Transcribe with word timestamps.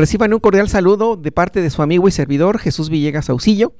Reciban 0.00 0.32
un 0.32 0.40
cordial 0.40 0.66
saludo 0.66 1.16
de 1.16 1.30
parte 1.30 1.60
de 1.60 1.68
su 1.68 1.82
amigo 1.82 2.08
y 2.08 2.10
servidor 2.10 2.58
Jesús 2.58 2.88
Villegas 2.88 3.26
Saucillo, 3.26 3.74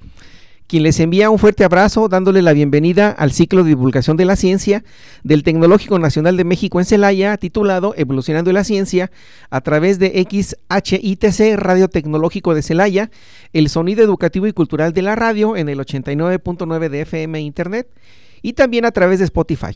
quien 0.67 0.83
les 0.83 1.01
envía 1.01 1.31
un 1.31 1.39
fuerte 1.39 1.65
abrazo 1.65 2.11
dándole 2.11 2.43
la 2.43 2.53
bienvenida 2.53 3.11
al 3.11 3.33
ciclo 3.33 3.63
de 3.63 3.71
divulgación 3.71 4.19
de 4.19 4.27
la 4.27 4.37
ciencia 4.37 4.85
del 5.25 5.43
Tecnológico 5.45 5.99
Nacional 5.99 6.37
de 6.37 6.45
México 6.45 6.79
en 6.79 6.85
Celaya, 6.85 7.39
titulado 7.39 7.95
Evolucionando 7.97 8.53
la 8.53 8.65
Ciencia, 8.65 9.11
a 9.49 9.63
través 9.63 9.99
de 9.99 10.09
XHITC 10.29 11.57
Radio 11.57 11.89
Tecnológico 11.89 12.55
de 12.55 12.61
Celaya, 12.61 13.11
el 13.55 13.71
sonido 13.71 14.05
educativo 14.05 14.47
y 14.47 14.53
cultural 14.53 14.93
de 14.93 15.01
la 15.01 15.17
radio 15.17 15.57
en 15.57 15.71
el 15.71 15.79
89.9 15.79 16.91
de 16.91 17.01
FM 17.01 17.41
Internet 17.41 17.89
y 18.43 18.53
también 18.53 18.85
a 18.85 18.91
través 18.91 19.21
de 19.21 19.25
Spotify. 19.25 19.73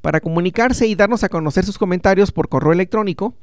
Para 0.00 0.20
comunicarse 0.20 0.86
y 0.86 0.94
darnos 0.94 1.24
a 1.24 1.28
conocer 1.28 1.66
sus 1.66 1.76
comentarios 1.76 2.32
por 2.32 2.48
correo 2.48 2.72
electrónico, 2.72 3.34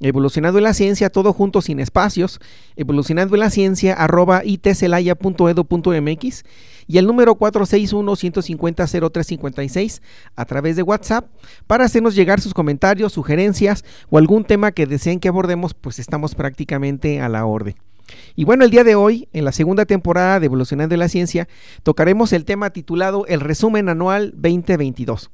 Evolucionando 0.00 0.58
en 0.58 0.64
la 0.64 0.74
ciencia, 0.74 1.08
todo 1.10 1.32
junto 1.32 1.62
sin 1.62 1.78
espacios, 1.80 2.40
evolucionando 2.76 3.34
en 3.34 3.40
la 3.40 3.50
ciencia 3.50 3.94
arroba 3.94 4.42
itcelaya.edu.mx 4.44 6.44
y 6.86 6.98
el 6.98 7.06
número 7.06 7.38
461-150-0356 7.38 10.02
a 10.36 10.44
través 10.44 10.76
de 10.76 10.82
WhatsApp 10.82 11.26
para 11.66 11.84
hacernos 11.84 12.14
llegar 12.14 12.40
sus 12.40 12.54
comentarios, 12.54 13.12
sugerencias 13.12 13.84
o 14.10 14.18
algún 14.18 14.44
tema 14.44 14.70
que 14.72 14.86
deseen 14.86 15.18
que 15.18 15.28
abordemos, 15.28 15.74
pues 15.74 15.98
estamos 15.98 16.34
prácticamente 16.34 17.20
a 17.20 17.28
la 17.28 17.46
orden. 17.46 17.76
Y 18.36 18.44
bueno, 18.44 18.64
el 18.64 18.70
día 18.70 18.84
de 18.84 18.94
hoy, 18.94 19.28
en 19.32 19.44
la 19.44 19.52
segunda 19.52 19.84
temporada 19.84 20.38
de 20.38 20.46
Evolucionando 20.46 20.94
en 20.94 21.00
la 21.00 21.08
Ciencia, 21.08 21.48
tocaremos 21.82 22.32
el 22.32 22.44
tema 22.44 22.70
titulado 22.70 23.26
El 23.26 23.40
resumen 23.40 23.88
anual 23.88 24.32
2022. 24.36 25.30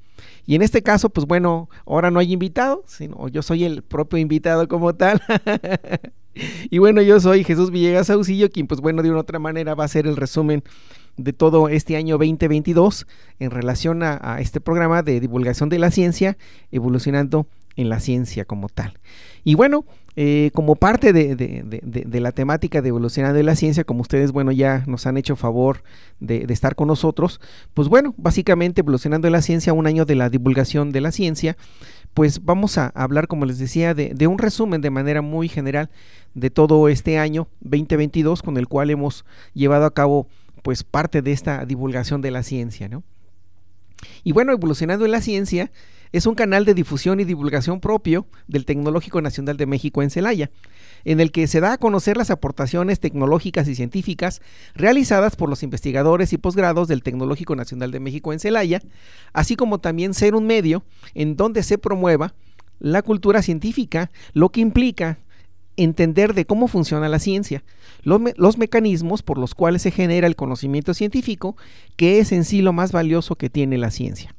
Y 0.47 0.55
en 0.55 0.63
este 0.63 0.83
caso, 0.83 1.11
pues 1.11 1.27
bueno, 1.27 1.69
ahora 1.87 2.11
no 2.11 2.19
hay 2.19 2.33
invitado, 2.33 2.83
sino 2.87 3.29
yo 3.29 3.43
soy 3.43 3.65
el 3.65 3.83
propio 3.83 4.19
invitado 4.19 4.67
como 4.69 4.95
tal. 4.95 5.23
y 6.71 6.79
bueno, 6.79 7.03
yo 7.03 7.21
soy 7.21 7.45
Jesús 7.45 7.71
Villegas 7.71 8.11
Auxillo, 8.11 8.51
quien 8.51 8.67
pues 8.67 8.81
bueno, 8.81 9.03
de 9.03 9.11
una 9.11 9.21
otra 9.21 9.39
manera 9.39 9.75
va 9.75 9.85
a 9.85 9.87
hacer 9.87 10.07
el 10.07 10.17
resumen 10.17 10.65
de 11.17 11.33
todo 11.33 11.69
este 11.69 11.97
año 11.97 12.17
2022 12.17 13.07
en 13.39 13.51
relación 13.51 14.03
a 14.03 14.39
este 14.41 14.61
programa 14.61 15.03
de 15.03 15.21
divulgación 15.21 15.69
de 15.69 15.79
la 15.79 15.91
ciencia, 15.91 16.39
evolucionando 16.71 17.47
en 17.77 17.89
la 17.89 18.01
ciencia 18.01 18.45
como 18.45 18.69
tal. 18.69 18.99
Y 19.45 19.55
bueno, 19.55 19.85
eh, 20.15 20.51
como 20.53 20.77
parte 20.77 21.15
de, 21.15 22.21
la 22.21 22.33
temática 22.33 22.83
de 22.83 22.89
evolucionando 22.89 23.37
de 23.37 23.43
la 23.43 23.57
ciencia, 23.57 23.85
como 23.85 24.03
ustedes, 24.03 24.31
bueno, 24.31 24.53
ya 24.53 24.85
nos 24.87 25.07
han 25.07 25.17
hecho 25.17 25.37
favor 25.37 25.83
de, 26.21 26.45
estar 26.51 26.75
con 26.75 26.89
nosotros, 26.89 27.41
pues 27.73 27.89
bueno, 27.89 28.15
básicamente 28.19 28.83
evolucionando 28.83 29.31
la 29.31 29.41
ciencia, 29.41 29.73
un 29.73 29.87
año 29.87 30.05
de 30.05 30.15
la 30.15 30.29
divulgación 30.29 30.93
de 30.93 31.01
la 31.01 31.13
ciencia, 31.13 31.57
pues 32.13 32.45
vamos 32.45 32.77
a 32.77 32.89
hablar, 32.89 33.27
como 33.27 33.47
les 33.47 33.59
decía, 33.59 33.95
de, 33.95 34.27
un 34.27 34.39
resumen 34.39 34.83
de 34.83 34.91
manera 34.91 35.23
muy 35.23 35.49
general 35.49 35.89
de 36.35 36.51
todo 36.51 36.89
este 36.89 37.19
año 37.19 37.49
2022, 37.61 38.43
con 38.43 38.59
el 38.59 38.69
cual 38.69 38.91
hemos 38.91 39.25
llevado 39.55 39.87
a 39.87 39.95
cabo, 39.95 40.27
pues, 40.63 40.85
parte 40.85 41.23
de 41.23 41.33
esta 41.33 41.65
divulgación 41.65 42.21
de 42.21 42.31
la 42.31 42.43
ciencia, 42.43 42.89
¿no? 42.89 43.03
Y 44.25 44.33
bueno, 44.33 44.53
evolucionando 44.53 45.05
en 45.05 45.13
la 45.13 45.21
ciencia, 45.21 45.71
es 46.13 46.27
un 46.27 46.35
canal 46.35 46.65
de 46.65 46.75
difusión 46.75 47.21
y 47.21 47.25
divulgación 47.25 47.81
propio 47.81 48.27
del 48.47 48.67
Tecnológico 48.67 49.23
Nacional 49.23 49.57
de 49.57 49.67
México 49.67 50.03
en 50.03 50.11
Celaya, 50.11 50.51
en 51.05 51.21
el 51.21 51.33
que 51.33 51.47
se 51.47 51.61
da 51.61 51.73
a 51.73 51.79
conocer 51.79 52.17
las 52.17 52.31
aportaciones 52.31 53.01
tecnológicas 53.01 53.67
y 53.67 53.75
científicas 53.75 54.43
realizadas 54.75 55.37
por 55.37 55.49
los 55.49 55.63
investigadores 55.63 56.33
y 56.33 56.39
posgrados 56.39 56.87
del 56.87 57.03
Tecnológico 57.03 57.57
Nacional 57.57 57.91
de 57.91 58.01
México 58.01 58.33
en 58.33 58.41
Celaya, 58.41 58.81
así 59.33 59.57
como 59.57 59.79
también 59.79 60.15
ser 60.15 60.35
un 60.35 60.47
medio 60.47 60.85
en 61.15 61.37
donde 61.37 61.63
se 61.63 61.79
promueva 61.79 62.35
la 62.79 63.03
cultura 63.03 63.43
científica, 63.43 64.11
lo 64.35 64.51
que 64.51 64.61
implica 64.61 65.19
entender 65.77 66.35
de 66.35 66.45
cómo 66.45 66.69
funciona 66.69 67.09
la 67.09 67.19
ciencia, 67.19 67.65
los, 68.03 68.21
los, 68.37 68.59
mecanismos 68.59 69.23
por 69.23 69.39
los 69.39 69.55
cuales 69.55 69.81
se 69.81 69.91
genera 69.91 70.27
el 70.27 70.37
conocimiento 70.37 70.93
científico, 70.93 71.57
que 71.97 72.19
es 72.19 72.33
en 72.33 72.45
sí 72.45 72.61
lo 72.61 72.75
más 72.75 72.93
valioso 72.93 73.37
que 73.37 73.49
tiene 73.49 73.79
la 73.79 73.91
ciencia. 73.91 74.35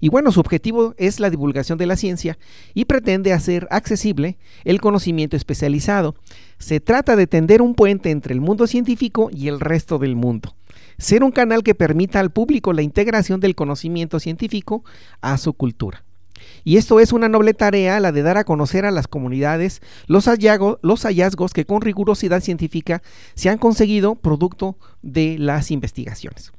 Y 0.00 0.08
bueno, 0.08 0.32
su 0.32 0.40
objetivo 0.40 0.94
es 0.98 1.20
la 1.20 1.30
divulgación 1.30 1.78
de 1.78 1.86
la 1.86 1.96
ciencia 1.96 2.38
y 2.74 2.84
pretende 2.84 3.32
hacer 3.32 3.66
accesible 3.70 4.38
el 4.64 4.80
conocimiento 4.80 5.36
especializado. 5.36 6.14
Se 6.58 6.80
trata 6.80 7.16
de 7.16 7.26
tender 7.26 7.62
un 7.62 7.74
puente 7.74 8.10
entre 8.10 8.34
el 8.34 8.40
mundo 8.40 8.66
científico 8.66 9.30
y 9.32 9.48
el 9.48 9.60
resto 9.60 9.98
del 9.98 10.16
mundo. 10.16 10.54
Ser 10.98 11.22
un 11.22 11.32
canal 11.32 11.62
que 11.62 11.74
permita 11.74 12.20
al 12.20 12.30
público 12.30 12.72
la 12.72 12.82
integración 12.82 13.40
del 13.40 13.54
conocimiento 13.54 14.18
científico 14.20 14.84
a 15.20 15.36
su 15.36 15.52
cultura. 15.52 16.02
Y 16.64 16.76
esto 16.76 17.00
es 17.00 17.12
una 17.12 17.28
noble 17.28 17.54
tarea, 17.54 18.00
la 18.00 18.12
de 18.12 18.22
dar 18.22 18.38
a 18.38 18.44
conocer 18.44 18.84
a 18.84 18.90
las 18.90 19.08
comunidades 19.08 19.80
los 20.06 20.26
hallazgos, 20.26 20.78
los 20.82 21.02
hallazgos 21.04 21.52
que 21.52 21.64
con 21.64 21.80
rigurosidad 21.80 22.40
científica 22.40 23.02
se 23.34 23.48
han 23.48 23.58
conseguido 23.58 24.14
producto 24.16 24.76
de 25.02 25.38
las 25.38 25.70
investigaciones. 25.70 26.52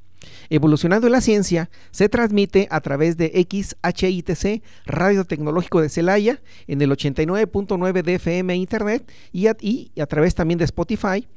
Evolucionando 0.50 1.10
la 1.10 1.22
Ciencia 1.22 1.70
se 1.92 2.10
transmite 2.10 2.68
a 2.72 2.82
través 2.82 3.18
de 3.18 3.28
XHITC, 3.50 4.64
Radio 4.86 5.26
Tecnológico 5.26 5.82
de 5.82 5.90
Celaya, 5.90 6.42
en 6.68 6.82
el 6.82 6.92
89.9 6.92 8.04
de 8.04 8.16
FM 8.16 8.56
Internet 8.56 9.12
y 9.32 9.48
a, 9.48 10.06
través 10.06 10.36
también 10.36 10.58
de 10.58 10.66
Spotify. 10.66 11.28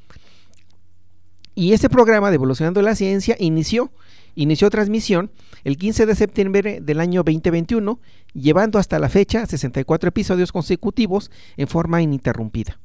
Y 1.54 1.72
este 1.72 1.90
programa 1.90 2.30
de 2.30 2.36
Evolucionando 2.36 2.80
la 2.82 2.94
Ciencia 2.94 3.36
inició, 3.38 3.90
inició 4.34 4.70
transmisión 4.70 5.30
el 5.64 5.76
15 5.76 6.06
de 6.06 6.14
septiembre 6.14 6.80
del 6.80 7.00
año 7.00 7.22
2021, 7.22 8.00
llevando 8.32 8.78
hasta 8.78 8.98
la 8.98 9.08
fecha 9.08 9.44
64 9.44 10.08
episodios 10.08 10.52
consecutivos 10.52 11.30
en 11.56 11.68
forma 11.68 12.00
ininterrumpida. 12.00 12.78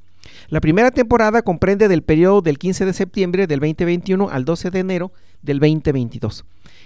La 0.50 0.62
primera 0.62 0.92
temporada 0.92 1.42
comprende 1.42 1.88
del 1.88 2.04
periodo 2.04 2.42
del 2.42 2.58
15 2.58 2.86
de 2.86 2.94
septiembre 2.94 3.48
del 3.48 3.60
2021 3.60 4.30
al 4.30 4.46
12 4.46 4.72
de 4.72 4.80
enero 4.80 5.12
del 5.46 5.60
2022, 5.60 6.44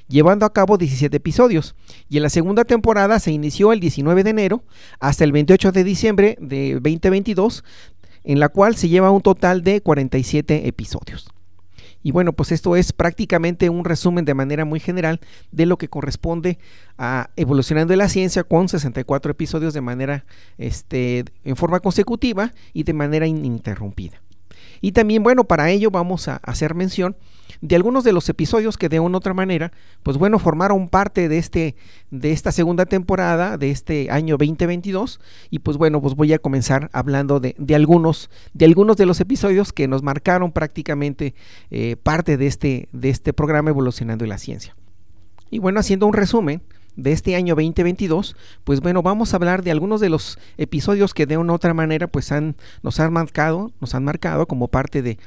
llevando 0.07 0.45
a 0.45 0.53
cabo 0.53 0.77
17 0.77 1.15
episodios, 1.15 1.75
y 2.09 2.17
en 2.17 2.23
la 2.23 2.29
segunda 2.29 2.65
temporada 2.65 3.19
se 3.19 3.31
inició 3.31 3.73
el 3.73 3.79
19 3.79 4.23
de 4.23 4.29
enero 4.29 4.63
hasta 4.99 5.23
el 5.23 5.31
28 5.31 5.71
de 5.71 5.83
diciembre 5.83 6.37
de 6.39 6.73
2022, 6.73 7.63
en 8.23 8.39
la 8.39 8.49
cual 8.49 8.75
se 8.75 8.89
lleva 8.89 9.11
un 9.11 9.21
total 9.21 9.63
de 9.63 9.81
47 9.81 10.67
episodios. 10.67 11.29
Y 12.01 12.11
bueno, 12.11 12.31
pues 12.33 12.51
esto 12.51 12.75
es 12.75 12.93
prácticamente 12.93 13.69
un 13.69 13.83
resumen 13.83 14.23
de 14.23 14.33
manera 14.33 14.63
muy 14.63 14.79
general 14.79 15.19
de 15.51 15.65
lo 15.65 15.77
que 15.77 15.89
corresponde 15.89 16.57
a 16.97 17.29
Evolucionando 17.35 17.93
la 17.95 18.07
Ciencia 18.07 18.43
con 18.43 18.69
64 18.69 19.31
episodios 19.31 19.73
de 19.73 19.81
manera 19.81 20.25
este, 20.57 21.25
en 21.43 21.55
forma 21.57 21.81
consecutiva 21.81 22.53
y 22.73 22.83
de 22.83 22.93
manera 22.93 23.27
ininterrumpida. 23.27 24.21
Y 24.81 24.93
también, 24.93 25.23
bueno, 25.23 25.43
para 25.43 25.69
ello 25.71 25.91
vamos 25.91 26.29
a 26.29 26.37
hacer 26.37 26.73
mención 26.73 27.17
de 27.61 27.75
algunos 27.75 28.03
de 28.03 28.13
los 28.13 28.29
episodios 28.29 28.77
que 28.77 28.89
de 28.89 28.99
una 28.99 29.17
u 29.17 29.17
otra 29.17 29.33
manera, 29.33 29.71
pues 30.03 30.17
bueno, 30.17 30.39
formaron 30.39 30.87
parte 30.87 31.27
de, 31.27 31.37
este, 31.37 31.75
de 32.09 32.31
esta 32.31 32.51
segunda 32.51 32.85
temporada, 32.85 33.57
de 33.57 33.71
este 33.71 34.09
año 34.11 34.37
2022. 34.37 35.19
Y 35.49 35.59
pues 35.59 35.77
bueno, 35.77 36.01
pues 36.01 36.15
voy 36.15 36.33
a 36.33 36.39
comenzar 36.39 36.89
hablando 36.93 37.39
de, 37.39 37.55
algunos, 37.75 38.29
de 38.53 38.65
algunos 38.65 38.97
de 38.97 39.05
los 39.05 39.19
episodios 39.19 39.73
que 39.73 39.87
nos 39.87 40.03
marcaron 40.03 40.51
prácticamente 40.51 41.33
eh, 41.71 41.95
parte 42.01 42.37
de 42.37 42.47
este, 42.47 42.89
de 42.91 43.09
este 43.09 43.33
programa 43.33 43.69
Evolucionando 43.69 44.23
en 44.23 44.29
la 44.29 44.37
Ciencia. 44.37 44.75
Y 45.49 45.59
bueno, 45.59 45.79
haciendo 45.79 46.05
un 46.07 46.13
resumen, 46.13 46.61
de 46.95 47.13
este 47.13 47.35
año 47.35 47.55
2022, 47.55 48.35
pues 48.65 48.81
bueno, 48.81 49.01
vamos 49.01 49.31
a 49.31 49.37
hablar 49.37 49.63
de 49.63 49.71
algunos 49.71 50.01
de 50.01 50.09
los 50.09 50.37
episodios 50.57 51.13
que 51.13 51.25
de 51.25 51.37
una 51.37 51.53
u 51.53 51.55
otra 51.55 51.73
manera 51.73 52.07
pues 52.07 52.31
han, 52.33 52.57
nos 52.83 52.99
han 52.99 53.13
marcado, 53.13 53.71
nos 53.79 53.95
han 53.95 54.03
marcado 54.03 54.47
como 54.47 54.67
parte 54.67 55.01
de, 55.01 55.17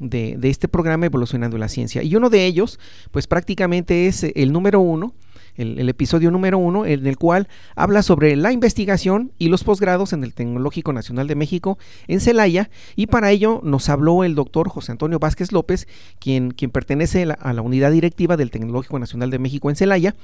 de, 0.00 0.38
este 0.42 0.66
programa 0.66 1.06
Evolucionando 1.06 1.58
la 1.58 1.68
Ciencia. 1.68 2.02
Y 2.02 2.16
uno 2.16 2.30
de 2.30 2.46
ellos, 2.46 2.80
pues 3.12 3.26
prácticamente 3.26 4.06
es 4.06 4.24
el 4.24 4.52
número 4.52 4.80
uno, 4.80 5.14
el, 5.56 5.88
episodio 5.88 6.30
número 6.30 6.58
uno, 6.58 6.86
en 6.86 7.06
el 7.06 7.16
cual 7.18 7.48
habla 7.76 8.02
sobre 8.02 8.34
la 8.34 8.50
investigación 8.50 9.32
y 9.38 9.48
los 9.48 9.62
posgrados 9.62 10.12
en 10.12 10.24
el 10.24 10.32
Tecnológico 10.32 10.92
Nacional 10.92 11.28
de 11.28 11.34
México 11.34 11.78
en 12.08 12.20
Celaya. 12.20 12.70
Y 12.96 13.06
para 13.06 13.30
ello 13.30 13.60
nos 13.62 13.88
habló 13.88 14.24
el 14.24 14.34
doctor 14.34 14.68
José 14.68 14.92
Antonio 14.92 15.18
Vázquez 15.18 15.52
López, 15.52 15.86
quien, 16.18 16.50
quien 16.50 16.70
pertenece 16.70 17.22
a 17.38 17.52
la 17.52 17.62
unidad 17.62 17.92
directiva 17.92 18.36
del 18.36 18.50
Tecnológico 18.50 18.98
Nacional 18.98 19.30
de 19.30 19.38
México 19.38 19.68
en 19.70 19.76
Celaya 19.76 20.14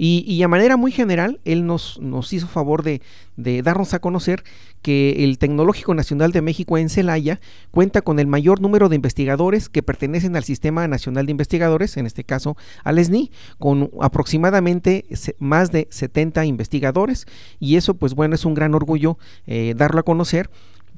Y, 0.00 0.40
a 0.44 0.48
manera 0.48 0.76
muy 0.76 0.92
general, 0.92 1.40
él 1.44 1.66
nos, 1.66 1.98
nos 2.00 2.32
hizo 2.32 2.46
favor 2.46 2.84
de, 2.84 3.02
de, 3.36 3.62
darnos 3.62 3.94
a 3.94 3.98
conocer 3.98 4.44
que 4.80 5.24
el 5.24 5.38
Tecnológico 5.38 5.92
Nacional 5.92 6.30
de 6.30 6.40
México 6.40 6.78
en 6.78 6.88
Celaya 6.88 7.40
cuenta 7.72 8.00
con 8.02 8.20
el 8.20 8.28
mayor 8.28 8.60
número 8.60 8.88
de 8.88 8.94
investigadores 8.94 9.68
que 9.68 9.82
pertenecen 9.82 10.36
al 10.36 10.44
Sistema 10.44 10.86
Nacional 10.86 11.26
de 11.26 11.32
Investigadores, 11.32 11.96
en 11.96 12.06
este 12.06 12.22
caso 12.22 12.56
al 12.84 13.04
SNI, 13.04 13.32
con 13.58 13.90
aproximadamente 14.00 15.04
más 15.40 15.72
de 15.72 15.88
70 15.90 16.44
investigadores. 16.44 17.26
Y 17.58 17.74
eso, 17.74 17.94
pues 17.94 18.14
bueno, 18.14 18.36
es 18.36 18.44
un 18.44 18.54
gran 18.54 18.76
orgullo 18.76 19.18
eh, 19.48 19.74
darlo 19.76 19.98
a 19.98 20.04
conocer 20.04 20.48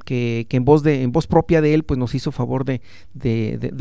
que, 0.05 0.47
en, 0.51 0.65
voz 0.65 0.83
de, 0.83 1.03
en 1.03 1.13
voz 1.13 1.27
propia 1.27 1.61
de 1.61 1.75
él 1.75 1.85
pues 1.85 1.99
nos 1.99 2.15
hizo 2.15 2.33
favor 2.33 2.65
de, 2.65 2.81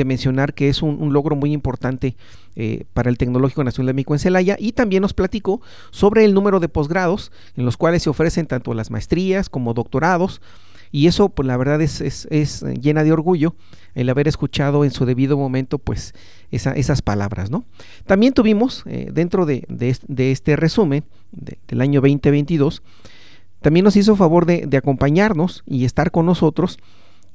mencionar 0.06 0.54
que 0.54 0.69
es 0.69 0.81
un, 0.81 1.13
logro 1.13 1.36
muy 1.36 1.51
importante 1.51 2.16
eh, 2.56 2.86
para 2.94 3.10
el 3.10 3.18
Tecnológico 3.18 3.63
Nacional 3.63 3.95
de 3.95 4.06
en 4.07 4.19
Celaya 4.19 4.56
y 4.60 4.74
también 4.74 5.01
nos 5.01 5.13
platicó 5.13 5.62
sobre 5.92 6.25
el 6.25 6.33
número 6.33 6.60
de 6.60 6.69
posgrados 6.69 7.31
en 7.56 7.66
los 7.66 7.77
cuales 7.77 8.04
se 8.04 8.10
ofrecen 8.10 8.48
tanto 8.48 8.74
las 8.74 8.92
maestrías 8.92 9.50
como 9.50 9.74
doctorados 9.74 10.42
y 10.92 11.07
eso 11.07 11.30
pues 11.30 11.48
la 11.48 11.57
verdad 11.57 11.81
es, 11.81 12.01
es, 12.01 12.63
llena 12.81 13.04
de 13.04 13.12
orgullo 13.12 13.56
el 13.95 14.10
haber 14.10 14.27
escuchado 14.27 14.83
en 14.83 14.92
su 14.92 15.06
debido 15.06 15.38
momento 15.38 15.77
pues 15.77 16.13
esas 16.51 17.01
palabras 17.01 17.51
no 17.51 17.66
también 18.06 18.33
tuvimos 18.33 18.83
eh, 18.88 19.10
dentro 19.12 19.45
de, 19.45 19.66
este 20.18 20.56
resumen 20.56 21.04
del 21.31 21.81
año 21.81 22.01
2022 22.01 22.81
también 23.62 23.84
nos 23.84 23.96
hizo 23.96 24.16
favor 24.16 24.46
de, 24.46 24.78
acompañarnos 24.78 25.64
y 25.66 25.86
estar 25.86 26.12
con 26.12 26.26
nosotros 26.26 26.80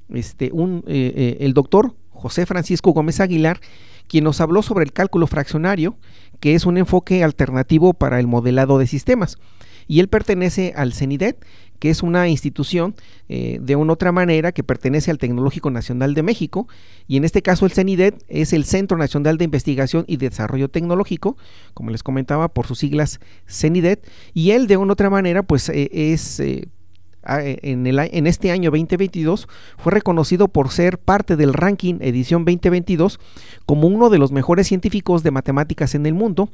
este, 0.09 0.51
un, 0.53 0.85
eh, 0.87 1.13
eh, 1.17 1.37
el 1.41 1.55
doctor 1.55 1.95
José 2.11 2.47
Francisco 2.47 2.93
Gómez 2.93 3.21
Aguilar, 3.21 3.61
quien 4.09 4.25
nos 4.25 4.41
habló 4.41 4.63
sobre 4.63 4.85
el 4.85 4.93
cálculo 4.93 5.27
fraccionario, 5.27 5.97
que 6.41 6.55
es 6.55 6.67
un 6.67 6.79
enfoque 6.79 7.25
alternativo 7.25 7.95
para 7.95 8.21
el 8.21 8.27
modelado 8.27 8.79
de 8.79 8.87
sistemas. 8.87 9.39
Y 9.87 10.01
él 10.01 10.09
pertenece 10.09 10.73
al 10.77 10.95
CENIDET, 10.95 11.45
que 11.85 11.91
es 11.91 12.03
una 12.03 12.29
institución 12.29 12.95
eh, 13.29 13.59
de 13.61 13.77
una 13.77 13.93
otra 13.93 14.11
manera 14.11 14.53
que 14.53 14.63
pertenece 14.63 15.11
al 15.11 15.19
Tecnológico 15.19 15.71
Nacional 15.71 16.15
de 16.15 16.23
México, 16.23 16.67
y 17.07 17.19
en 17.19 17.25
este 17.25 17.43
caso 17.43 17.67
el 17.67 17.73
CENIDET 17.73 18.25
es 18.27 18.55
el 18.55 18.65
Centro 18.65 18.97
Nacional 18.97 19.37
de 19.37 19.45
Investigación 19.45 20.07
y 20.09 20.17
Desarrollo 20.17 20.71
Tecnológico, 20.71 21.37
como 21.75 21.91
les 21.91 22.03
comentaba 22.03 22.49
por 22.49 22.67
sus 22.67 22.79
siglas 22.79 23.21
CENIDET, 23.47 24.03
y 24.33 24.53
él 24.53 24.67
de 24.67 24.79
una 24.79 24.95
otra 24.95 25.11
manera 25.11 25.43
pues 25.43 25.69
eh, 25.69 25.91
es... 25.93 26.41
Eh, 26.41 26.69
en, 27.27 27.87
en, 27.87 28.27
este 28.27 28.51
año 28.51 28.71
2022 28.71 29.49
fue 29.79 29.93
reconocido 29.93 30.49
por 30.49 30.71
ser 30.71 30.99
parte 30.99 31.37
del 31.37 31.55
ranking 31.55 31.95
edición 32.03 32.45
2022 32.45 33.19
como 33.65 33.89
uno 33.89 34.11
de 34.11 34.19
los 34.19 34.31
mejores 34.31 34.67
científicos 34.67 35.23
de 35.23 35.31
matemáticas 35.31 35.95
en 35.95 36.05
el 36.05 36.13
mundo 36.13 36.51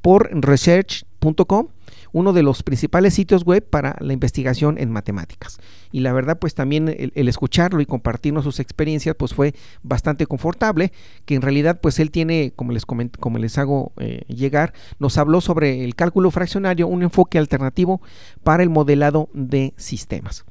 por 0.00 0.30
research.com 0.32 1.68
uno 2.14 2.32
de 2.32 2.44
los 2.44 2.62
principales 2.62 3.12
sitios 3.12 3.44
web 3.44 3.68
para 3.68 3.96
la 3.98 4.12
investigación 4.12 4.78
en 4.78 4.90
matemáticas. 4.90 5.58
Y 5.90 5.98
la 5.98 6.12
verdad, 6.12 6.38
pues 6.38 6.54
también 6.54 6.88
el, 6.88 7.28
escucharlo 7.28 7.80
y 7.80 7.86
compartirnos 7.86 8.44
sus 8.44 8.60
experiencias, 8.60 9.16
pues 9.16 9.34
fue 9.34 9.52
bastante 9.82 10.24
confortable, 10.26 10.92
que 11.24 11.34
en 11.34 11.42
realidad, 11.42 11.80
pues 11.82 11.98
él 11.98 12.12
tiene, 12.12 12.52
como 12.54 12.70
les, 12.70 12.86
como 12.86 13.38
les 13.38 13.58
hago 13.58 13.92
eh, 13.98 14.22
llegar, 14.28 14.74
nos 15.00 15.18
habló 15.18 15.40
sobre 15.40 15.84
el 15.84 15.96
cálculo 15.96 16.30
fraccionario, 16.30 16.86
un 16.86 17.02
enfoque 17.02 17.36
alternativo 17.36 18.00
para 18.44 18.62
el 18.62 18.70
modelado 18.70 19.28
de 19.34 19.74
sistemas. 19.76 20.44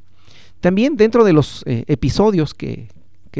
También 0.59 0.97
dentro 0.97 1.23
de 1.23 1.31
los 1.31 1.63
eh, 1.65 1.85
episodios 1.87 2.53
que, 2.53 2.89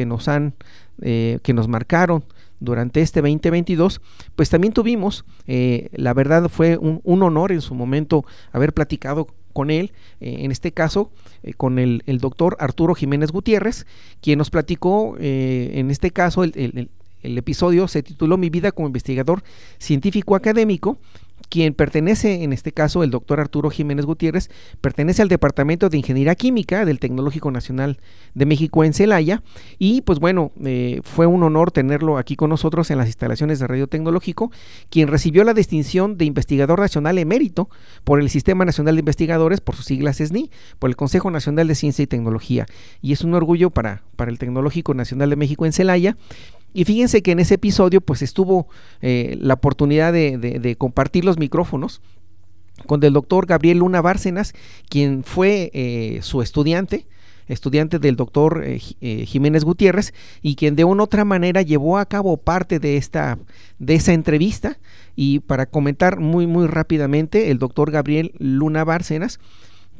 nos 0.05 0.29
han, 0.29 0.53
eh, 1.01 1.39
que 1.43 1.53
nos 1.53 1.67
marcaron 1.67 2.23
durante 2.63 3.01
este 3.01 3.21
2022, 3.21 4.01
pues 4.35 4.49
también 4.49 4.73
tuvimos, 4.73 5.25
eh, 5.47 5.89
la 5.93 6.13
verdad 6.13 6.49
fue 6.49 6.77
un, 6.77 7.01
honor 7.03 7.51
en 7.51 7.61
su 7.61 7.75
momento 7.75 8.25
haber 8.51 8.73
platicado 8.73 9.27
con 9.53 9.69
él, 9.69 9.91
eh, 10.19 10.37
en 10.39 10.51
este 10.51 10.71
caso 10.71 11.11
eh, 11.43 11.53
con 11.53 11.77
el, 11.77 12.01
doctor 12.19 12.55
Arturo 12.59 12.95
Jiménez 12.95 13.31
Gutiérrez, 13.31 13.85
quien 14.21 14.39
nos 14.39 14.49
platicó, 14.49 15.15
en 15.19 15.91
este 15.91 16.11
caso 16.11 16.43
el, 16.43 16.89
el 17.23 17.37
episodio 17.37 17.87
se 17.87 18.03
tituló 18.03 18.37
Mi 18.37 18.49
vida 18.49 18.71
como 18.71 18.87
investigador 18.87 19.43
científico 19.79 20.35
académico 20.35 20.97
quien 21.53 21.75
pertenece, 21.75 22.43
en 22.43 22.51
este 22.51 22.71
caso 22.71 23.03
el 23.03 23.11
doctor 23.11 23.39
Arturo 23.39 23.69
Jiménez 23.69 24.07
Gutiérrez, 24.07 24.49
pertenece 24.81 25.21
al 25.21 25.27
Departamento 25.27 25.87
de 25.87 25.99
Ingeniería 25.99 26.33
Química 26.33 26.83
del 26.83 26.97
Tecnológico 26.97 27.51
Nacional 27.51 27.99
de 28.33 28.47
México 28.47 28.83
en 28.83 28.91
Celaya. 28.91 29.43
Y 29.77 30.01
pues 30.01 30.17
bueno, 30.17 30.51
eh, 30.65 31.01
fue 31.03 31.27
un 31.27 31.43
honor 31.43 31.69
tenerlo 31.69 32.17
aquí 32.17 32.35
con 32.35 32.49
nosotros 32.49 32.89
en 32.89 32.97
las 32.97 33.05
instalaciones 33.05 33.59
de 33.59 33.67
Radio 33.67 33.85
Tecnológico, 33.85 34.51
quien 34.89 35.09
recibió 35.09 35.43
la 35.43 35.53
distinción 35.53 36.17
de 36.17 36.25
investigador 36.25 36.79
nacional 36.79 37.19
emérito 37.19 37.69
por 38.03 38.19
el 38.19 38.31
Sistema 38.31 38.65
Nacional 38.65 38.95
de 38.95 39.01
Investigadores, 39.01 39.61
por 39.61 39.75
sus 39.75 39.85
siglas 39.85 40.17
SNI, 40.17 40.49
por 40.79 40.89
el 40.89 40.95
Consejo 40.95 41.29
Nacional 41.29 41.67
de 41.67 41.75
Ciencia 41.75 42.01
y 42.01 42.07
Tecnología. 42.07 42.65
Y 43.03 43.13
es 43.13 43.23
un 43.23 43.35
orgullo 43.35 43.69
para, 43.69 44.01
para 44.15 44.31
el 44.31 44.39
Tecnológico 44.39 44.95
Nacional 44.95 45.29
de 45.29 45.35
México 45.35 45.67
en 45.67 45.73
Celaya. 45.73 46.17
Y 46.73 46.85
fíjense 46.85 47.21
que 47.21 47.31
en 47.31 47.39
ese 47.39 47.55
episodio 47.55 48.01
pues 48.01 48.21
estuvo 48.21 48.67
eh, 49.01 49.37
la 49.39 49.53
oportunidad 49.55 50.11
de, 50.11 50.75
compartir 50.77 51.23
los 51.23 51.37
micrófonos 51.37 52.01
con 52.87 53.03
el 53.03 53.13
doctor 53.13 53.45
Gabriel 53.45 53.79
Luna 53.79 54.01
Bárcenas, 54.01 54.53
quien 54.89 55.23
fue 55.23 55.69
eh, 55.73 56.19
su 56.23 56.41
estudiante, 56.41 57.05
estudiante 57.47 57.99
del 57.99 58.15
doctor 58.15 58.63
eh, 58.65 58.79
Jiménez 59.25 59.63
Gutiérrez, 59.63 60.13
y 60.41 60.55
quien 60.55 60.75
de 60.75 60.83
una 60.83 61.03
u 61.03 61.05
otra 61.05 61.23
manera 61.23 61.61
llevó 61.61 61.99
a 61.99 62.05
cabo 62.07 62.37
parte 62.37 62.79
de 62.79 62.97
esta 62.97 63.37
de 63.77 63.95
esa 63.95 64.13
entrevista. 64.13 64.79
Y 65.15 65.41
para 65.41 65.67
comentar 65.67 66.19
muy 66.19 66.47
muy 66.47 66.65
rápidamente, 66.65 67.51
el 67.51 67.59
doctor 67.59 67.91
Gabriel 67.91 68.33
Luna 68.39 68.83
Bárcenas 68.83 69.39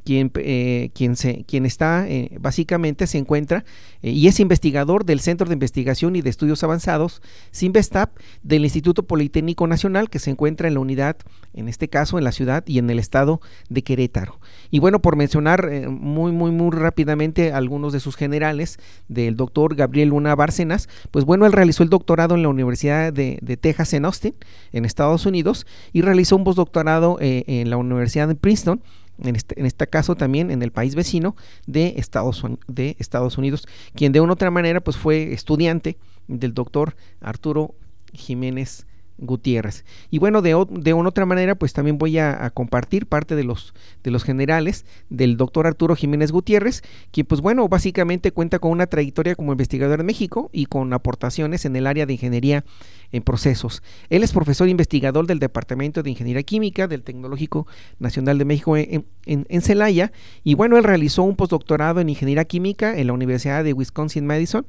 quien, 0.04 0.32
eh, 0.36 0.90
quien, 0.94 1.16
se, 1.16 1.44
quien 1.46 1.66
está 1.66 2.08
eh, 2.08 2.38
básicamente 2.40 3.08
se 3.08 3.18
encuentra 3.18 3.66
eh, 4.02 4.12
y 4.12 4.28
es 4.28 4.40
investigador 4.40 5.06
del 5.06 5.20
Centro 5.20 5.48
de 5.48 5.54
Investigación 5.54 6.16
y 6.16 6.22
de 6.22 6.30
Estudios 6.30 6.64
Avanzados, 6.64 7.22
CINVESTAP, 7.54 8.18
del 8.44 8.64
Instituto 8.64 9.04
Politécnico 9.04 9.68
Nacional, 9.68 10.10
que 10.10 10.20
se 10.20 10.32
encuentra 10.32 10.68
en 10.68 10.76
la 10.76 10.82
unidad, 10.82 11.18
en 11.54 11.68
este 11.68 11.88
caso 11.88 12.18
en 12.18 12.24
la 12.24 12.32
ciudad 12.32 12.64
y 12.68 12.80
en 12.80 12.90
el 12.90 13.00
estado 13.00 13.42
de 13.70 13.84
Querétaro. 13.84 14.40
Y 14.72 14.80
bueno, 14.80 15.02
por 15.02 15.16
mencionar 15.16 15.90
muy, 15.90 16.32
muy, 16.32 16.52
muy 16.52 16.72
rápidamente 16.72 17.54
algunos 17.54 17.94
de 17.94 18.00
sus 18.00 18.16
generales, 18.16 18.80
del 19.08 19.36
doctor 19.36 19.76
Gabriel 19.76 20.10
Luna 20.10 20.36
Bárcenas, 20.36 20.90
pues 21.12 21.26
bueno, 21.26 21.46
él 21.46 21.54
realizó 21.54 21.84
el 21.84 21.90
doctorado 21.90 22.36
en 22.36 22.42
la 22.42 22.50
Universidad 22.50 23.14
de, 23.14 23.40
Texas 23.62 23.94
en 23.94 24.06
Austin, 24.06 24.36
en 24.72 24.86
Estados 24.86 25.26
Unidos, 25.26 25.66
y 25.94 26.02
realizó 26.02 26.36
un 26.36 26.44
postdoctorado 26.44 27.18
en 27.22 27.70
la 27.70 27.78
Universidad 27.78 28.28
de 28.28 28.36
Princeton, 28.36 28.82
en 29.22 29.36
este, 29.36 29.60
en 29.60 29.66
este 29.66 29.88
caso 29.88 30.16
también 30.16 30.52
en 30.52 30.62
el 30.64 30.72
país 30.72 30.96
vecino 30.96 31.36
de 31.66 31.96
Estados, 31.98 32.44
de 32.68 32.96
Estados 33.00 33.38
Unidos, 33.38 33.68
quien 33.96 34.12
de 34.12 34.22
una 34.22 34.34
otra 34.34 34.52
manera 34.52 34.82
pues 34.82 34.98
fue 34.98 35.34
estudiante 35.34 35.98
del 36.28 36.54
doctor 36.54 36.96
Arturo 37.22 37.76
Jiménez 38.14 38.86
Gutiérrez. 39.26 39.86
Y 40.10 40.20
bueno, 40.20 40.42
de, 40.42 40.56
de 40.70 40.94
una 40.94 41.10
otra 41.10 41.26
manera, 41.26 41.56
pues 41.56 41.74
también 41.74 41.98
voy 41.98 42.18
a, 42.18 42.50
compartir 42.54 43.08
parte 43.08 43.36
de 43.36 43.44
los, 43.44 43.74
de 44.04 44.12
los 44.12 44.24
generales 44.24 44.86
del 45.10 45.38
doctor 45.38 45.68
Arturo 45.68 45.96
Jiménez 45.96 46.32
Gutiérrez, 46.32 46.84
quien 47.12 47.26
pues 47.26 47.42
bueno, 47.42 47.68
básicamente 47.68 48.32
cuenta 48.32 48.60
con 48.60 48.72
una 48.72 48.88
trayectoria 48.88 49.36
como 49.36 49.52
investigador 49.52 50.00
en 50.00 50.06
México 50.06 50.50
y 50.54 50.66
con 50.66 50.94
aportaciones 50.94 51.66
en 51.66 51.76
el 51.76 51.88
área 51.88 52.06
de 52.06 52.14
ingeniería 52.14 52.64
en 53.12 53.24
procesos. 53.24 53.82
Él 54.10 54.24
es 54.24 54.32
profesor 54.32 54.68
investigador 54.68 55.28
del 55.28 55.40
Departamento 55.40 56.04
de 56.04 56.10
Ingeniería 56.10 56.44
Química 56.44 56.88
del 56.88 57.04
Tecnológico 57.04 57.68
Nacional 58.00 58.38
de 58.38 58.46
México 58.46 58.76
en, 58.76 59.06
en, 59.26 59.62
Celaya 59.62 60.12
y 60.44 60.56
bueno, 60.56 60.78
él 60.78 60.84
realizó 60.84 61.24
un 61.24 61.36
postdoctorado 61.36 62.02
en 62.02 62.10
Ingeniería 62.10 62.46
Química 62.46 62.98
en 62.98 63.08
la 63.08 63.14
Universidad 63.14 63.64
de 63.64 63.74
Wisconsin-Madison 63.74 64.66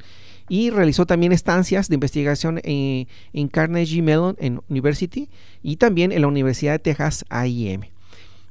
y 0.49 0.71
realizó 0.71 1.07
también 1.07 1.33
estancias 1.33 1.89
de 1.89 1.95
investigación 1.95 2.61
en, 2.63 3.49
Carnegie 3.49 4.03
Mellon 4.03 4.37
University 4.69 5.29
y 5.63 5.77
también 5.77 6.13
en 6.13 6.23
la 6.23 6.29
Universidad 6.29 6.73
de 6.73 6.79
Texas 6.79 7.25
A&M. 7.29 7.91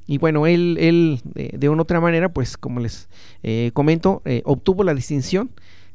Y 0.06 0.18
bueno, 0.18 0.46
él, 0.46 0.76
él 0.78 1.20
de, 1.34 1.68
una 1.68 1.82
otra 1.82 2.00
manera, 2.00 2.28
pues 2.28 2.56
como 2.56 2.80
les 2.80 3.08
eh, 3.42 3.70
comento, 3.72 4.22
eh, 4.24 4.42
obtuvo 4.44 4.84
la 4.84 4.94
distinción 4.94 5.50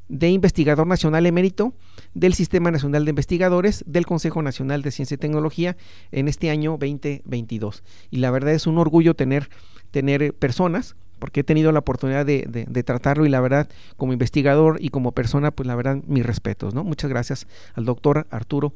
de 0.07 0.31
investigador 0.31 0.87
nacional 0.87 1.27
emérito 1.27 1.73
del 2.15 2.33
Sistema 2.33 2.71
Nacional 2.71 3.05
de 3.05 3.11
Investigadores 3.11 3.83
del 3.85 4.07
Consejo 4.07 4.41
Nacional 4.41 4.81
de 4.81 4.91
Ciencia 4.91 5.15
y 5.15 5.19
Tecnología 5.19 5.77
en 6.11 6.27
este 6.27 6.49
año 6.49 6.71
2022. 6.71 7.83
Y 8.09 8.17
la 8.17 8.31
verdad 8.31 8.53
es 8.53 8.65
un 8.65 8.79
orgullo 8.79 9.13
tener, 9.13 9.49
tener 9.91 10.33
personas 10.33 10.95
porque 11.19 11.41
he 11.41 11.43
tenido 11.43 11.71
la 11.71 11.79
oportunidad 11.79 12.25
de, 12.25 12.83
tratarlo 12.85 13.25
y 13.25 13.29
la 13.29 13.41
verdad, 13.41 13.69
como 13.97 14.13
investigador 14.13 14.77
y 14.79 14.89
como 14.89 15.11
persona, 15.11 15.51
pues 15.51 15.67
la 15.67 15.75
verdad, 15.75 15.97
mis 16.07 16.25
respetos, 16.25 16.73
¿no? 16.73 16.83
Muchas 16.83 17.09
gracias 17.09 17.47
al 17.75 17.85
doctor 17.85 18.25
Arturo 18.31 18.73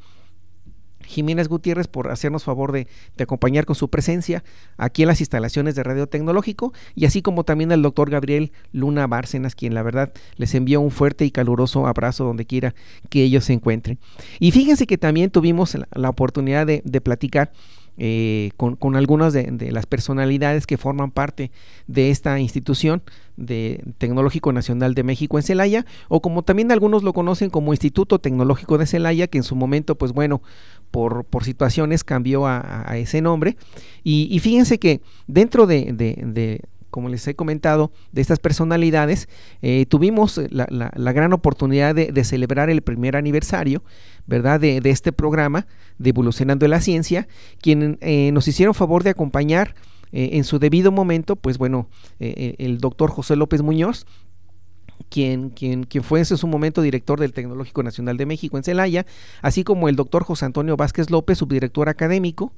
Jiménez 1.05 1.47
Gutiérrez 1.47 1.87
por 1.87 2.09
hacernos 2.11 2.43
favor 2.43 2.71
de, 2.71 2.87
acompañar 3.19 3.65
con 3.65 3.75
su 3.75 3.89
presencia 3.89 4.43
aquí 4.77 5.03
en 5.03 5.07
las 5.07 5.21
instalaciones 5.21 5.75
de 5.75 5.83
Radio 5.83 6.07
Tecnológico 6.07 6.73
y 6.95 7.05
así 7.05 7.21
como 7.21 7.43
también 7.43 7.71
al 7.71 7.81
doctor 7.81 8.09
Gabriel 8.09 8.51
Luna 8.71 9.07
Bárcenas, 9.07 9.55
quien 9.55 9.73
la 9.73 9.83
verdad 9.83 10.13
les 10.37 10.53
envió 10.55 10.81
un 10.81 10.91
fuerte 10.91 11.25
y 11.25 11.31
caluroso 11.31 11.87
abrazo 11.87 12.23
donde 12.25 12.45
quiera 12.45 12.73
que 13.09 13.23
ellos 13.23 13.45
se 13.45 13.53
encuentren. 13.53 13.99
Y 14.39 14.51
fíjense 14.51 14.87
que 14.87 14.97
también 14.97 15.29
tuvimos 15.29 15.77
la, 15.93 16.09
oportunidad 16.09 16.67
de, 16.67 16.81
platicar 17.01 17.51
eh, 17.97 18.51
con, 18.57 18.95
algunas 18.95 19.33
de, 19.33 19.71
las 19.71 19.85
personalidades 19.85 20.65
que 20.65 20.77
forman 20.77 21.11
parte 21.11 21.51
de 21.87 22.09
esta 22.09 22.39
institución 22.39 23.03
de 23.37 23.83
Tecnológico 23.97 24.51
Nacional 24.51 24.95
de 24.95 25.03
México 25.03 25.37
en 25.37 25.43
Celaya, 25.43 25.85
o 26.07 26.21
como 26.21 26.43
también 26.43 26.71
algunos 26.71 27.03
lo 27.03 27.13
conocen 27.13 27.49
como 27.49 27.73
Instituto 27.73 28.19
Tecnológico 28.19 28.77
de 28.77 28.87
Celaya, 28.87 29.27
que 29.27 29.37
en 29.37 29.43
su 29.43 29.55
momento, 29.55 29.95
pues 29.95 30.11
bueno, 30.11 30.41
por, 30.91 31.25
por 31.25 31.43
situaciones 31.43 32.03
cambió 32.03 32.45
a, 32.45 32.85
ese 32.95 33.21
nombre. 33.21 33.57
Y, 34.03 34.37
fíjense 34.39 34.79
que 34.79 35.01
dentro 35.27 35.65
de, 35.65 36.61
como 36.93 37.09
les 37.09 37.27
he 37.27 37.35
comentado, 37.35 37.91
de 38.11 38.21
estas 38.21 38.37
personalidades, 38.37 39.27
eh, 39.63 39.87
tuvimos 39.87 40.39
la, 40.51 40.67
gran 41.11 41.33
oportunidad 41.33 41.95
de, 41.95 42.23
celebrar 42.23 42.69
el 42.69 42.83
primer 42.83 43.15
aniversario, 43.15 43.83
¿verdad?, 44.27 44.59
de, 44.59 44.79
este 44.85 45.11
programa 45.11 45.65
de 45.97 46.11
Evolucionando 46.11 46.67
la 46.67 46.81
Ciencia, 46.81 47.27
quien 47.59 47.97
eh, 48.01 48.29
nos 48.31 48.47
hicieron 48.47 48.75
favor 48.75 49.01
de 49.01 49.09
acompañar 49.09 49.73
eh, 50.11 50.29
en 50.33 50.43
su 50.43 50.59
debido 50.59 50.91
momento, 50.91 51.35
pues 51.35 51.57
bueno, 51.57 51.89
el 52.19 52.77
doctor 52.77 53.09
José 53.09 53.35
López 53.37 53.63
Muñoz, 53.63 54.05
quien, 55.09 55.49
quien, 55.49 55.85
quien, 55.85 56.03
fue 56.03 56.19
en 56.19 56.25
su 56.25 56.45
momento 56.45 56.83
director 56.83 57.19
del 57.19 57.33
Tecnológico 57.33 57.81
Nacional 57.81 58.17
de 58.17 58.27
México 58.27 58.57
en 58.57 58.63
Celaya, 58.63 59.07
así 59.41 59.63
como 59.63 59.89
el 59.89 59.95
doctor 59.95 60.23
José 60.23 60.45
Antonio 60.45 60.77
Vázquez 60.77 61.09
López, 61.09 61.39
subdirector 61.39 61.89
académico, 61.89 62.53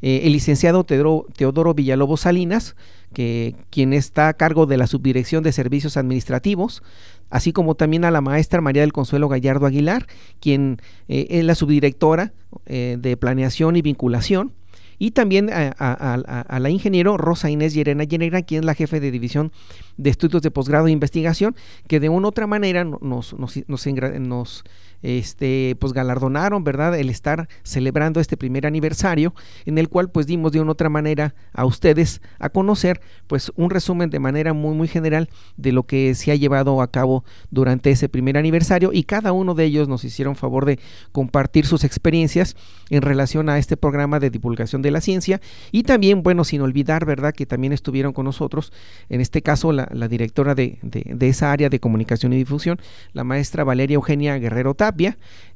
eh, 0.00 0.20
el 0.24 0.32
licenciado 0.32 0.84
Teodoro, 0.84 1.74
Villalobos 1.74 2.20
Salinas, 2.22 2.76
que, 3.12 3.54
quien 3.70 3.92
está 3.92 4.28
a 4.28 4.34
cargo 4.34 4.66
de 4.66 4.76
la 4.76 4.86
Subdirección 4.86 5.42
de 5.42 5.52
Servicios 5.52 5.96
Administrativos, 5.96 6.82
así 7.30 7.52
como 7.52 7.74
también 7.74 8.04
a 8.04 8.10
la 8.10 8.20
maestra 8.20 8.60
María 8.60 8.82
del 8.82 8.92
Consuelo 8.92 9.28
Gallardo 9.28 9.66
Aguilar, 9.66 10.06
quien 10.40 10.80
eh, 11.08 11.26
es 11.30 11.44
la 11.44 11.54
subdirectora 11.54 12.32
eh, 12.66 12.96
de 12.98 13.16
Planeación 13.16 13.76
y 13.76 13.82
Vinculación, 13.82 14.52
y 15.00 15.12
también 15.12 15.48
a, 15.52 16.58
la 16.58 16.70
ingeniero 16.70 17.16
Rosa 17.16 17.50
Inés 17.50 17.72
Llerena 17.72 18.02
Llerena, 18.02 18.42
quien 18.42 18.62
es 18.62 18.64
la 18.64 18.74
jefe 18.74 18.98
de 18.98 19.12
división 19.12 19.52
de 19.98 20.10
estudios 20.10 20.40
de 20.40 20.50
posgrado 20.50 20.86
e 20.86 20.92
investigación, 20.92 21.54
que 21.86 22.00
de 22.00 22.08
una 22.08 22.28
otra 22.28 22.46
manera 22.46 22.84
nos, 22.84 23.34
nos, 23.34 23.34
nos, 23.68 23.86
nos 23.86 24.64
este, 25.02 25.76
pues 25.78 25.92
galardonaron, 25.92 26.64
¿verdad? 26.64 26.98
El 26.98 27.10
estar 27.10 27.48
celebrando 27.62 28.20
este 28.20 28.36
primer 28.36 28.66
aniversario, 28.66 29.34
en 29.64 29.78
el 29.78 29.88
cual 29.88 30.10
pues 30.10 30.26
dimos 30.26 30.52
de 30.52 30.60
una 30.60 30.72
otra 30.72 30.88
manera 30.88 31.34
a 31.52 31.64
ustedes 31.64 32.20
a 32.38 32.48
conocer, 32.48 33.00
pues 33.26 33.52
un 33.56 33.70
resumen 33.70 34.10
de 34.10 34.18
manera 34.18 34.52
muy, 34.52 34.74
muy 34.74 34.88
general 34.88 35.28
de 35.56 35.72
lo 35.72 35.84
que 35.84 36.14
se 36.14 36.32
ha 36.32 36.34
llevado 36.34 36.80
a 36.82 36.90
cabo 36.90 37.24
durante 37.50 37.90
ese 37.90 38.08
primer 38.08 38.36
aniversario 38.36 38.90
y 38.92 39.04
cada 39.04 39.32
uno 39.32 39.54
de 39.54 39.64
ellos 39.64 39.88
nos 39.88 40.04
hicieron 40.04 40.36
favor 40.36 40.64
de 40.64 40.78
compartir 41.12 41.66
sus 41.66 41.84
experiencias 41.84 42.56
en 42.90 43.02
relación 43.02 43.48
a 43.48 43.58
este 43.58 43.76
programa 43.76 44.20
de 44.20 44.30
divulgación 44.30 44.82
de 44.82 44.90
la 44.90 45.00
ciencia 45.00 45.40
y 45.72 45.82
también, 45.82 46.22
bueno, 46.22 46.44
sin 46.44 46.60
olvidar, 46.60 47.04
¿verdad? 47.04 47.34
Que 47.34 47.46
también 47.46 47.72
estuvieron 47.72 48.12
con 48.12 48.24
nosotros, 48.24 48.72
en 49.08 49.20
este 49.20 49.42
caso 49.42 49.72
la, 49.72 49.87
directora 50.08 50.54
de, 50.54 50.78
de, 50.82 51.28
esa 51.28 51.52
área 51.52 51.68
de 51.68 51.80
comunicación 51.80 52.32
y 52.32 52.36
difusión, 52.36 52.78
la 53.12 53.24
maestra 53.24 53.64
Valeria 53.64 53.96
Eugenia 53.96 54.38
Guerrero 54.38 54.74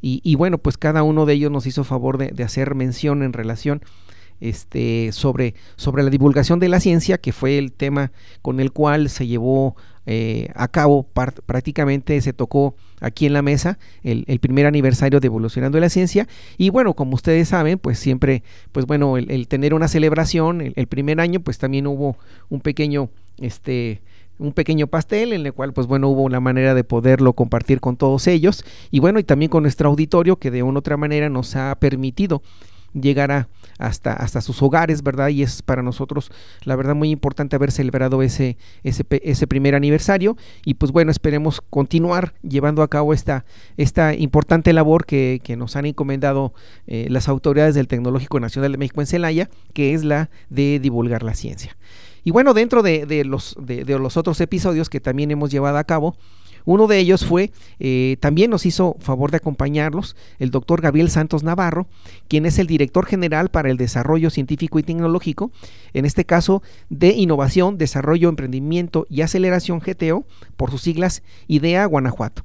y, 0.00 0.34
bueno, 0.34 0.58
pues 0.58 0.76
cada 0.76 1.02
uno 1.02 1.26
de 1.26 1.34
ellos 1.34 1.50
nos 1.50 1.66
hizo 1.66 1.84
favor 1.84 2.18
de, 2.18 2.42
hacer 2.42 2.74
mención 2.74 3.22
en 3.22 3.32
relación 3.32 3.82
este, 4.40 5.12
sobre, 5.12 5.54
sobre 5.76 6.02
la 6.02 6.10
divulgación 6.10 6.58
de 6.58 6.68
la 6.68 6.80
ciencia, 6.80 7.18
que 7.18 7.32
fue 7.32 7.58
el 7.58 7.72
tema 7.72 8.10
con 8.42 8.58
el 8.58 8.72
cual 8.72 9.08
se 9.08 9.26
llevó 9.26 9.76
eh, 10.04 10.48
a 10.56 10.66
cabo 10.66 11.06
prácticamente 11.46 12.20
se 12.20 12.32
tocó 12.32 12.74
aquí 13.00 13.24
en 13.24 13.34
la 13.34 13.42
mesa 13.42 13.78
el, 14.02 14.24
primer 14.40 14.66
aniversario 14.66 15.20
de 15.20 15.26
Evolucionando 15.26 15.78
la 15.78 15.88
Ciencia. 15.88 16.26
Y 16.58 16.70
bueno, 16.70 16.94
como 16.94 17.14
ustedes 17.14 17.48
saben, 17.48 17.78
pues 17.78 18.00
siempre, 18.00 18.42
pues 18.72 18.86
bueno, 18.86 19.16
el, 19.16 19.46
tener 19.46 19.74
una 19.74 19.86
celebración, 19.86 20.60
el, 20.60 20.72
el, 20.74 20.88
primer 20.88 21.20
año 21.20 21.40
pues 21.40 21.58
también 21.58 21.86
hubo 21.86 22.16
un 22.48 22.60
pequeño, 22.60 23.10
este, 23.38 24.02
un 24.42 24.52
pequeño 24.52 24.87
pastel 24.87 25.32
en 25.32 25.46
el 25.46 25.52
cual 25.52 25.72
pues 25.72 25.87
bueno 25.87 26.08
hubo 26.08 26.22
una 26.22 26.40
manera 26.40 26.75
de 26.75 26.84
poderlo 26.84 27.32
compartir 27.32 27.80
con 27.80 27.96
todos 27.96 28.26
ellos 28.26 28.64
y 28.90 29.00
bueno 29.00 29.18
y 29.18 29.25
también 29.25 29.50
con 29.50 29.62
nuestro 29.62 29.88
auditorio 29.88 30.37
que 30.37 30.50
de 30.50 30.62
una 30.62 30.78
u 30.78 30.80
otra 30.80 30.96
manera 30.96 31.28
nos 31.28 31.56
ha 31.56 31.75
permitido 31.76 32.42
llegar 32.92 33.30
a, 33.30 33.49
hasta, 33.78 34.12
hasta 34.12 34.40
sus 34.40 34.62
hogares, 34.62 35.02
¿verdad? 35.02 35.28
Y 35.28 35.42
es 35.42 35.62
para 35.62 35.82
nosotros, 35.82 36.30
la 36.64 36.76
verdad, 36.76 36.94
muy 36.94 37.11
importante 37.11 37.56
haber 37.56 37.70
celebrado 37.70 38.22
ese, 38.22 38.56
ese, 38.82 39.04
ese 39.22 39.46
primer 39.46 39.75
aniversario. 39.75 40.37
Y 40.64 40.75
pues 40.75 40.92
bueno, 40.92 41.11
esperemos 41.11 41.61
continuar 41.61 42.34
llevando 42.42 42.82
a 42.82 42.88
cabo 42.88 43.14
esta, 43.14 43.44
esta 43.76 44.14
importante 44.14 44.72
labor 44.72 45.06
que, 45.06 45.40
que 45.42 45.56
nos 45.56 45.76
han 45.76 45.87
encomendado 45.87 46.52
eh, 46.87 47.06
las 47.11 47.28
autoridades 47.28 47.75
del 47.75 47.88
Tecnológico 47.88 48.40
Nacional 48.40 48.72
de 48.72 48.78
México 48.78 49.00
en 49.00 49.06
Celaya, 49.06 49.50
que 49.72 49.94
es 49.94 50.04
la 50.04 50.30
de 50.50 50.78
divulgar 50.78 51.22
la 51.22 51.34
ciencia. 51.34 51.76
Y 52.25 52.31
bueno, 52.31 52.55
dentro 52.55 52.83
de, 52.83 53.25
los, 53.25 53.57
de, 53.61 53.85
los 53.85 54.17
otros 54.17 54.41
episodios 54.41 54.88
que 54.88 55.00
también 55.00 55.31
hemos 55.31 55.50
llevado 55.50 55.79
a 55.79 55.85
cabo, 55.85 56.17
uno 56.64 56.87
de 56.87 56.99
ellos 56.99 57.26
fue, 57.26 57.50
eh, 57.81 58.17
también 58.21 58.50
nos 58.50 58.67
hizo 58.67 58.97
favor 59.00 59.33
de 59.33 59.38
acompañarlos, 59.38 60.14
el 60.38 60.52
doctor 60.52 60.81
Gabriel 60.81 61.11
Santos 61.11 61.43
Navarro, 61.43 61.88
quien 62.29 62.47
es 62.47 62.59
el 62.59 62.69
director 62.69 63.07
general 63.07 63.49
para 63.50 63.71
el 63.71 63.76
desarrollo 63.76 64.31
científico 64.31 64.79
y 64.79 64.85
tecnológico, 64.85 65.50
en 65.93 66.05
este 66.05 66.25
caso 66.25 66.62
de 66.88 67.11
innovación, 67.11 67.79
desarrollo, 67.79 68.29
emprendimiento 68.29 69.07
y 69.11 69.23
aceleración 69.23 69.81
GTO, 69.81 70.25
por 70.57 70.71
sus 70.71 70.83
siglas 70.83 71.23
IDEA 71.49 71.85
Guanajuato 71.87 72.45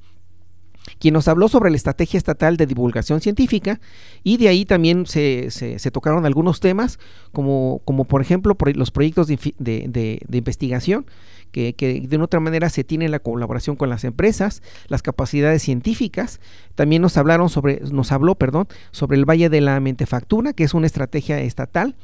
quien 0.99 1.13
nos 1.13 1.27
habló 1.27 1.47
sobre 1.47 1.69
la 1.69 1.77
estrategia 1.77 2.17
estatal 2.17 2.57
de 2.57 2.65
divulgación 2.65 3.21
científica 3.21 3.79
y 4.23 4.37
de 4.37 4.47
ahí 4.47 4.65
también 4.65 5.05
se, 5.05 5.51
se, 5.51 5.91
tocaron 5.91 6.25
algunos 6.25 6.59
temas 6.59 6.99
como, 7.31 7.81
como 7.85 8.05
por 8.05 8.21
ejemplo 8.21 8.55
los 8.75 8.91
proyectos 8.91 9.27
de, 9.27 9.37
de, 9.57 10.37
investigación 10.37 11.05
que, 11.51 11.73
que, 11.73 12.01
de 12.01 12.17
otra 12.17 12.39
manera 12.39 12.69
se 12.69 12.83
tiene 12.83 13.09
la 13.09 13.19
colaboración 13.19 13.75
con 13.75 13.89
las 13.89 14.03
empresas, 14.03 14.61
las 14.87 15.01
capacidades 15.01 15.61
científicas, 15.63 16.39
también 16.75 17.01
nos 17.01 17.17
hablaron 17.17 17.49
sobre, 17.49 17.81
nos 17.91 18.11
habló, 18.11 18.35
perdón, 18.35 18.67
sobre 18.91 19.17
el 19.17 19.25
Valle 19.25 19.49
de 19.49 19.61
la 19.61 19.79
Mentefactura, 19.79 20.53
que 20.53 20.63
es 20.65 20.73
una 20.73 20.87
estrategia 20.87 21.39
estatal 21.39 21.95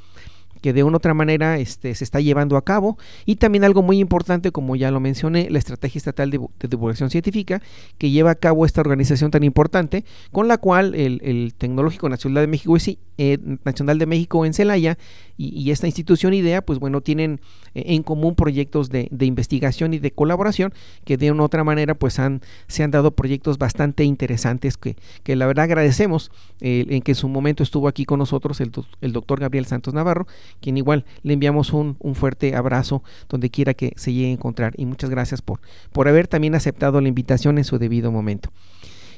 que 0.64 0.72
de 0.72 0.84
una 0.84 0.96
otra 0.96 1.14
manera 1.14 1.60
este, 1.60 1.94
se 1.94 2.06
está 2.06 2.22
llevando 2.22 2.56
a 2.56 2.64
cabo. 2.64 2.98
Y 3.26 3.36
también 3.36 3.66
algo 3.66 3.82
muy 3.82 4.00
importante 4.00 4.52
como 4.52 4.78
ya 4.78 4.92
lo 4.92 5.02
mencioné 5.02 5.50
la 5.50 5.60
estrategia 5.60 6.00
estatal 6.00 6.32
de, 6.32 6.40
divulgación 6.70 7.10
científica 7.10 7.62
que 7.98 8.12
lleva 8.12 8.32
a 8.32 8.36
cabo 8.36 8.66
esta 8.66 8.80
organización 8.80 9.30
tan 9.30 9.44
importante 9.44 10.06
con 10.32 10.48
la 10.48 10.58
cual 10.58 10.96
el, 10.96 11.54
Tecnológico 11.58 12.08
Nacional 12.08 12.44
de 12.44 12.48
México 12.48 12.78
eh, 13.18 13.38
Nacional 13.66 14.00
de 14.00 14.06
México 14.06 14.46
en 14.46 14.54
Celaya 14.54 14.98
y, 15.38 15.72
esta 15.72 15.88
institución 15.88 16.34
IDEA 16.34 16.62
pues 16.62 16.80
bueno 16.80 17.02
tienen 17.02 17.42
eh, 17.74 17.84
en 17.88 18.04
común 18.04 18.36
proyectos 18.36 18.90
de, 18.90 19.10
investigación 19.20 19.94
y 19.94 20.00
de 20.00 20.12
colaboración 20.12 20.74
que 21.04 21.18
de 21.18 21.32
una 21.32 21.44
otra 21.44 21.64
manera 21.64 21.96
pues 21.96 22.20
han 22.20 22.42
se 22.68 22.84
han 22.84 22.92
dado 22.92 23.12
proyectos 23.12 23.58
bastante 23.58 24.04
interesantes 24.04 24.78
que, 24.78 24.96
que 25.24 25.36
la 25.36 25.48
verdad 25.48 25.66
agradecemos 25.66 26.32
en 26.62 27.02
que 27.02 27.12
en 27.12 27.16
su 27.16 27.28
momento 27.28 27.64
estuvo 27.64 27.88
aquí 27.88 28.06
con 28.06 28.20
nosotros 28.20 28.62
el, 28.62 28.72
el 29.02 29.12
doctor 29.12 29.40
Gabriel 29.40 29.66
Santos 29.66 29.94
Navarro 29.94 30.28
quien 30.62 30.78
igual 30.78 31.06
le 31.24 31.34
enviamos 31.34 31.74
un, 31.74 31.98
fuerte 32.16 32.56
abrazo 32.56 33.04
donde 33.30 33.50
quiera 33.50 33.74
que 33.74 33.94
se 33.96 34.14
llegue 34.14 34.28
a 34.28 34.34
encontrar 34.34 34.74
y 34.78 34.86
muchas 34.86 35.10
gracias 35.10 35.42
por, 35.42 35.60
por 35.92 36.08
haber 36.08 36.28
también 36.28 36.56
aceptado 36.56 37.02
la 37.02 37.08
invitación 37.08 37.58
en 37.58 37.64
su 37.64 37.78
debido 37.78 38.12
momento. 38.12 38.50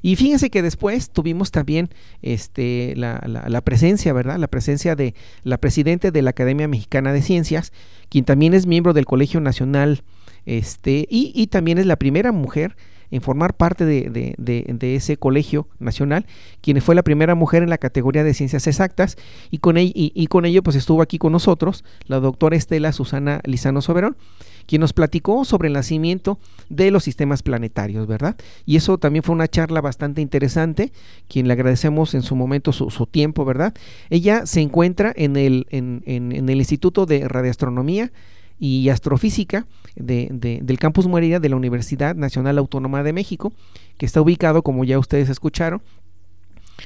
Y 0.01 0.17
fíjense 0.17 0.51
que 0.51 0.61
después 0.61 1.09
tuvimos 1.09 1.49
también 1.49 1.89
este, 2.21 2.93
la, 2.95 3.23
la, 3.25 3.61
presencia, 3.61 4.13
¿verdad? 4.13 4.37
La 4.37 4.47
presencia 4.47 4.95
de 4.95 5.15
la 5.43 5.57
presidenta 5.57 6.11
de 6.11 6.21
la 6.21 6.29
Academia 6.29 6.67
Mexicana 6.67 7.11
de 7.11 7.23
Ciencias, 7.23 7.73
quien 8.09 8.23
también 8.23 8.53
es 8.53 8.67
miembro 8.67 8.93
del 8.93 9.05
Colegio 9.05 9.41
Nacional, 9.41 10.03
este, 10.45 11.07
y, 11.09 11.31
y 11.33 11.47
también 11.47 11.79
es 11.79 11.87
la 11.87 11.95
primera 11.95 12.31
mujer 12.31 12.75
en 13.11 13.21
formar 13.21 13.55
parte 13.55 13.85
de, 13.85 14.95
ese 14.95 15.17
colegio 15.17 15.67
nacional, 15.79 16.25
quien 16.61 16.81
fue 16.81 16.95
la 16.95 17.03
primera 17.03 17.35
mujer 17.35 17.63
en 17.63 17.69
la 17.69 17.77
categoría 17.77 18.23
de 18.23 18.33
ciencias 18.33 18.67
exactas, 18.67 19.17
y 19.51 19.59
con, 19.59 19.75
y, 19.77 20.27
con 20.27 20.45
ello 20.45 20.63
pues 20.63 20.75
estuvo 20.75 21.01
aquí 21.01 21.17
con 21.17 21.31
nosotros 21.31 21.83
la 22.07 22.19
doctora 22.19 22.55
Estela 22.55 22.91
Susana 22.91 23.41
Lizano 23.45 23.81
Soberón, 23.81 24.17
quien 24.65 24.81
nos 24.81 24.93
platicó 24.93 25.45
sobre 25.45 25.67
el 25.67 25.73
nacimiento 25.73 26.39
de 26.69 26.89
los 26.89 27.03
sistemas 27.03 27.43
planetarios, 27.43 28.07
¿verdad? 28.07 28.35
Y 28.65 28.77
eso 28.77 28.97
también 28.97 29.21
fue 29.21 29.35
una 29.35 29.47
charla 29.47 29.79
bastante 29.79 30.21
interesante, 30.21 30.91
quien 31.27 31.47
le 31.47 31.53
agradecemos 31.53 32.15
en 32.15 32.23
su 32.23 32.35
momento 32.35 32.73
su, 32.73 33.05
tiempo, 33.05 33.45
¿verdad? 33.45 33.73
Ella 34.09 34.45
se 34.47 34.61
encuentra 34.61 35.13
en 35.15 35.35
el, 35.35 35.67
en, 35.69 36.01
en 36.05 36.49
el 36.49 36.57
Instituto 36.57 37.05
de 37.05 37.27
Radioastronomía 37.27 38.11
y 38.59 38.89
Astrofísica 38.89 39.65
de, 39.95 40.29
del 40.61 40.79
Campus 40.79 41.07
Morelia 41.07 41.39
de 41.39 41.49
la 41.49 41.55
Universidad 41.55 42.15
Nacional 42.15 42.57
Autónoma 42.57 43.03
de 43.03 43.13
México, 43.13 43.53
que 43.97 44.05
está 44.05 44.21
ubicado, 44.21 44.63
como 44.63 44.83
ya 44.83 44.99
ustedes 44.99 45.29
escucharon, 45.29 45.81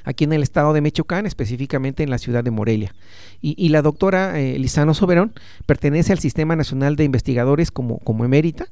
aquí 0.03 0.23
en 0.23 0.33
el 0.33 0.43
estado 0.43 0.73
de 0.73 0.81
Michoacán, 0.81 1.25
específicamente 1.25 2.03
en 2.03 2.09
la 2.09 2.17
ciudad 2.17 2.43
de 2.43 2.51
Morelia. 2.51 2.93
Y, 3.41 3.69
la 3.69 3.81
doctora 3.81 4.39
eh, 4.39 4.59
Lizano 4.59 4.93
Soberón 4.93 5.33
pertenece 5.65 6.11
al 6.11 6.19
Sistema 6.19 6.55
Nacional 6.57 6.97
de 6.97 7.05
Investigadores 7.05 7.71
como, 7.71 7.99
como 7.99 8.25
emérita 8.25 8.67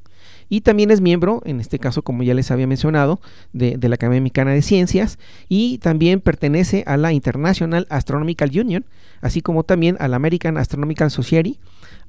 y 0.50 0.62
también 0.62 0.92
es 0.92 1.02
miembro, 1.02 1.42
en 1.46 1.60
este 1.60 1.80
caso 1.80 2.02
como 2.02 2.24
ya 2.24 2.34
les 2.34 2.52
había 2.52 2.68
mencionado, 2.68 3.20
de, 3.54 3.78
la 3.82 3.96
Academia 3.96 4.22
Mexicana 4.22 4.52
de 4.52 4.62
Ciencias 4.62 5.20
y 5.50 5.78
también 5.80 6.22
pertenece 6.22 6.84
a 6.88 6.98
la 6.98 7.12
International 7.14 7.86
Astronomical 7.90 8.52
Union, 8.58 8.86
así 9.22 9.42
como 9.42 9.64
también 9.64 9.98
a 10.00 10.08
la 10.08 10.16
American 10.16 10.58
Astronomical 10.58 11.12
Society, 11.12 11.60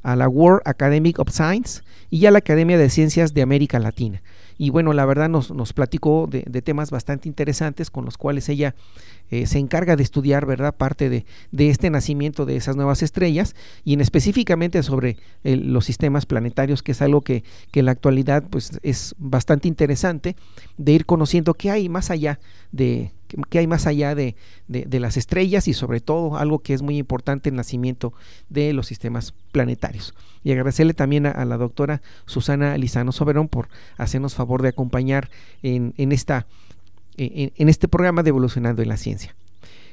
a 0.02 0.14
la 0.14 0.28
World 0.28 0.62
Academic 0.64 1.18
of 1.18 1.30
Science 1.30 1.82
y 2.10 2.26
a 2.26 2.30
la 2.30 2.38
Academia 2.38 2.78
de 2.78 2.90
Ciencias 2.90 3.34
de 3.34 3.42
América 3.42 3.78
Latina. 3.78 4.22
Y 4.58 4.70
bueno, 4.70 4.92
la 4.92 5.06
verdad 5.06 5.28
nos, 5.28 5.52
nos 5.52 5.72
platicó 5.72 6.28
de, 6.28 6.42
temas 6.62 6.90
bastante 6.90 7.28
interesantes 7.28 7.90
con 7.90 8.04
los 8.04 8.18
cuales 8.18 8.48
ella 8.48 8.74
eh, 9.30 9.46
se 9.46 9.58
encarga 9.58 9.94
de 9.94 10.02
estudiar, 10.02 10.44
¿verdad? 10.46 10.74
Parte 10.74 11.08
de, 11.08 11.24
este 11.56 11.90
nacimiento 11.90 12.44
de 12.44 12.56
esas 12.56 12.74
nuevas 12.74 13.02
estrellas 13.02 13.54
y 13.84 13.94
en 13.94 14.00
específicamente 14.00 14.82
sobre 14.82 15.16
los 15.44 15.84
sistemas 15.84 16.26
planetarios, 16.26 16.82
que 16.82 16.92
es 16.92 17.00
algo 17.00 17.20
que, 17.20 17.44
que, 17.70 17.80
en 17.80 17.86
la 17.86 17.92
actualidad 17.92 18.44
pues 18.50 18.80
es 18.82 19.14
bastante 19.18 19.68
interesante 19.68 20.34
de 20.76 20.92
ir 20.92 21.06
conociendo 21.06 21.54
qué 21.54 21.70
hay 21.70 21.88
más 21.88 22.10
allá 22.10 22.40
de, 22.72 23.12
qué 23.50 23.58
hay 23.58 23.66
más 23.66 23.87
allá 23.87 24.14
de, 24.14 24.34
las 24.68 25.16
estrellas 25.16 25.68
y 25.68 25.75
sobre 25.75 26.00
todo 26.00 26.37
algo 26.37 26.60
que 26.60 26.75
es 26.75 26.82
muy 26.82 26.98
importante 26.98 27.48
el 27.48 27.56
nacimiento 27.56 28.12
de 28.48 28.72
los 28.72 28.87
sistemas 28.87 29.34
planetarios. 29.52 30.14
Y 30.44 30.52
agradecerle 30.52 30.94
también 30.94 31.26
a, 31.26 31.44
la 31.44 31.56
doctora 31.56 32.02
Susana 32.26 32.76
Lizano 32.78 33.12
Soberón 33.12 33.48
por 33.48 33.68
hacernos 33.96 34.34
favor 34.34 34.62
de 34.62 34.68
acompañar 34.68 35.30
en, 35.62 35.92
esta, 36.12 36.46
en, 37.16 37.68
este 37.68 37.88
programa 37.88 38.22
de 38.22 38.30
Evolucionando 38.30 38.82
en 38.82 38.88
la 38.88 38.96
Ciencia. 38.96 39.34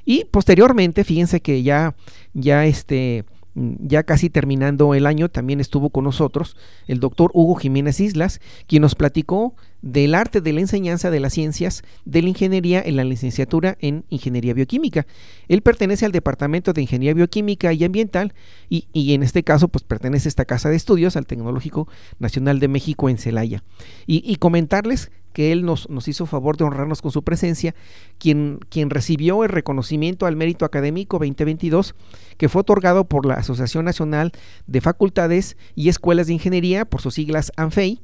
Y 0.05 0.25
posteriormente, 0.25 1.03
fíjense 1.03 1.41
que 1.41 1.63
ya, 1.63 1.95
ya 2.33 2.65
este, 2.65 3.25
ya 3.55 4.03
casi 4.03 4.29
terminando 4.29 4.93
el 4.93 5.05
año, 5.05 5.29
también 5.29 5.61
estuvo 5.61 5.89
con 5.89 6.03
nosotros 6.03 6.57
el 6.87 6.99
doctor 6.99 7.31
Hugo 7.33 7.55
Jiménez 7.55 7.99
Islas, 8.01 8.41
quien 8.67 8.81
nos 8.81 8.95
platicó 8.95 9.55
del 9.81 10.15
arte 10.15 10.41
de 10.41 10.51
la 10.51 10.61
enseñanza 10.61 11.11
de 11.11 11.19
las 11.19 11.33
ciencias 11.33 11.83
de 12.05 12.21
la 12.21 12.29
ingeniería 12.29 12.81
en 12.83 12.95
la 12.95 13.03
licenciatura 13.03 13.77
en 13.79 14.03
Ingeniería 14.09 14.53
Bioquímica. 14.53 15.05
Él 15.47 15.61
pertenece 15.61 16.05
al 16.05 16.11
Departamento 16.11 16.73
de 16.73 16.81
Ingeniería 16.81 17.13
Bioquímica 17.13 17.71
y 17.71 17.83
Ambiental 17.83 18.33
y, 18.67 19.13
en 19.13 19.23
este 19.23 19.43
caso 19.43 19.67
pues 19.67 19.83
pertenece 19.83 20.27
a 20.27 20.29
esta 20.29 20.45
casa 20.45 20.69
de 20.69 20.75
estudios 20.75 21.15
al 21.15 21.27
Tecnológico 21.27 21.87
Nacional 22.19 22.59
de 22.59 22.67
México 22.67 23.09
en 23.09 23.17
Celaya. 23.17 23.63
Y, 24.07 24.35
comentarles 24.37 25.11
que 25.35 25.51
él 25.51 25.65
nos, 25.65 25.89
nos, 25.89 26.07
hizo 26.07 26.25
favor 26.25 26.55
de 26.55 26.63
honrarnos 26.63 27.01
con 27.01 27.11
su 27.11 27.21
presencia, 27.21 27.75
quien, 28.17 28.59
quien 28.69 28.89
recibió 28.89 29.43
el 29.43 29.49
reconocimiento 29.49 30.25
al 30.25 30.37
mérito 30.37 30.63
académico 30.63 31.19
2022 31.19 31.93
que 32.37 32.47
fue 32.47 32.61
otorgado 32.61 33.03
por 33.03 33.25
la 33.25 33.33
Asociación 33.33 33.83
Nacional 33.83 34.31
de 34.65 34.79
Facultades 34.79 35.57
y 35.75 35.89
Escuelas 35.89 36.27
de 36.27 36.33
Ingeniería, 36.33 36.85
por 36.85 37.01
sus 37.01 37.15
siglas 37.15 37.51
ANFEI, 37.57 37.99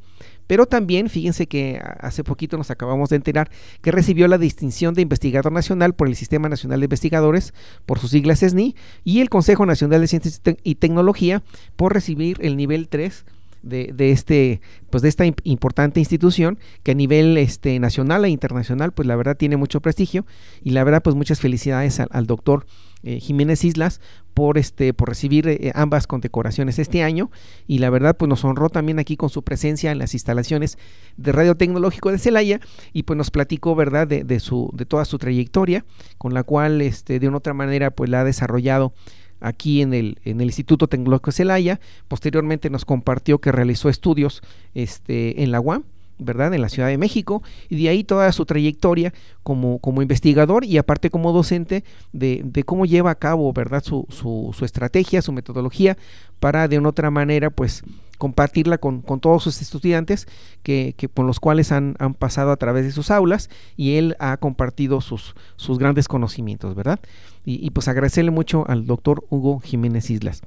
pero 0.46 0.66
también, 0.66 1.08
fíjense 1.08 1.48
que 1.48 1.82
hace 2.02 2.26
poquito 2.26 2.58
nos 2.58 2.70
acabamos 2.70 3.08
de 3.08 3.16
enterar 3.16 3.50
que 3.82 3.94
recibió 3.94 4.28
la 4.28 4.38
distinción 4.38 4.94
de 4.94 5.02
investigador 5.02 5.54
nacional 5.54 5.94
por 5.94 6.10
el 6.10 6.18
Sistema 6.18 6.50
Nacional 6.50 6.82
de 6.82 6.86
Investigadores, 6.88 7.54
por 7.86 7.98
sus 7.98 8.12
siglas 8.12 8.40
SNI, 8.40 8.76
y 9.06 9.22
el 9.22 9.30
Consejo 9.30 9.66
Nacional 9.66 10.02
de 10.02 10.08
Ciencias 10.08 10.42
y 10.64 10.76
Tecnología 10.76 11.44
por 11.78 11.94
recibir 11.94 12.38
el 12.42 12.58
nivel 12.58 12.90
3 12.90 13.24
de, 13.64 13.94
este 14.12 14.62
pues 14.90 15.04
de 15.04 15.10
esta 15.10 15.26
importante 15.44 16.00
institución 16.00 16.60
que 16.84 16.92
a 16.92 16.96
nivel 16.96 17.38
este 17.38 17.80
nacional 17.80 18.26
e 18.26 18.30
internacional 18.30 18.92
pues 18.92 19.08
la 19.08 19.16
verdad 19.16 19.38
tiene 19.38 19.58
mucho 19.58 19.82
prestigio 19.82 20.26
y 20.64 20.72
la 20.72 20.84
verdad 20.84 21.02
pues 21.04 21.16
muchas 21.16 21.40
felicidades 21.40 22.00
al 22.00 22.28
doctor 22.28 22.66
eh, 23.04 23.20
Jiménez 23.20 23.64
Islas 23.64 24.00
por 24.36 24.60
este 24.60 24.94
por 24.94 25.10
recibir 25.10 25.48
eh, 25.48 25.72
ambas 25.74 26.06
condecoraciones 26.06 26.78
este 26.78 27.02
año 27.02 27.32
y 27.68 27.80
la 27.80 27.90
verdad 27.90 28.16
pues 28.16 28.30
nos 28.30 28.46
honró 28.46 28.70
también 28.70 29.00
aquí 29.00 29.18
con 29.18 29.30
su 29.30 29.44
presencia 29.44 29.92
en 29.92 29.98
las 29.98 30.14
instalaciones 30.14 30.78
de 31.18 31.32
Radio 31.32 31.56
Tecnológico 31.56 32.12
de 32.12 32.20
Celaya 32.20 32.60
y 32.94 33.04
pues 33.04 33.18
nos 33.18 33.32
platicó 33.32 33.76
verdad 33.76 34.08
de, 34.08 34.40
su 34.40 34.70
de 34.74 34.86
toda 34.86 35.06
su 35.06 35.18
trayectoria 35.18 35.84
con 36.20 36.34
la 36.34 36.44
cual 36.44 36.82
este 36.82 37.20
de 37.20 37.28
una 37.28 37.38
otra 37.38 37.54
manera 37.54 37.90
pues 37.90 38.10
la 38.10 38.22
ha 38.22 38.24
desarrollado 38.24 38.94
aquí 39.42 39.82
en 39.82 39.94
el, 39.94 40.20
en 40.24 40.40
el 40.40 40.48
Instituto 40.48 40.88
Tecnológico 40.88 41.32
de 41.32 41.36
Celaya. 41.36 41.80
Posteriormente 42.08 42.70
nos 42.70 42.86
compartió 42.86 43.40
que 43.40 43.52
realizó 43.52 43.90
estudios 43.90 44.42
este 44.74 45.44
en 45.44 45.52
la 45.52 45.60
UAM 45.60 45.84
¿verdad? 46.22 46.54
En 46.54 46.62
la 46.62 46.70
Ciudad 46.70 46.88
de 46.88 46.98
México 46.98 47.42
y 47.70 47.82
de 47.82 47.90
ahí 47.90 48.04
toda 48.04 48.32
su 48.32 48.46
trayectoria 48.46 49.14
como, 49.44 49.80
como 49.80 50.02
investigador 50.02 50.64
y 50.64 50.78
aparte 50.78 51.10
como 51.10 51.34
docente 51.34 51.84
de, 52.14 52.42
de 52.46 52.64
cómo 52.64 52.86
lleva 52.86 53.12
a 53.12 53.16
cabo, 53.16 53.52
¿verdad? 53.54 53.84
Su, 53.84 54.06
su, 54.10 54.54
su, 54.58 54.66
estrategia, 54.66 55.22
su 55.22 55.32
metodología 55.32 55.98
para 56.40 56.68
de 56.68 56.78
una 56.78 56.90
otra 56.90 57.12
manera, 57.12 57.50
pues 57.50 57.84
compartirla 58.18 58.78
con, 58.78 59.02
con 59.02 59.20
todos 59.20 59.44
sus 59.44 59.62
estudiantes 59.62 60.28
que, 60.62 60.94
que, 60.96 61.10
con 61.10 61.26
los 61.26 61.40
cuales 61.40 61.72
han, 61.72 61.96
han, 61.98 62.14
pasado 62.14 62.52
a 62.52 62.58
través 62.58 62.86
de 62.86 62.92
sus 62.92 63.10
aulas 63.10 63.50
y 63.76 63.96
él 63.96 64.16
ha 64.20 64.38
compartido 64.38 65.02
sus, 65.02 65.34
sus 65.56 65.80
grandes 65.80 66.08
conocimientos, 66.08 66.76
¿verdad? 66.76 67.00
Y, 67.46 67.66
y 67.66 67.72
pues 67.72 67.88
agradecerle 67.88 68.30
mucho 68.30 68.64
al 68.68 68.86
doctor 68.86 69.26
Hugo 69.32 69.60
Jiménez 69.60 70.12
Islas. 70.12 70.44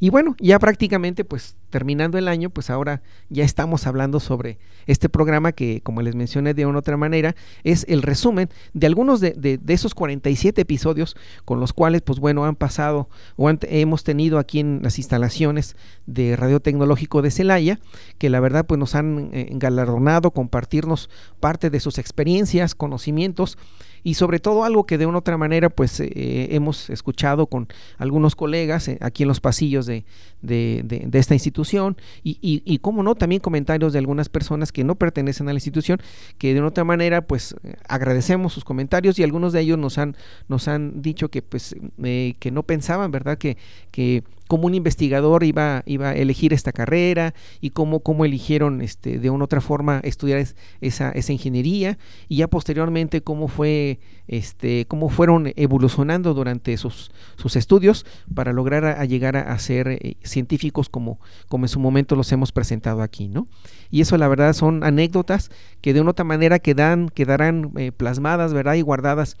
Y 0.00 0.10
bueno, 0.10 0.36
ya 0.38 0.58
prácticamente 0.58 1.24
pues 1.24 1.56
terminando 1.70 2.18
el 2.18 2.28
año, 2.28 2.50
pues 2.50 2.70
ahora 2.70 3.02
ya 3.28 3.44
estamos 3.44 3.86
hablando 3.86 4.20
sobre 4.20 4.58
este 4.86 5.08
programa 5.08 5.52
que, 5.52 5.80
como 5.82 6.02
les 6.02 6.14
mencioné 6.14 6.54
de 6.54 6.66
una 6.66 6.78
otra 6.78 6.96
manera, 6.96 7.36
es 7.62 7.84
el 7.88 8.02
resumen 8.02 8.48
de 8.72 8.86
algunos 8.86 9.20
de, 9.20 9.32
de, 9.32 9.74
esos 9.74 9.94
47 9.94 10.62
episodios 10.62 11.16
con 11.44 11.60
los 11.60 11.72
cuales, 11.72 12.02
pues 12.02 12.20
bueno, 12.20 12.44
han 12.46 12.56
pasado 12.56 13.08
o 13.36 13.50
hemos 13.50 14.04
tenido 14.04 14.38
aquí 14.38 14.60
en 14.60 14.80
las 14.82 14.98
instalaciones 14.98 15.76
de 16.06 16.36
Radio 16.36 16.60
Tecnológico 16.60 17.22
de 17.22 17.30
Celaya, 17.30 17.80
que 18.18 18.30
la 18.30 18.40
verdad 18.40 18.66
pues 18.66 18.78
nos 18.78 18.94
han 18.94 19.30
eh, 19.32 19.48
galardonado 19.52 20.30
compartirnos 20.30 21.10
parte 21.40 21.70
de 21.70 21.80
sus 21.80 21.98
experiencias, 21.98 22.74
conocimientos 22.74 23.58
y 24.02 24.14
sobre 24.14 24.38
todo 24.38 24.64
algo 24.64 24.84
que 24.84 24.98
de 24.98 25.06
una 25.06 25.18
otra 25.18 25.36
manera 25.36 25.70
pues 25.70 26.00
eh, 26.00 26.48
hemos 26.50 26.90
escuchado 26.90 27.46
con 27.46 27.68
algunos 27.96 28.36
colegas 28.36 28.88
eh, 28.88 28.98
aquí 29.00 29.24
en 29.24 29.28
los 29.28 29.40
pasillos 29.40 29.86
de, 29.86 30.04
de, 30.42 31.08
esta 31.12 31.34
institución 31.34 31.96
y, 32.22 32.38
y, 32.40 32.62
y, 32.64 32.78
como 32.78 33.02
no, 33.02 33.14
también 33.14 33.40
comentarios 33.40 33.92
de 33.92 33.98
algunas 33.98 34.28
personas 34.28 34.72
que 34.72 34.84
no 34.84 34.94
pertenecen 34.94 35.48
a 35.48 35.52
la 35.52 35.56
institución 35.56 36.00
que 36.38 36.54
de 36.54 36.60
una 36.60 36.68
otra 36.68 36.84
manera 36.84 37.22
pues 37.22 37.54
agradecemos 37.88 38.52
sus 38.52 38.64
comentarios 38.64 39.18
y 39.18 39.22
algunos 39.22 39.52
de 39.52 39.60
ellos 39.60 39.78
nos 39.78 39.98
han, 39.98 40.16
nos 40.48 40.68
han 40.68 41.02
dicho 41.02 41.28
que 41.28 41.42
pues 41.42 41.74
eh, 42.02 42.34
que 42.38 42.50
no 42.50 42.62
pensaban, 42.62 43.10
¿verdad? 43.10 43.38
Que, 43.38 43.56
que 43.90 44.22
cómo 44.48 44.66
un 44.66 44.74
investigador 44.74 45.44
iba, 45.44 45.82
iba 45.86 46.08
a 46.08 46.14
elegir 46.14 46.52
esta 46.52 46.72
carrera 46.72 47.34
y 47.60 47.70
cómo, 47.70 48.00
cómo 48.00 48.24
eligieron 48.24 48.80
este, 48.80 49.18
de 49.18 49.30
una 49.30 49.44
otra 49.44 49.60
forma 49.60 50.00
estudiar 50.02 50.44
esa, 50.80 51.10
esa 51.12 51.32
ingeniería 51.32 51.98
y 52.28 52.38
ya 52.38 52.48
posteriormente 52.48 53.22
cómo 53.22 53.46
fue 53.46 54.00
este, 54.26 54.86
cómo 54.86 55.08
fueron 55.08 55.52
evolucionando 55.56 56.34
durante 56.34 56.76
sus, 56.76 57.10
sus 57.36 57.56
estudios 57.56 58.06
para 58.34 58.52
lograr 58.52 58.84
a, 58.84 59.04
llegar 59.04 59.36
a, 59.36 59.58
ser 59.58 59.88
eh, 59.88 60.16
científicos 60.22 60.88
como, 60.88 61.20
como 61.48 61.64
en 61.64 61.68
su 61.68 61.80
momento 61.80 62.16
los 62.16 62.32
hemos 62.32 62.52
presentado 62.52 63.02
aquí, 63.02 63.28
¿no? 63.28 63.48
Y 63.90 64.00
eso 64.00 64.16
la 64.16 64.28
verdad 64.28 64.52
son 64.54 64.84
anécdotas 64.84 65.50
que 65.80 65.92
de 65.92 66.00
una 66.00 66.12
otra 66.12 66.24
manera 66.24 66.58
quedan, 66.58 67.08
quedarán 67.08 67.72
eh, 67.76 67.92
plasmadas, 67.92 68.52
¿verdad? 68.52 68.74
Y 68.74 68.82
guardadas, 68.82 69.36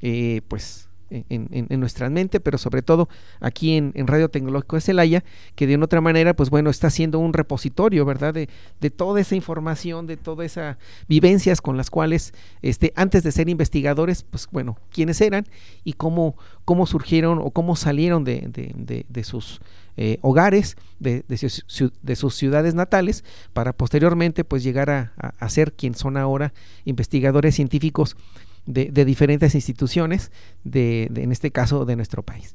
eh, 0.00 0.42
pues 0.48 0.89
en, 1.10 1.80
nuestra 1.80 2.08
mente, 2.10 2.40
pero 2.40 2.58
sobre 2.58 2.82
todo 2.82 3.08
aquí 3.40 3.76
en, 3.76 4.06
Radio 4.06 4.28
Tecnológico 4.28 4.76
de 4.76 4.82
Celaya, 4.82 5.24
que 5.54 5.66
de 5.66 5.74
una 5.74 5.84
otra 5.84 6.00
manera, 6.00 6.34
pues 6.34 6.50
bueno, 6.50 6.70
está 6.70 6.90
siendo 6.90 7.18
un 7.18 7.32
repositorio, 7.32 8.04
¿verdad? 8.04 8.34
De, 8.34 8.48
de 8.80 8.90
toda 8.90 9.20
esa 9.20 9.34
información, 9.34 10.06
de 10.06 10.16
todas 10.16 10.46
esas 10.46 10.76
vivencias 11.08 11.60
con 11.60 11.76
las 11.76 11.90
cuales, 11.90 12.32
este, 12.62 12.92
antes 12.96 13.22
de 13.22 13.32
ser 13.32 13.48
investigadores, 13.48 14.22
pues 14.22 14.48
bueno, 14.50 14.78
quiénes 14.90 15.20
eran 15.20 15.46
y 15.84 15.94
cómo, 15.94 16.36
cómo 16.64 16.86
surgieron 16.86 17.38
o 17.38 17.50
cómo 17.50 17.76
salieron 17.76 18.24
de, 18.24 19.04
de, 19.08 19.24
sus 19.24 19.60
eh, 19.96 20.18
hogares, 20.22 20.76
de, 20.98 21.24
de, 21.28 22.16
sus 22.16 22.34
ciudades 22.34 22.74
natales, 22.74 23.24
para 23.52 23.72
posteriormente 23.72 24.44
pues 24.44 24.62
llegar 24.62 24.90
a, 24.90 25.12
a 25.16 25.48
ser 25.48 25.72
quien 25.72 25.94
son 25.94 26.16
ahora 26.16 26.52
investigadores 26.84 27.54
científicos 27.54 28.16
de, 28.66 29.04
diferentes 29.04 29.54
instituciones, 29.54 30.30
de, 30.64 31.10
en 31.14 31.32
este 31.32 31.50
caso 31.50 31.84
de 31.84 31.96
nuestro 31.96 32.22
país. 32.22 32.54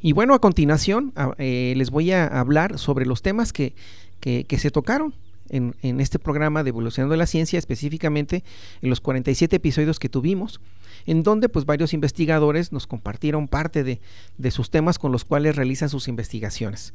Y 0.00 0.12
bueno, 0.12 0.34
a 0.34 0.40
continuación 0.40 1.12
eh, 1.38 1.74
les 1.76 1.90
voy 1.90 2.10
a 2.12 2.26
hablar 2.26 2.78
sobre 2.78 3.06
los 3.06 3.22
temas 3.22 3.52
que, 3.52 3.74
que, 4.20 4.58
se 4.58 4.70
tocaron 4.70 5.14
en, 5.48 5.76
en, 5.82 6.00
este 6.00 6.18
programa 6.18 6.64
de 6.64 6.70
Evolucionando 6.70 7.14
la 7.16 7.26
Ciencia, 7.26 7.58
específicamente 7.58 8.42
en 8.80 8.90
los 8.90 9.00
47 9.00 9.56
episodios 9.56 10.00
que 10.00 10.08
tuvimos, 10.08 10.60
en 11.06 11.22
donde 11.22 11.48
pues 11.48 11.66
varios 11.66 11.92
investigadores 11.92 12.72
nos 12.72 12.86
compartieron 12.86 13.48
parte 13.48 13.84
de, 13.84 14.00
de 14.38 14.50
sus 14.50 14.70
temas 14.70 14.98
con 14.98 15.12
los 15.12 15.24
cuales 15.24 15.56
realizan 15.56 15.88
sus 15.88 16.08
investigaciones. 16.08 16.94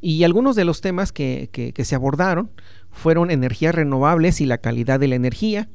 Y 0.00 0.24
algunos 0.24 0.56
de 0.56 0.64
los 0.64 0.80
temas 0.80 1.12
que, 1.12 1.50
que 1.52 1.84
se 1.84 1.94
abordaron 1.94 2.50
fueron 2.90 3.30
energías 3.30 3.74
renovables 3.74 4.40
y 4.40 4.46
la 4.46 4.58
calidad 4.58 4.98
de 4.98 5.08
la 5.08 5.14
energía, 5.14 5.68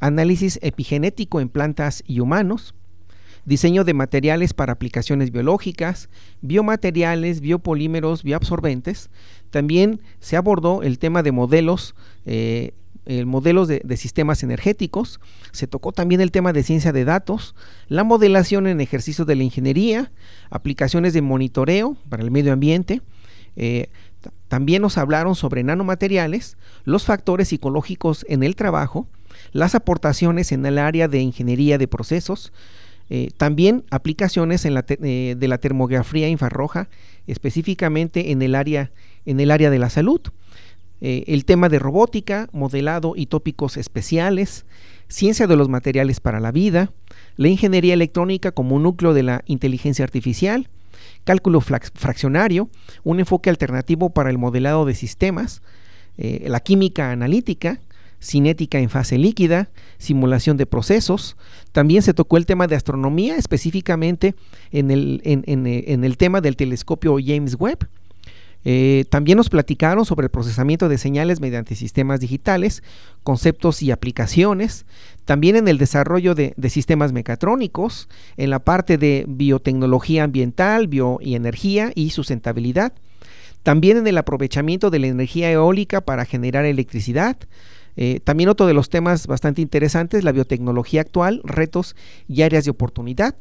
análisis 0.00 0.58
epigenético 0.62 1.40
en 1.40 1.48
plantas 1.48 2.02
y 2.06 2.20
humanos, 2.20 2.74
diseño 3.44 3.84
de 3.84 3.94
materiales 3.94 4.52
para 4.54 4.74
aplicaciones 4.74 5.32
biológicas, 5.32 6.10
biomateriales, 6.42 7.40
biopolímeros, 7.40 8.22
bioabsorbentes, 8.22 9.10
También 9.50 10.02
se 10.20 10.36
abordó 10.36 10.82
el 10.82 10.98
tema 10.98 11.22
de 11.22 11.32
modelos, 11.32 11.94
modelos 13.24 13.66
de, 13.66 13.96
sistemas 13.96 14.42
energéticos. 14.42 15.20
Se 15.52 15.66
tocó 15.66 15.92
también 15.92 16.20
el 16.20 16.30
tema 16.30 16.52
de 16.52 16.62
ciencia 16.62 16.92
de 16.92 17.06
datos, 17.06 17.54
la 17.88 18.04
modelación 18.04 18.66
en 18.66 18.82
ejercicios 18.82 19.26
de 19.26 19.36
la 19.36 19.44
ingeniería, 19.44 20.12
aplicaciones 20.50 21.14
de 21.14 21.22
monitoreo 21.22 21.96
para 22.10 22.22
el 22.22 22.30
medio 22.30 22.52
ambiente. 22.52 23.00
también 24.48 24.82
nos 24.82 24.98
hablaron 24.98 25.34
sobre 25.34 25.64
nanomateriales, 25.64 26.58
los 26.84 27.06
factores 27.06 27.48
psicológicos 27.48 28.26
en 28.28 28.42
el 28.42 28.54
trabajo, 28.54 29.08
las 29.52 29.74
aportaciones 29.74 30.52
en 30.52 30.64
el 30.66 30.78
área 30.78 31.08
de 31.08 31.20
ingeniería 31.20 31.78
de 31.78 31.88
procesos, 31.88 32.52
eh, 33.10 33.30
también 33.36 33.84
aplicaciones 33.90 34.66
en 34.66 34.74
la 34.74 34.84
eh, 34.88 35.34
de 35.38 35.48
la 35.48 35.58
termografía 35.58 36.28
infrarroja, 36.28 36.88
específicamente 37.26 38.32
en 38.32 38.42
el 38.42 38.54
área, 38.54 38.90
en 39.24 39.40
el 39.40 39.50
área 39.50 39.70
de 39.70 39.78
la 39.78 39.88
salud. 39.88 40.20
Eh, 41.00 41.24
el 41.28 41.44
tema 41.44 41.68
de 41.68 41.78
robótica, 41.78 42.48
modelado 42.52 43.14
y 43.16 43.26
tópicos 43.26 43.76
especiales, 43.76 44.66
ciencia 45.08 45.46
de 45.46 45.56
los 45.56 45.68
materiales 45.68 46.20
para 46.20 46.40
la 46.40 46.52
vida, 46.52 46.92
la 47.36 47.48
ingeniería 47.48 47.94
electrónica 47.94 48.52
como 48.52 48.78
núcleo 48.78 49.14
de 49.14 49.22
la 49.22 49.42
inteligencia 49.46 50.04
artificial, 50.04 50.68
cálculo 51.24 51.60
fraccionario, 51.60 52.68
un 53.04 53.20
enfoque 53.20 53.48
alternativo 53.48 54.10
para 54.10 54.28
el 54.28 54.38
modelado 54.38 54.84
de 54.84 54.94
sistemas, 54.94 55.62
la 56.16 56.58
química 56.58 57.12
analítica, 57.12 57.80
cinética 58.20 58.78
en 58.78 58.90
fase 58.90 59.18
líquida, 59.18 59.70
simulación 59.98 60.56
de 60.56 60.66
procesos. 60.66 61.36
También 61.72 62.02
se 62.02 62.14
tocó 62.14 62.36
el 62.36 62.46
tema 62.46 62.66
de 62.66 62.76
astronomía, 62.76 63.36
específicamente 63.36 64.34
en 64.70 64.90
el, 64.90 65.20
en, 65.24 66.04
el 66.04 66.16
tema 66.16 66.40
del 66.40 66.56
telescopio 66.56 67.16
James 67.24 67.56
Webb. 67.58 67.88
Eh, 68.64 69.04
también 69.08 69.36
nos 69.36 69.48
platicaron 69.48 70.04
sobre 70.04 70.24
el 70.26 70.30
procesamiento 70.30 70.88
de 70.88 70.98
señales 70.98 71.40
mediante 71.40 71.76
sistemas 71.76 72.18
digitales, 72.18 72.82
conceptos 73.22 73.82
y 73.82 73.92
aplicaciones. 73.92 74.84
También 75.24 75.54
en 75.56 75.68
el 75.68 75.78
desarrollo 75.78 76.34
de, 76.34 76.54
de 76.56 76.70
sistemas 76.70 77.12
mecatrónicos, 77.12 78.08
en 78.36 78.50
la 78.50 78.58
parte 78.58 78.98
de 78.98 79.24
biotecnología 79.28 80.24
ambiental, 80.24 80.88
bio 80.88 81.18
y 81.20 81.36
energía 81.36 81.92
y 81.94 82.10
sustentabilidad. 82.10 82.92
También 83.62 83.98
en 83.98 84.06
el 84.06 84.18
aprovechamiento 84.18 84.90
de 84.90 84.98
la 84.98 85.08
energía 85.08 85.50
eólica 85.50 86.00
para 86.00 86.24
generar 86.24 86.64
electricidad, 86.64 87.36
eh, 88.00 88.20
también 88.22 88.48
otro 88.48 88.68
de 88.68 88.74
los 88.74 88.90
temas 88.90 89.26
bastante 89.26 89.60
interesantes, 89.60 90.22
la 90.22 90.30
biotecnología 90.30 91.00
actual, 91.00 91.40
retos 91.42 91.96
y 92.28 92.42
áreas 92.42 92.64
de 92.64 92.70
oportunidad. 92.70 93.34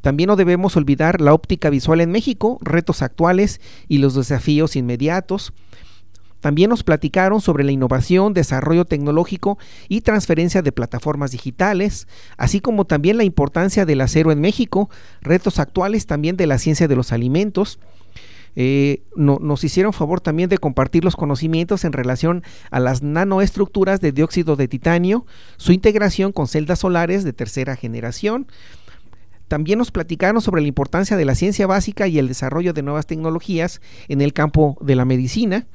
También 0.00 0.28
no 0.28 0.36
debemos 0.36 0.78
olvidar 0.78 1.20
la 1.20 1.34
óptica 1.34 1.68
visual 1.68 2.00
en 2.00 2.10
México, 2.10 2.56
retos 2.62 3.02
actuales 3.02 3.60
y 3.86 3.98
los 3.98 4.14
desafíos 4.14 4.76
inmediatos. 4.76 5.52
También 6.40 6.70
nos 6.70 6.84
platicaron 6.84 7.42
sobre 7.42 7.64
la 7.64 7.72
innovación, 7.72 8.32
desarrollo 8.32 8.86
tecnológico 8.86 9.58
y 9.90 10.00
transferencia 10.00 10.62
de 10.62 10.72
plataformas 10.72 11.32
digitales, 11.32 12.08
así 12.38 12.60
como 12.60 12.86
también 12.86 13.18
la 13.18 13.24
importancia 13.24 13.84
del 13.84 14.00
acero 14.00 14.32
en 14.32 14.40
México, 14.40 14.88
retos 15.20 15.58
actuales 15.58 16.06
también 16.06 16.38
de 16.38 16.46
la 16.46 16.56
ciencia 16.56 16.88
de 16.88 16.96
los 16.96 17.12
alimentos, 17.12 17.78
eh, 18.56 19.02
nos 19.16 19.64
hicieron 19.64 19.92
favor 19.92 20.20
también 20.20 20.48
de 20.48 20.58
compartir 20.58 21.04
los 21.04 21.16
conocimientos 21.16 21.84
en 21.84 21.92
relación 21.92 22.42
a 22.70 22.80
las 22.80 23.02
nanoestructuras 23.02 24.00
de 24.00 24.12
dióxido 24.12 24.56
de 24.56 24.68
titanio, 24.68 25.26
su 25.56 25.72
integración 25.72 26.32
con 26.32 26.48
celdas 26.48 26.80
solares 26.80 27.24
de 27.24 27.32
tercera 27.32 27.76
generación. 27.76 28.46
También 29.48 29.78
nos 29.78 29.90
platicaron 29.90 30.42
sobre 30.42 30.60
la 30.60 30.68
importancia 30.68 31.16
de 31.16 31.24
la 31.24 31.34
ciencia 31.34 31.66
básica 31.66 32.06
y 32.06 32.18
el 32.18 32.28
desarrollo 32.28 32.74
de 32.74 32.82
nuevas 32.82 33.06
tecnologías 33.06 33.80
en 34.08 34.20
el 34.20 34.34
campo 34.34 34.76
de 34.82 34.94
la 34.94 35.06
medicina. 35.06 35.66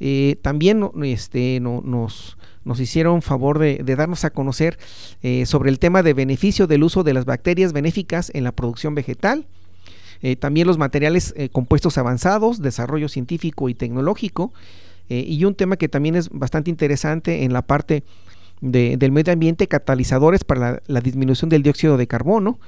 Eh, 0.00 0.36
también 0.42 0.90
este, 1.02 1.60
nos, 1.60 2.36
nos 2.64 2.80
hicieron 2.80 3.22
favor 3.22 3.58
de, 3.58 3.82
darnos 3.84 4.24
a 4.24 4.30
conocer 4.30 4.78
eh, 5.22 5.46
sobre 5.46 5.70
el 5.70 5.78
tema 5.78 6.02
de 6.02 6.14
beneficio 6.14 6.66
del 6.66 6.82
uso 6.82 7.04
de 7.04 7.14
las 7.14 7.24
bacterias 7.24 7.72
benéficas 7.72 8.30
en 8.34 8.44
la 8.44 8.52
producción 8.52 8.94
vegetal. 8.94 9.46
Eh, 10.22 10.36
también 10.36 10.66
los 10.66 10.78
materiales 10.78 11.32
eh, 11.36 11.48
compuestos 11.48 11.98
avanzados, 11.98 12.60
desarrollo 12.60 13.08
científico 13.08 13.68
y 13.68 13.74
tecnológico, 13.74 14.52
eh, 15.08 15.24
y 15.26 15.44
un 15.44 15.54
tema 15.54 15.76
que 15.76 15.88
también 15.88 16.14
es 16.14 16.28
bastante 16.30 16.70
interesante 16.70 17.44
en 17.44 17.52
la 17.52 17.62
parte 17.62 18.04
del 18.60 19.10
medio 19.10 19.32
ambiente, 19.32 19.68
catalizadores 19.68 20.44
para 20.44 20.82
la, 20.86 21.00
disminución 21.00 21.48
del 21.48 21.62
dióxido 21.62 21.96
de 21.96 22.06
carbono. 22.06 22.58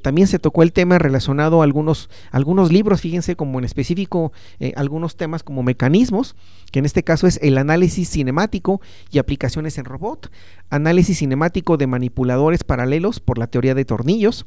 también 0.00 0.26
se 0.26 0.38
tocó 0.38 0.62
el 0.62 0.72
tema 0.72 0.98
relacionado 0.98 1.60
a 1.60 1.64
algunos, 1.64 2.08
algunos 2.30 2.72
libros, 2.72 3.02
fíjense 3.02 3.36
como 3.36 3.58
en 3.58 3.66
específico 3.66 4.32
algunos 4.74 5.16
temas 5.16 5.42
como 5.42 5.62
mecanismos, 5.62 6.34
que 6.70 6.78
en 6.78 6.86
este 6.86 7.02
caso 7.02 7.26
es 7.26 7.38
el 7.42 7.58
análisis 7.58 8.08
cinemático 8.08 8.80
y 9.10 9.18
aplicaciones 9.18 9.76
en 9.76 9.84
robot, 9.84 10.32
análisis 10.70 11.18
cinemático 11.18 11.76
de 11.76 11.86
manipuladores 11.86 12.64
paralelos 12.64 13.20
por 13.20 13.36
la 13.36 13.48
teoría 13.48 13.74
de 13.74 13.84
tornillos, 13.84 14.46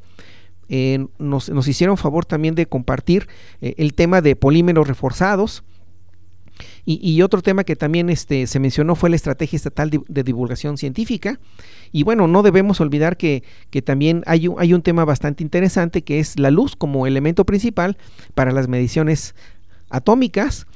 eh, 0.69 1.05
nos, 1.19 1.49
hicieron 1.67 1.97
favor 1.97 2.25
también 2.25 2.55
de 2.55 2.65
compartir 2.65 3.27
eh, 3.61 3.75
el 3.77 3.93
tema 3.93 4.21
de 4.21 4.35
polímeros 4.35 4.87
reforzados. 4.87 5.63
Y, 6.87 7.21
otro 7.23 7.41
tema 7.41 7.63
que 7.63 7.75
también 7.75 8.09
este, 8.09 8.45
se 8.45 8.59
mencionó 8.59 8.95
fue 8.95 9.09
la 9.09 9.15
estrategia 9.15 9.57
estatal 9.57 9.89
de, 9.89 10.23
divulgación 10.23 10.77
científica. 10.77 11.39
Y 11.91 12.03
bueno, 12.03 12.27
no 12.27 12.43
debemos 12.43 12.79
olvidar 12.79 13.17
que, 13.17 13.43
también 13.83 14.23
hay 14.25 14.47
un, 14.47 14.81
tema 14.83 15.03
bastante 15.03 15.43
interesante 15.43 16.03
que 16.03 16.19
es 16.19 16.39
la 16.39 16.51
luz 16.51 16.75
como 16.75 17.07
elemento 17.07 17.43
principal 17.43 17.97
para 18.35 18.51
las 18.51 18.67
mediciones 18.67 19.35
atómicas. 19.89 20.67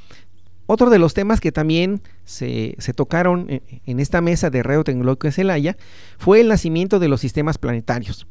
Otro 0.66 0.90
de 0.90 1.00
los 1.00 1.14
temas 1.14 1.40
que 1.40 1.52
también 1.52 2.02
se, 2.26 2.76
tocaron 2.96 3.46
en, 3.50 3.62
en, 3.86 4.00
esta 4.00 4.20
mesa 4.20 4.50
de 4.50 4.64
Radio 4.64 4.84
Tecnológico 4.84 5.28
de 5.28 5.32
Celaya 5.32 5.78
fue 6.18 6.42
el 6.42 6.48
nacimiento 6.48 7.00
de 7.00 7.08
los 7.08 7.22
sistemas 7.22 7.58
planetarios. 7.58 8.28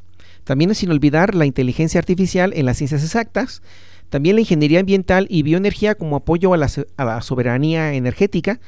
También 0.48 0.74
sin 0.74 0.90
olvidar 0.90 1.34
la 1.34 1.44
inteligencia 1.44 1.98
artificial 1.98 2.54
en 2.56 2.64
las 2.64 2.78
ciencias 2.78 3.04
exactas, 3.04 3.60
también 4.08 4.34
la 4.34 4.40
ingeniería 4.40 4.80
ambiental 4.80 5.26
y 5.28 5.42
bioenergía 5.42 5.94
como 5.94 6.16
apoyo 6.16 6.54
a 6.54 6.56
la, 6.56 7.20
soberanía 7.20 7.92
energética 7.92 8.58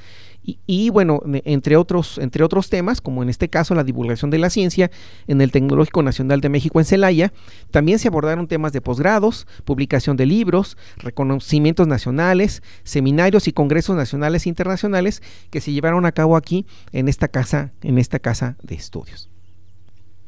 y, 0.44 0.90
bueno, 0.90 1.22
entre 1.46 1.78
otros, 1.78 2.18
entre 2.18 2.44
otros 2.44 2.68
temas, 2.68 3.00
como 3.00 3.22
en 3.22 3.30
este 3.30 3.48
caso 3.48 3.74
la 3.74 3.82
divulgación 3.82 4.30
de 4.30 4.36
la 4.36 4.50
ciencia 4.50 4.90
en 5.26 5.40
el 5.40 5.52
Tecnológico 5.52 6.02
Nacional 6.02 6.42
de 6.42 6.50
México 6.50 6.80
en 6.80 6.84
Celaya, 6.84 7.32
también 7.70 7.98
se 7.98 8.08
abordaron 8.08 8.46
temas 8.46 8.74
de 8.74 8.82
posgrados, 8.82 9.46
publicación 9.64 10.18
de 10.18 10.26
libros, 10.26 10.76
reconocimientos 10.98 11.86
nacionales, 11.86 12.62
seminarios 12.84 13.48
y 13.48 13.52
congresos 13.54 13.96
nacionales 13.96 14.44
e 14.44 14.50
internacionales 14.50 15.22
que 15.48 15.62
se 15.62 15.72
llevaron 15.72 16.04
a 16.04 16.12
cabo 16.12 16.36
aquí 16.36 16.66
en 16.92 17.08
esta 17.08 17.28
casa, 17.28 17.72
en 17.80 17.96
esta 17.96 18.18
casa 18.18 18.58
de 18.62 18.74
estudios. 18.74 19.30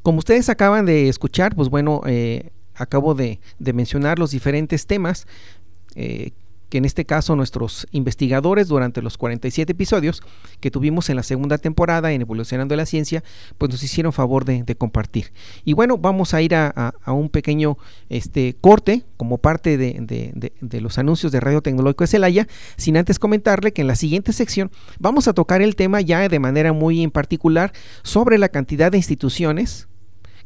Como 0.03 0.19
ustedes 0.19 0.49
acaban 0.49 0.85
de 0.85 1.09
escuchar, 1.09 1.55
pues 1.55 1.69
bueno, 1.69 2.03
eh, 2.07 2.51
acabo 2.75 3.15
de, 3.15 3.41
mencionar 3.59 4.19
los 4.19 4.31
diferentes 4.31 4.87
temas 4.87 5.27
eh, 5.95 6.33
que 6.73 6.79
en 6.79 6.87
este 6.87 7.05
caso 7.05 7.37
nuestros 7.37 7.87
investigadores 7.91 8.67
durante 8.69 9.03
los 9.03 9.19
47 9.19 9.73
episodios 9.73 10.23
que 10.59 10.71
tuvimos 10.71 11.11
en 11.11 11.17
la 11.17 11.23
segunda 11.23 11.59
temporada 11.59 12.13
en 12.13 12.23
Evolucionando 12.23 12.75
la 12.77 12.87
Ciencia, 12.87 13.23
pues 13.59 13.71
nos 13.71 13.83
hicieron 13.83 14.15
favor 14.15 14.47
de, 14.47 14.65
compartir. 14.75 15.35
Y 15.67 15.75
bueno, 15.75 15.99
vamos 15.99 16.33
a 16.33 16.41
ir 16.41 16.55
a, 16.55 16.95
un 17.09 17.29
pequeño 17.29 17.77
este, 18.09 18.57
corte 18.59 19.05
como 19.19 19.37
parte 19.37 19.77
de, 19.77 20.81
los 20.81 20.97
anuncios 20.97 21.31
de 21.31 21.41
Radio 21.41 21.61
Tecnológico 21.61 22.05
de 22.05 22.09
Celaya, 22.09 22.49
sin 22.79 22.97
antes 22.97 23.19
comentarle 23.19 23.75
que 23.75 23.83
en 23.83 23.89
la 23.89 23.95
siguiente 23.95 24.33
sección 24.33 24.71
vamos 24.99 25.29
a 25.29 25.35
tocar 25.35 25.61
el 25.61 25.77
tema 25.77 26.01
ya 26.01 26.27
de 26.27 26.39
manera 26.39 26.73
muy 26.73 27.03
en 27.03 27.11
particular 27.11 27.75
sobre 28.03 28.39
la 28.39 28.49
cantidad 28.49 28.91
de 28.91 28.97
instituciones 28.97 29.89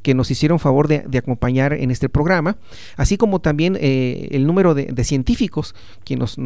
que 0.06 0.14
nos 0.14 0.30
hicieron 0.30 0.60
favor 0.60 0.86
de, 0.86 1.18
acompañar 1.18 1.72
en 1.72 1.90
este 1.90 2.08
programa, 2.08 2.58
así 2.96 3.16
como 3.16 3.40
también 3.40 3.76
eh, 3.80 4.28
el 4.30 4.46
número 4.46 4.72
de, 4.72 5.02
científicos 5.02 5.74
que 6.04 6.14
nos, 6.14 6.38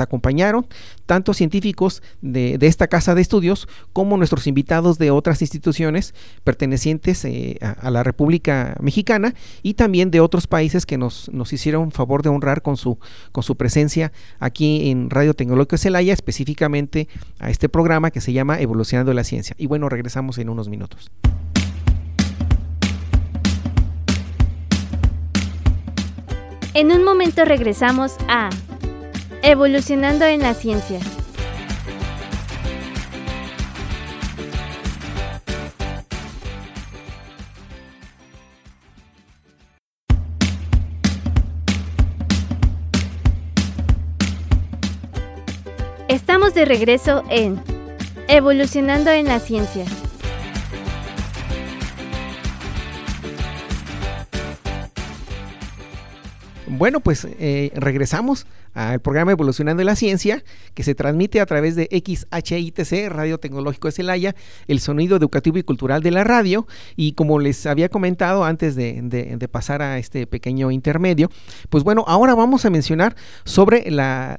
acompañaron, 0.00 0.66
tanto 1.04 1.34
científicos 1.34 2.02
de, 2.22 2.56
esta 2.62 2.88
casa 2.88 3.14
de 3.14 3.20
estudios 3.20 3.68
como 3.92 4.16
nuestros 4.16 4.46
invitados 4.46 4.96
de 4.96 5.10
otras 5.10 5.42
instituciones 5.42 6.14
pertenecientes 6.42 7.22
eh, 7.26 7.58
a, 7.60 7.90
la 7.90 8.02
República 8.02 8.78
Mexicana 8.80 9.34
y 9.62 9.74
también 9.74 10.10
de 10.10 10.20
otros 10.20 10.46
países 10.46 10.86
que 10.86 10.96
nos, 10.96 11.30
nos 11.34 11.52
hicieron 11.52 11.90
favor 11.90 12.22
de 12.22 12.30
honrar 12.30 12.62
con 12.62 12.78
su, 12.78 12.98
con 13.30 13.42
su 13.42 13.58
presencia 13.58 14.10
aquí 14.38 14.88
en 14.88 15.10
Radio 15.10 15.34
Tecnológico 15.34 15.76
Celaya, 15.76 16.14
específicamente 16.14 17.08
a 17.38 17.50
este 17.50 17.68
programa 17.68 18.10
que 18.10 18.22
se 18.22 18.32
llama 18.32 18.58
Evolucionando 18.58 19.12
la 19.12 19.22
Ciencia. 19.22 19.54
Y 19.58 19.66
bueno, 19.66 19.90
regresamos 19.90 20.38
en 20.38 20.48
unos 20.48 20.70
minutos. 20.70 21.10
En 26.74 26.90
un 26.90 27.04
momento 27.04 27.44
regresamos 27.44 28.16
a 28.28 28.48
Evolucionando 29.42 30.24
en 30.24 30.40
la 30.40 30.54
Ciencia. 30.54 31.00
Estamos 46.08 46.54
de 46.54 46.64
regreso 46.64 47.22
en 47.28 47.62
Evolucionando 48.28 49.10
en 49.10 49.26
la 49.26 49.40
Ciencia. 49.40 49.84
Bueno, 56.82 56.98
pues 56.98 57.28
eh, 57.38 57.70
regresamos 57.76 58.44
al 58.74 59.00
programa 59.00 59.30
Evolucionando 59.30 59.84
la 59.84 59.94
Ciencia, 59.94 60.42
que 60.74 60.82
se 60.82 60.94
transmite 60.94 61.40
a 61.40 61.46
través 61.46 61.76
de 61.76 61.88
XHITC, 61.92 63.08
Radio 63.08 63.38
Tecnológico 63.38 63.86
de 63.86 63.92
Celaya, 63.92 64.34
el 64.66 64.80
sonido 64.80 65.16
educativo 65.16 65.58
y 65.58 65.62
cultural 65.62 66.02
de 66.02 66.10
la 66.10 66.24
radio. 66.24 66.66
Y 66.96 67.12
como 67.12 67.38
les 67.38 67.66
había 67.66 67.88
comentado 67.88 68.44
antes 68.44 68.74
de, 68.74 69.48
pasar 69.52 69.82
a 69.82 69.98
este 69.98 70.26
pequeño 70.26 70.72
intermedio, 70.72 71.30
pues 71.68 71.84
bueno, 71.84 72.04
ahora 72.08 72.34
vamos 72.34 72.64
a 72.64 72.70
mencionar 72.70 73.14
sobre 73.44 73.90
la, 73.90 74.36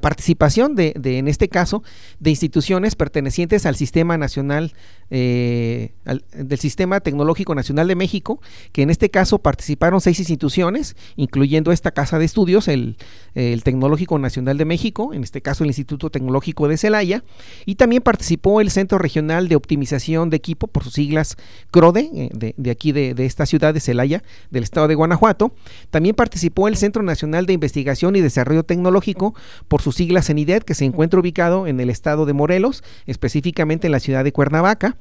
participación 0.00 0.74
de, 0.74 0.94
en 1.04 1.28
este 1.28 1.48
caso, 1.48 1.84
de 2.18 2.30
instituciones 2.30 2.96
pertenecientes 2.96 3.64
al 3.66 3.76
Sistema 3.76 4.16
Nacional, 4.16 4.72
eh, 5.10 5.92
del 6.32 6.58
Sistema 6.58 7.00
Tecnológico 7.00 7.54
Nacional 7.54 7.86
de 7.86 7.94
México, 7.94 8.40
que 8.72 8.82
en 8.82 8.90
este 8.90 9.10
caso 9.10 9.38
participaron 9.38 10.00
seis 10.00 10.18
instituciones, 10.18 10.96
incluyendo 11.28 11.72
esta 11.72 11.90
casa 11.90 12.18
de 12.18 12.24
estudios, 12.24 12.68
el 12.68 12.96
Tecnológico 13.34 14.18
Nacional 14.18 14.56
de 14.56 14.64
México, 14.64 15.12
en 15.12 15.22
este 15.22 15.42
caso 15.42 15.62
el 15.62 15.68
Instituto 15.68 16.08
Tecnológico 16.08 16.68
de 16.68 16.78
Celaya, 16.78 17.22
y 17.66 17.74
también 17.74 18.02
participó 18.02 18.62
el 18.62 18.70
Centro 18.70 18.96
Regional 18.98 19.48
de 19.48 19.56
Optimización 19.56 20.30
de 20.30 20.38
Equipo, 20.38 20.68
por 20.68 20.84
sus 20.84 20.94
siglas 20.94 21.36
CRODE, 21.70 22.10
eh, 22.14 22.54
de, 22.56 22.70
aquí 22.70 22.92
de, 22.92 23.14
esta 23.18 23.44
ciudad 23.44 23.74
de 23.74 23.80
Celaya, 23.80 24.22
del 24.50 24.62
estado 24.62 24.88
de 24.88 24.94
Guanajuato. 24.94 25.52
También 25.90 26.14
participó 26.14 26.66
el 26.66 26.76
Centro 26.76 27.02
Nacional 27.02 27.44
de 27.44 27.52
Investigación 27.52 28.16
y 28.16 28.22
Desarrollo 28.22 28.62
Tecnológico, 28.62 29.34
por 29.68 29.82
sus 29.82 29.96
siglas 29.96 30.26
CENIDET, 30.26 30.64
que 30.64 30.74
se 30.74 30.86
encuentra 30.86 31.20
ubicado 31.20 31.66
en 31.66 31.78
el 31.80 31.90
estado 31.90 32.24
de 32.24 32.32
Morelos, 32.32 32.82
específicamente 33.06 33.86
en 33.86 33.92
la 33.92 34.00
ciudad 34.00 34.24
de 34.24 34.32
Cuernavaca. 34.32 34.96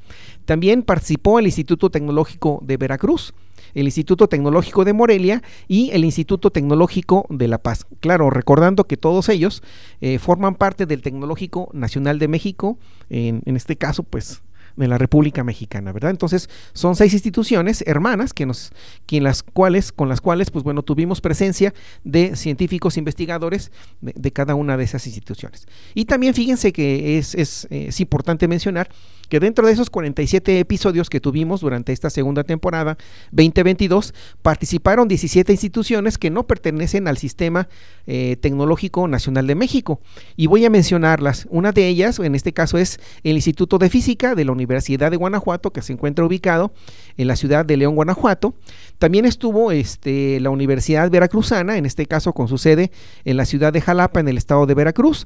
También 0.46 0.84
participó 0.84 1.40
el 1.40 1.46
Instituto 1.46 1.90
Tecnológico 1.90 2.60
de 2.66 2.76
Veracruz 2.76 3.34
el 3.78 3.86
Instituto 3.86 4.28
Tecnológico 4.28 4.86
de 4.86 4.94
Morelia 4.94 5.44
y 5.68 5.92
el 5.92 6.04
Instituto 6.04 6.50
Tecnológico 6.50 7.28
de 7.30 7.48
La 7.48 7.60
Paz. 7.60 7.86
Claro, 8.00 8.32
recordando 8.32 8.86
que 8.86 8.98
todos 8.98 9.30
ellos 9.30 9.62
eh, 10.02 10.18
forman 10.18 10.56
parte 10.56 10.88
del 10.88 11.04
Tecnológico 11.04 11.70
Nacional 11.74 12.18
de 12.18 12.28
México, 12.28 12.80
en, 13.10 13.44
en 13.46 13.56
este 13.56 13.76
caso, 13.76 14.02
pues 14.02 14.42
de 14.78 14.88
la 14.88 14.98
República 14.98 15.44
Mexicana, 15.44 15.92
¿verdad? 15.92 16.12
Entonces, 16.12 16.50
son 16.74 16.96
seis 16.96 17.14
instituciones 17.14 17.84
hermanas 17.86 18.34
que 18.34 18.46
nos, 18.46 18.72
las 19.10 19.44
cuales, 19.44 19.92
con 19.92 20.08
las 20.08 20.22
cuales, 20.22 20.52
pues 20.52 20.64
bueno, 20.64 20.84
tuvimos 20.84 21.20
presencia 21.20 21.74
de 22.04 22.36
científicos 22.36 22.96
investigadores 22.96 23.72
de, 24.02 24.32
cada 24.32 24.56
una 24.56 24.78
de 24.78 24.84
esas 24.84 25.06
instituciones. 25.08 25.68
Y 25.96 26.06
también 26.06 26.34
fíjense 26.34 26.72
que 26.72 27.18
es, 27.18 27.36
es, 27.36 27.68
es 27.72 28.00
importante 28.00 28.48
mencionar 28.48 28.90
que 29.30 29.40
dentro 29.40 29.66
de 29.68 29.74
esos 29.74 29.90
47 29.90 30.60
episodios 30.60 31.10
que 31.10 31.20
tuvimos 31.20 31.60
durante 31.60 31.92
esta 31.92 32.10
segunda 32.10 32.44
temporada 32.44 32.98
2022, 33.32 34.14
participaron 34.42 35.08
17 35.08 35.52
instituciones 35.52 36.18
que 36.18 36.30
no 36.30 36.48
pertenecen 36.48 37.08
al 37.08 37.18
Sistema 37.18 37.68
eh, 38.06 38.38
Tecnológico 38.40 39.08
Nacional 39.08 39.48
de 39.48 39.56
México. 39.56 40.00
Y 40.36 40.48
voy 40.48 40.64
a 40.66 40.70
mencionarlas. 40.70 41.48
Una 41.50 41.72
de 41.72 41.88
ellas, 41.88 42.20
en 42.20 42.36
este 42.36 42.54
caso, 42.54 42.78
es 42.78 43.00
el 43.24 43.36
Instituto 43.36 43.80
de 43.80 43.90
Física 43.90 44.36
de 44.36 44.46
la 44.46 44.52
Universidad 44.52 44.67
de 44.68 45.18
Guanajuato, 45.18 45.72
que 45.72 45.82
se 45.82 45.94
encuentra 45.94 46.26
ubicado 46.26 46.72
en 47.18 47.28
la 47.28 47.36
ciudad 47.36 47.66
de 47.66 47.78
León, 47.78 47.96
Guanajuato. 47.96 48.54
También 49.00 49.26
estuvo 49.26 49.72
este, 49.72 50.40
la 50.40 50.50
Universidad 50.50 51.10
Veracruzana, 51.10 51.78
en 51.78 51.86
este 51.86 52.06
caso 52.06 52.34
con 52.34 52.48
su 52.48 52.58
sede 52.58 52.92
en 53.26 53.38
la 53.38 53.46
ciudad 53.46 53.72
de 53.74 53.82
Jalapa, 53.82 54.20
en 54.20 54.28
el 54.28 54.38
estado 54.38 54.66
de 54.66 54.74
Veracruz. 54.74 55.26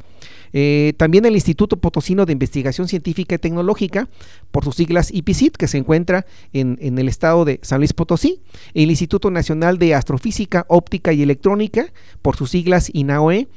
Eh, 0.53 0.93
también 0.97 1.25
el 1.25 1.35
Instituto 1.35 1.77
Potosino 1.77 2.25
de 2.25 2.33
Investigación 2.33 2.87
Científica 2.87 3.35
y 3.35 3.37
Tecnológica, 3.37 4.09
por 4.51 4.63
sus 4.63 4.75
siglas 4.75 5.11
IPCIT, 5.11 5.55
que 5.55 5.67
se 5.67 5.77
encuentra 5.77 6.25
en, 6.53 6.77
en, 6.81 6.99
el 6.99 7.07
estado 7.07 7.45
de 7.45 7.59
San 7.61 7.79
Luis 7.79 7.93
Potosí. 7.93 8.41
El 8.73 8.89
Instituto 8.89 9.31
Nacional 9.31 9.77
de 9.77 9.95
Astrofísica, 9.95 10.65
Óptica 10.67 11.13
y 11.13 11.23
Electrónica, 11.23 11.91
por 12.21 12.35
sus 12.35 12.51
siglas 12.51 12.89
INAOE, 12.93 13.47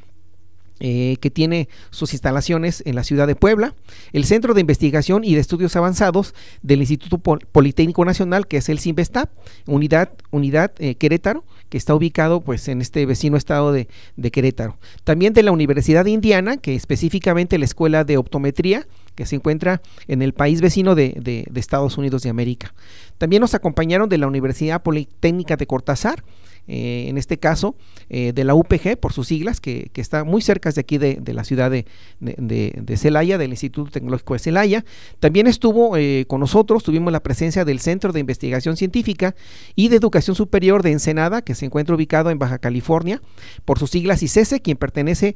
eh, 0.87 1.17
que 1.19 1.31
tiene 1.31 1.71
sus 1.89 2.13
instalaciones 2.13 2.83
en 2.85 2.95
la 2.95 3.05
ciudad 3.05 3.27
de 3.27 3.35
Puebla, 3.35 3.75
el 4.13 4.27
Centro 4.27 4.53
de 4.53 4.61
Investigación 4.61 5.25
y 5.25 5.33
de 5.33 5.41
Estudios 5.41 5.75
Avanzados 5.77 6.35
del 6.61 6.81
Instituto 6.81 7.17
Politécnico 7.17 8.05
Nacional, 8.05 8.47
que 8.47 8.59
es 8.59 8.69
el 8.69 8.79
CIMBESTAP, 8.79 9.31
unidad, 9.67 10.11
unidad 10.31 10.73
eh, 10.79 10.97
Querétaro, 10.97 11.43
que 11.71 11.79
está 11.79 11.95
ubicado 11.95 12.43
pues 12.43 12.69
en 12.69 12.83
este 12.83 13.07
vecino 13.07 13.39
estado 13.39 13.73
de, 13.73 13.89
Querétaro. 14.31 14.77
También 15.05 15.33
de 15.33 15.43
la 15.43 15.53
Universidad 15.53 16.05
de 16.05 16.11
Indiana, 16.11 16.59
que 16.59 16.75
específicamente 16.75 17.57
la 17.57 17.65
Escuela 17.65 18.05
de 18.05 18.19
Optometría, 18.19 18.87
que 19.15 19.25
se 19.25 19.37
encuentra 19.37 19.81
en 20.07 20.21
el 20.21 20.35
país 20.35 20.61
vecino 20.61 20.95
de, 20.95 21.15
de 21.19 21.61
Estados 21.61 21.97
Unidos 21.97 22.25
de 22.25 22.29
América. 22.29 22.75
También 23.17 23.41
nos 23.41 23.55
acompañaron 23.55 24.11
de 24.11 24.19
la 24.19 24.27
Universidad 24.27 24.83
Politécnica 24.83 25.57
de 25.57 25.67
Cortázar, 25.67 26.23
eh, 26.67 27.07
en 27.09 27.19
este 27.19 27.39
caso 27.39 27.77
eh, 28.09 28.33
de 28.33 28.45
la 28.45 28.55
UPG 28.55 28.99
por 28.99 29.13
sus 29.13 29.29
siglas, 29.29 29.61
que, 29.61 29.91
está 29.95 30.25
muy 30.25 30.43
cerca 30.43 30.71
de 30.71 30.81
aquí 30.81 30.99
de, 30.99 31.21
la 31.33 31.45
ciudad 31.45 31.71
de, 31.71 32.97
Celaya, 32.97 33.39
del 33.39 33.51
Instituto 33.51 33.91
Tecnológico 33.91 34.35
de 34.35 34.39
Celaya. 34.39 34.85
También 35.21 35.47
estuvo 35.47 35.97
eh, 35.97 36.25
con 36.27 36.41
nosotros, 36.41 36.83
tuvimos 36.83 37.13
la 37.13 37.23
presencia 37.23 37.65
del 37.65 37.81
Centro 37.81 38.13
de 38.13 38.21
Investigación 38.21 38.77
Científica 38.77 39.35
y 39.75 39.89
de 39.89 39.97
Educación 39.97 40.37
Superior 40.37 40.83
de 40.83 40.93
Ensenada, 40.93 41.43
que 41.43 41.55
se 41.55 41.67
encuentra 41.67 41.95
ubicado 41.95 42.31
en 42.31 42.39
Baja 42.39 42.59
California, 42.59 43.21
por 43.65 43.79
sus 43.79 43.91
siglas 43.91 44.23
ICESE, 44.23 44.61
quien 44.61 44.77
pertenece 44.77 45.35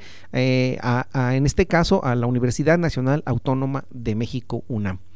a, 0.81 1.35
en 1.35 1.47
este 1.47 1.67
caso 1.67 2.05
a 2.05 2.15
la 2.15 2.27
Universidad 2.27 2.79
Nacional 2.79 3.23
Autónoma 3.27 3.85
de 3.91 4.15
México, 4.15 4.65
UNAM. 4.69 5.08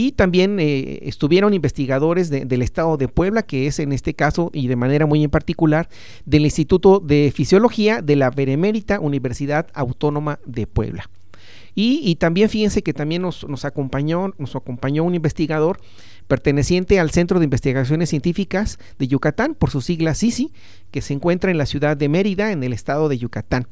Y 0.00 0.12
también 0.12 0.60
eh, 0.60 1.00
estuvieron 1.02 1.54
investigadores 1.54 2.30
del 2.30 2.62
estado 2.62 2.96
de 2.96 3.08
Puebla, 3.08 3.42
que 3.42 3.66
es 3.66 3.80
en 3.80 3.90
este 3.90 4.14
caso 4.14 4.48
y 4.54 4.68
de 4.68 4.76
manera 4.76 5.06
muy 5.06 5.24
en 5.24 5.30
particular 5.30 5.88
del 6.24 6.44
Instituto 6.44 7.00
de 7.00 7.32
Fisiología 7.34 8.00
de 8.00 8.14
la 8.14 8.30
Benemérita 8.30 9.00
Universidad 9.00 9.66
Autónoma 9.74 10.38
de 10.46 10.68
Puebla. 10.68 11.10
Y, 11.74 12.14
también 12.14 12.48
fíjense 12.48 12.84
que 12.84 12.94
también 12.94 13.22
nos, 13.22 13.64
acompañó, 13.64 14.34
nos 14.38 14.54
acompañó 14.54 15.02
un 15.02 15.16
investigador 15.16 15.80
perteneciente 16.28 17.00
al 17.00 17.10
Centro 17.10 17.40
de 17.40 17.44
Investigaciones 17.44 18.10
Científicas 18.10 18.78
de 18.98 19.08
Yucatán, 19.08 19.54
por 19.54 19.70
su 19.70 19.80
sigla 19.80 20.14
CICI, 20.14 20.52
que 20.90 21.02
se 21.02 21.14
encuentra 21.14 21.50
en 21.50 21.58
la 21.58 21.66
ciudad 21.66 21.96
de 21.96 22.08
Mérida, 22.08 22.52
en 22.52 22.62
el 22.62 22.72
estado 22.72 23.08
de 23.08 23.18
Yucatán. 23.18 23.66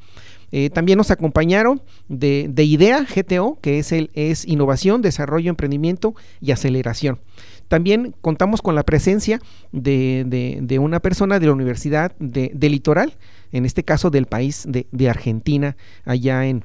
Eh, 0.51 0.69
también 0.69 0.97
nos 0.97 1.11
acompañaron 1.11 1.81
de, 2.07 2.51
IDEA 2.57 3.05
GTO, 3.05 3.59
que 3.61 3.79
es, 3.79 3.91
el, 3.91 4.09
es 4.13 4.45
Innovación, 4.45 5.01
Desarrollo, 5.01 5.49
Emprendimiento 5.49 6.15
y 6.41 6.51
Aceleración. 6.51 7.19
También 7.67 8.15
contamos 8.21 8.61
con 8.61 8.75
la 8.75 8.83
presencia 8.83 9.41
de, 9.71 10.79
una 10.79 10.99
persona 11.01 11.39
de 11.39 11.47
la 11.47 11.51
Universidad 11.51 12.15
de, 12.17 12.69
Litoral, 12.69 13.17
en 13.51 13.65
este 13.65 13.83
caso 13.83 14.09
del 14.09 14.25
país 14.25 14.67
de 14.67 15.09
Argentina, 15.09 15.75
allá 16.05 16.45
en, 16.45 16.63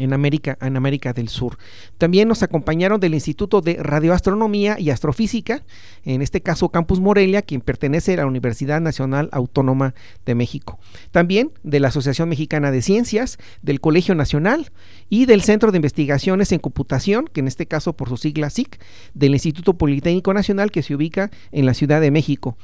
en 0.00 0.12
América, 0.12 0.56
en 0.60 0.76
América 0.76 1.12
del 1.12 1.28
Sur. 1.28 1.58
También 1.98 2.26
nos 2.28 2.42
acompañaron 2.42 3.00
del 3.00 3.14
Instituto 3.14 3.60
de 3.60 3.74
Radioastronomía 3.74 4.78
y 4.78 4.90
Astrofísica, 4.90 5.62
en 6.04 6.22
este 6.22 6.40
caso 6.40 6.70
Campus 6.70 7.00
Morelia, 7.00 7.42
quien 7.42 7.60
pertenece 7.60 8.14
a 8.14 8.18
la 8.18 8.26
Universidad 8.26 8.80
Nacional 8.80 9.28
Autónoma 9.32 9.94
de 10.24 10.34
México. 10.34 10.78
También 11.10 11.52
de 11.62 11.80
la 11.80 11.88
Asociación 11.88 12.28
Mexicana 12.28 12.70
de 12.70 12.82
Ciencias, 12.82 13.38
del 13.62 13.80
Colegio 13.80 14.14
Nacional 14.14 14.70
y 15.08 15.26
del 15.26 15.42
Centro 15.42 15.70
de 15.70 15.76
Investigaciones 15.76 16.52
en 16.52 16.58
Computación, 16.58 17.28
que 17.32 17.40
en 17.40 17.48
este 17.48 17.66
caso 17.66 17.92
por 17.92 18.08
su 18.08 18.16
sigla 18.16 18.50
SIC, 18.50 18.80
del 19.14 19.34
Instituto 19.34 19.74
Politécnico 19.74 20.32
Nacional 20.32 20.70
que 20.70 20.82
se 20.82 20.94
ubica 20.94 21.30
en 21.52 21.66
la 21.66 21.74
Ciudad 21.74 22.00
de 22.00 22.10
México. 22.10 22.56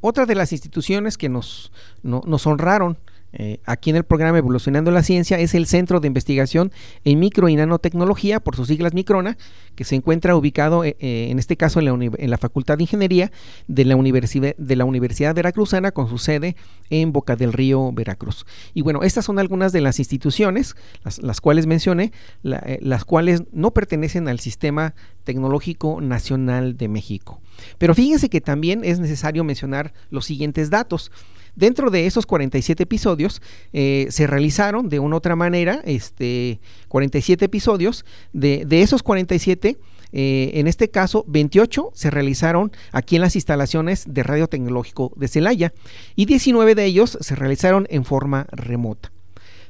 Otra 0.00 0.26
de 0.26 0.34
las 0.34 0.52
instituciones 0.52 1.16
que 1.16 1.30
nos, 1.30 1.72
nos 2.02 2.46
honraron 2.46 2.98
eh, 3.36 3.60
aquí 3.64 3.90
en 3.90 3.96
el 3.96 4.04
programa 4.04 4.38
Evolucionando 4.38 4.90
la 4.90 5.02
Ciencia 5.02 5.38
es 5.38 5.54
el 5.54 5.66
Centro 5.66 6.00
de 6.00 6.06
Investigación 6.06 6.72
en 7.04 7.18
Micro 7.18 7.48
y 7.48 7.56
Nanotecnología, 7.56 8.40
por 8.40 8.56
sus 8.56 8.68
siglas 8.68 8.94
Microna, 8.94 9.36
que 9.74 9.84
se 9.84 9.96
encuentra 9.96 10.36
ubicado 10.36 10.84
eh, 10.84 10.96
eh, 11.00 11.28
en 11.30 11.38
este 11.38 11.56
caso 11.56 11.80
en 11.80 12.30
la, 12.30 12.38
Facultad 12.38 12.76
de 12.76 12.84
Ingeniería 12.84 13.32
de 13.66 13.84
la, 13.84 13.96
Universidad, 13.96 14.54
de 14.56 14.76
la 14.76 14.84
Universidad 14.84 15.34
Veracruzana 15.34 15.90
con 15.90 16.08
su 16.08 16.18
sede 16.18 16.56
en 16.90 17.12
Boca 17.12 17.36
del 17.36 17.52
Río, 17.52 17.90
Veracruz. 17.92 18.46
Y 18.72 18.82
bueno, 18.82 19.02
estas 19.02 19.24
son 19.24 19.38
algunas 19.38 19.72
de 19.72 19.80
las 19.80 19.98
instituciones, 19.98 20.76
las, 21.20 21.40
cuales 21.40 21.66
mencioné, 21.66 22.12
las 22.42 23.04
cuales 23.04 23.44
no 23.52 23.72
pertenecen 23.72 24.28
al 24.28 24.40
Sistema 24.40 24.94
Tecnológico 25.24 26.00
Nacional 26.00 26.76
de 26.76 26.88
México. 26.88 27.40
Pero 27.78 27.94
fíjense 27.94 28.28
que 28.28 28.40
también 28.40 28.84
es 28.84 28.98
necesario 28.98 29.44
mencionar 29.44 29.92
los 30.10 30.24
siguientes 30.24 30.70
datos. 30.70 31.10
Dentro 31.56 31.90
de 31.90 32.06
esos 32.06 32.26
47 32.26 32.82
episodios 32.82 33.40
eh, 33.72 34.06
se 34.10 34.26
realizaron 34.26 34.88
de 34.88 34.98
una 34.98 35.16
u 35.16 35.18
otra 35.18 35.36
manera 35.36 35.80
este, 35.84 36.60
47 36.88 37.44
episodios. 37.44 38.04
De, 38.32 38.66
esos 38.82 39.02
47, 39.02 39.78
eh, 40.12 40.50
en 40.54 40.66
este 40.66 40.90
caso 40.90 41.24
28 41.28 41.90
se 41.94 42.10
realizaron 42.10 42.72
aquí 42.90 43.16
en 43.16 43.22
las 43.22 43.36
instalaciones 43.36 44.04
de 44.08 44.22
Radio 44.24 44.48
Tecnológico 44.48 45.12
de 45.16 45.28
Celaya 45.28 45.72
y 46.16 46.26
19 46.26 46.74
de 46.74 46.84
ellos 46.84 47.18
se 47.20 47.36
realizaron 47.36 47.86
en 47.88 48.04
forma 48.04 48.46
remota. 48.50 49.12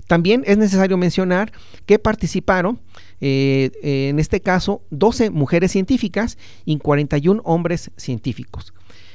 También 0.06 0.42
es 0.46 0.58
necesario 0.58 0.96
mencionar 0.96 1.52
que 1.86 1.98
participaron, 1.98 2.80
eh, 3.20 3.70
en 3.82 4.18
este 4.18 4.40
caso, 4.40 4.82
12 4.90 5.30
mujeres 5.30 5.72
científicas 5.72 6.38
y 6.64 6.78
41 6.78 7.42
hombres 7.44 7.90
científicos. 7.96 8.72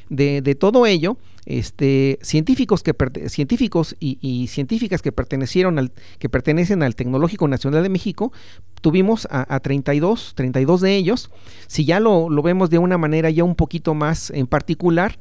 De, 0.10 0.42
todo 0.56 0.88
ello, 0.88 1.18
este, 1.46 2.18
científicos, 2.24 2.82
que 2.82 2.96
científicos 3.28 3.96
y, 4.00 4.48
científicas 4.48 5.04
que, 5.04 5.12
pertenecieron 5.12 5.78
al, 5.78 5.92
que 6.18 6.30
pertenecen 6.30 6.82
al 6.82 6.96
Tecnológico 6.96 7.48
Nacional 7.48 7.84
de 7.84 7.90
México, 7.90 8.34
tuvimos 8.82 9.28
a, 9.30 9.60
32, 9.60 10.34
32 10.36 10.82
de 10.82 10.96
ellos. 10.96 11.30
Si 11.68 11.86
ya 11.86 12.00
lo, 12.00 12.28
lo, 12.28 12.42
vemos 12.42 12.72
de 12.72 12.80
una 12.80 12.98
manera 12.98 13.30
ya 13.30 13.44
un 13.44 13.54
poquito 13.54 13.94
más 13.94 14.32
en 14.32 14.48
particular, 14.48 15.20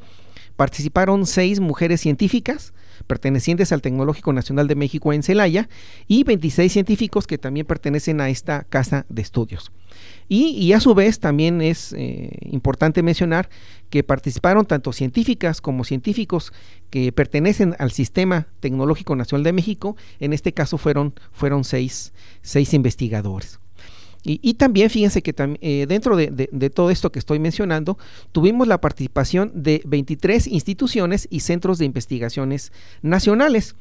participaron 0.56 1.26
seis 1.26 1.60
mujeres 1.60 2.00
científicas, 2.00 2.72
pertenecientes 3.06 3.72
al 3.72 3.82
Tecnológico 3.82 4.32
Nacional 4.32 4.68
de 4.68 4.74
México 4.74 5.12
en 5.12 5.22
Celaya 5.22 5.68
y 6.06 6.24
26 6.24 6.72
científicos 6.72 7.26
que 7.26 7.38
también 7.38 7.66
pertenecen 7.66 8.20
a 8.20 8.28
esta 8.28 8.64
casa 8.64 9.06
de 9.08 9.22
estudios. 9.22 9.70
Y, 10.28 10.72
a 10.72 10.80
su 10.80 10.94
vez 10.94 11.20
también 11.20 11.62
es 11.62 11.94
eh, 11.94 12.30
importante 12.42 13.02
mencionar 13.02 13.48
que 13.88 14.04
participaron 14.04 14.66
tanto 14.66 14.92
científicas 14.92 15.62
como 15.62 15.84
científicos 15.84 16.52
que 16.90 17.12
pertenecen 17.12 17.74
al 17.78 17.92
Sistema 17.92 18.46
Tecnológico 18.60 19.16
Nacional 19.16 19.44
de 19.44 19.54
México, 19.54 19.96
en 20.20 20.34
este 20.34 20.52
caso 20.52 20.76
fueron, 20.76 21.14
fueron 21.32 21.64
seis, 21.64 22.12
seis 22.42 22.74
investigadores. 22.74 23.58
Y, 24.24 24.54
también 24.54 24.90
fíjense 24.90 25.22
que 25.22 25.34
eh, 25.60 25.86
dentro 25.88 26.16
de, 26.16 26.70
todo 26.74 26.90
esto 26.90 27.10
que 27.10 27.18
estoy 27.18 27.38
mencionando, 27.38 27.98
tuvimos 28.32 28.66
la 28.66 28.80
participación 28.80 29.52
de 29.54 29.80
23 29.86 30.46
instituciones 30.48 31.28
y 31.30 31.40
centros 31.40 31.78
de 31.78 31.84
investigaciones 31.84 32.72
nacionales. 33.00 33.74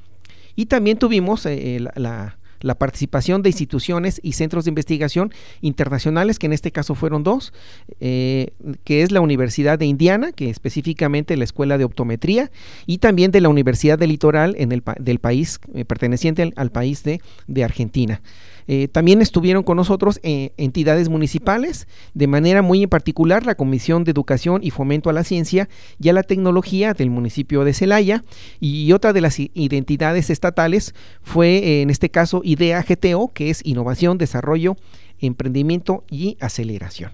Y 0.56 0.68
también 0.68 0.98
tuvimos 1.00 1.46
eh, 1.46 1.80
la, 1.96 2.38
participación 2.78 3.42
de 3.42 3.50
instituciones 3.50 4.20
y 4.24 4.34
centros 4.34 4.66
de 4.66 4.70
investigación 4.70 5.34
internacionales, 5.62 6.40
que 6.40 6.46
en 6.46 6.54
este 6.54 6.72
caso 6.72 6.96
fueron 6.96 7.24
dos, 7.24 7.52
eh, 8.00 8.52
que 8.84 9.02
es 9.02 9.12
la 9.12 9.22
Universidad 9.22 9.78
de 9.78 9.86
Indiana, 9.86 10.32
que 10.32 10.50
específicamente 10.50 11.36
la 11.36 11.44
Escuela 11.44 11.78
de 11.78 11.84
Optometría, 11.84 12.52
y 12.86 13.00
también 13.00 13.32
de 13.32 13.42
la 13.42 13.50
Universidad 13.50 14.00
del 14.00 14.10
Litoral 14.10 14.56
en 14.58 14.72
el, 14.72 14.84
del 15.00 15.20
país, 15.20 15.60
perteneciente 15.88 16.54
al, 16.56 16.72
país 16.72 17.04
de 17.04 17.64
Argentina. 17.64 18.22
Eh, 18.68 18.88
también 18.88 19.22
estuvieron 19.22 19.64
con 19.64 19.78
nosotros 19.78 20.20
eh, 20.24 20.52
entidades 20.58 21.10
municipales, 21.10 21.88
de 22.14 22.28
manera 22.28 22.62
muy 22.62 22.84
en 22.84 22.90
particular 22.90 23.46
la 23.46 23.56
Comisión 23.56 24.04
de 24.04 24.12
Educación 24.12 24.62
y 24.64 24.72
Fomento 24.72 25.10
a 25.10 25.14
la 25.14 25.24
Ciencia 25.24 25.70
y 26.00 26.10
a 26.10 26.14
la 26.14 26.24
Tecnología 26.24 26.94
del 26.94 27.10
municipio 27.10 27.64
de 27.64 27.74
Celaya 27.74 28.24
y 28.60 28.92
otra 28.92 29.14
de 29.14 29.22
las 29.22 29.40
identidades 29.40 30.30
estatales 30.30 30.94
fue 31.22 31.58
eh, 31.58 31.82
en 31.82 31.90
este 31.90 32.10
caso 32.10 32.42
IDEA 32.44 32.84
GTO, 32.84 33.32
que 33.34 33.50
es 33.50 33.66
Innovación, 33.66 34.18
Desarrollo, 34.18 34.76
Emprendimiento 35.20 36.04
y 36.10 36.38
Aceleración. 36.40 37.12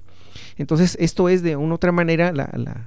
Entonces, 0.57 0.97
esto 0.99 1.29
es 1.29 1.41
de 1.43 1.55
una 1.55 1.75
otra 1.75 1.91
manera 1.91 2.33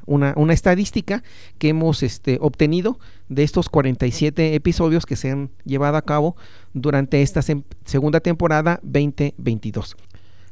una, 0.07 0.53
estadística 0.53 1.23
que 1.59 1.69
hemos 1.69 2.03
este, 2.03 2.38
obtenido 2.40 2.99
de 3.29 3.42
estos 3.42 3.69
47 3.69 4.55
episodios 4.55 5.07
que 5.07 5.16
se 5.16 5.31
han 5.31 5.51
llevado 5.64 5.97
a 5.97 6.03
cabo 6.03 6.37
durante 6.73 7.23
esta 7.23 7.42
segunda 7.85 8.21
temporada 8.21 8.81
2022. 8.83 9.97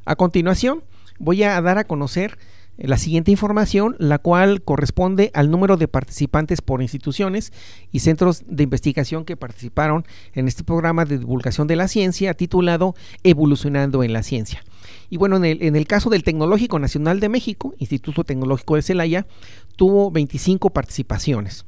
A 0.04 0.16
continuación, 0.16 0.82
voy 1.18 1.42
a 1.42 1.60
dar 1.60 1.78
a 1.78 1.84
conocer 1.84 2.38
la 2.76 2.98
siguiente 2.98 3.30
información, 3.30 3.94
la 3.98 4.18
cual 4.18 4.62
corresponde 4.62 5.30
al 5.34 5.50
número 5.50 5.76
de 5.76 5.88
participantes 5.88 6.60
por 6.60 6.82
instituciones 6.82 7.52
y 7.92 8.00
centros 8.00 8.42
de 8.46 8.64
investigación 8.64 9.24
que 9.24 9.36
participaron 9.36 10.04
en 10.34 10.48
este 10.48 10.64
programa 10.64 11.04
de 11.04 11.18
divulgación 11.18 11.68
de 11.68 11.76
la 11.76 11.88
ciencia 11.88 12.34
titulado 12.34 12.94
Evolucionando 13.22 14.02
en 14.02 14.12
la 14.12 14.22
Ciencia. 14.22 14.64
Y 15.10 15.16
bueno, 15.16 15.36
en 15.36 15.44
el, 15.44 15.62
en 15.62 15.76
el 15.76 15.86
caso 15.86 16.10
del 16.10 16.22
Tecnológico 16.22 16.78
Nacional 16.78 17.20
de 17.20 17.28
México, 17.28 17.74
Instituto 17.78 18.24
Tecnológico 18.24 18.76
de 18.76 18.82
Celaya, 18.82 19.26
tuvo 19.76 20.10
25 20.10 20.70
participaciones. 20.70 21.64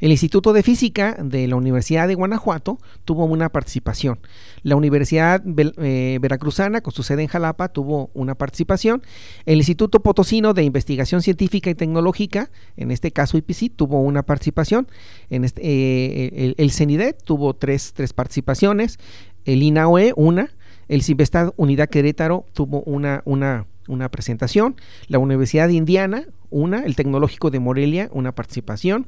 El 0.00 0.12
Instituto 0.12 0.52
de 0.52 0.62
Física 0.62 1.16
de 1.20 1.48
la 1.48 1.56
Universidad 1.56 2.08
de 2.08 2.14
Guanajuato 2.14 2.78
tuvo 3.04 3.24
una 3.24 3.48
participación. 3.48 4.18
La 4.62 4.76
Universidad 4.76 5.42
eh, 5.78 6.18
Veracruzana, 6.20 6.80
con 6.80 6.92
su 6.92 7.02
sede 7.02 7.22
en 7.22 7.28
Jalapa, 7.28 7.68
tuvo 7.68 8.10
una 8.14 8.34
participación. 8.34 9.02
El 9.46 9.58
Instituto 9.58 10.00
Potosino 10.00 10.54
de 10.54 10.64
Investigación 10.64 11.22
Científica 11.22 11.70
y 11.70 11.74
Tecnológica, 11.74 12.50
en 12.76 12.90
este 12.90 13.10
caso 13.10 13.36
IPC, 13.38 13.74
tuvo 13.74 14.00
una 14.00 14.22
participación. 14.22 14.86
Este, 15.30 15.62
eh, 15.64 16.54
el, 16.56 16.70
CENIDET 16.70 17.22
tuvo 17.22 17.54
tres, 17.54 17.92
tres 17.94 18.12
participaciones. 18.12 18.98
El 19.44 19.62
INAOE, 19.62 20.12
una. 20.16 20.50
El 20.88 21.02
Cibestad 21.02 21.52
Unidad 21.56 21.88
Querétaro 21.88 22.44
tuvo 22.52 22.82
una, 22.82 23.22
una, 23.24 23.66
una 23.88 24.08
presentación. 24.10 24.76
La 25.08 25.18
Universidad 25.18 25.68
de 25.68 25.74
Indiana, 25.74 26.24
una. 26.50 26.84
El 26.84 26.96
Tecnológico 26.96 27.50
de 27.50 27.60
Morelia, 27.60 28.08
una 28.12 28.32
participación. 28.32 29.06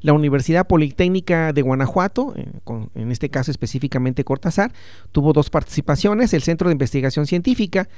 La 0.00 0.12
Universidad 0.12 0.66
Politécnica 0.66 1.52
de 1.52 1.62
Guanajuato, 1.62 2.34
eh, 2.36 2.46
en 2.94 3.12
este 3.12 3.30
caso 3.30 3.50
específicamente 3.50 4.24
Cortázar, 4.24 4.72
tuvo 5.12 5.32
dos 5.32 5.50
participaciones. 5.50 6.32
El 6.32 6.42
Centro 6.42 6.68
de 6.68 6.72
Investigación 6.72 7.26
Científica 7.26 7.88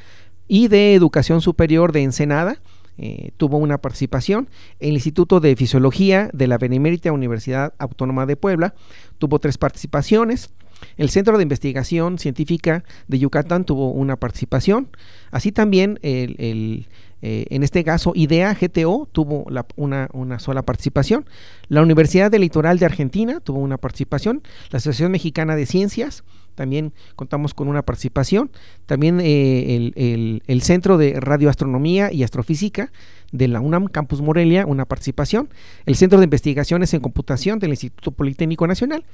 y 0.48 0.68
de 0.68 0.94
Educación 0.94 1.40
Superior 1.40 1.92
de 1.92 2.02
Ensenada. 2.02 2.58
Eh, 3.02 3.30
tuvo 3.38 3.56
una 3.56 3.78
participación. 3.78 4.50
El 4.78 4.92
Instituto 4.92 5.40
de 5.40 5.56
Fisiología 5.56 6.28
de 6.34 6.46
la 6.46 6.58
Benemérita 6.58 7.12
Universidad 7.12 7.72
Autónoma 7.78 8.26
de 8.26 8.36
Puebla 8.36 8.74
tuvo 9.18 9.38
tres 9.38 9.56
participaciones. 9.56 10.50
El 10.96 11.10
Centro 11.10 11.36
de 11.36 11.42
Investigación 11.42 12.18
Científica 12.18 12.84
de 13.08 13.18
Yucatán 13.18 13.64
tuvo 13.64 13.90
una 13.90 14.16
participación, 14.16 14.88
así 15.30 15.52
también 15.52 15.98
el, 16.02 16.86
eh, 17.22 17.46
en 17.50 17.62
este 17.62 17.84
caso 17.84 18.12
IDEA 18.14 18.54
GTO 18.54 19.08
tuvo 19.12 19.46
una, 19.76 20.38
sola 20.38 20.62
participación, 20.62 21.26
la 21.68 21.82
Universidad 21.82 22.30
del 22.30 22.42
Litoral 22.42 22.78
de 22.78 22.86
Argentina 22.86 23.40
tuvo 23.40 23.58
una 23.58 23.76
participación, 23.76 24.42
la 24.70 24.78
Asociación 24.78 25.12
Mexicana 25.12 25.56
de 25.56 25.66
Ciencias 25.66 26.24
también 26.54 26.92
contamos 27.16 27.54
con 27.54 27.68
una 27.68 27.82
participación, 27.82 28.50
también 28.84 29.20
eh, 29.20 29.92
el, 29.94 30.42
el, 30.46 30.62
Centro 30.62 30.98
de 30.98 31.18
Radioastronomía 31.18 32.12
y 32.12 32.22
Astrofísica 32.22 32.92
de 33.32 33.48
la 33.48 33.60
UNAM 33.60 33.86
Campus 33.86 34.20
Morelia, 34.20 34.66
una 34.66 34.84
participación, 34.84 35.48
el 35.86 35.96
Centro 35.96 36.18
de 36.18 36.24
Investigaciones 36.24 36.92
en 36.92 37.00
Computación 37.00 37.58
del 37.60 37.70
Instituto 37.70 38.10
Politécnico 38.10 38.66
Nacional, 38.66 39.04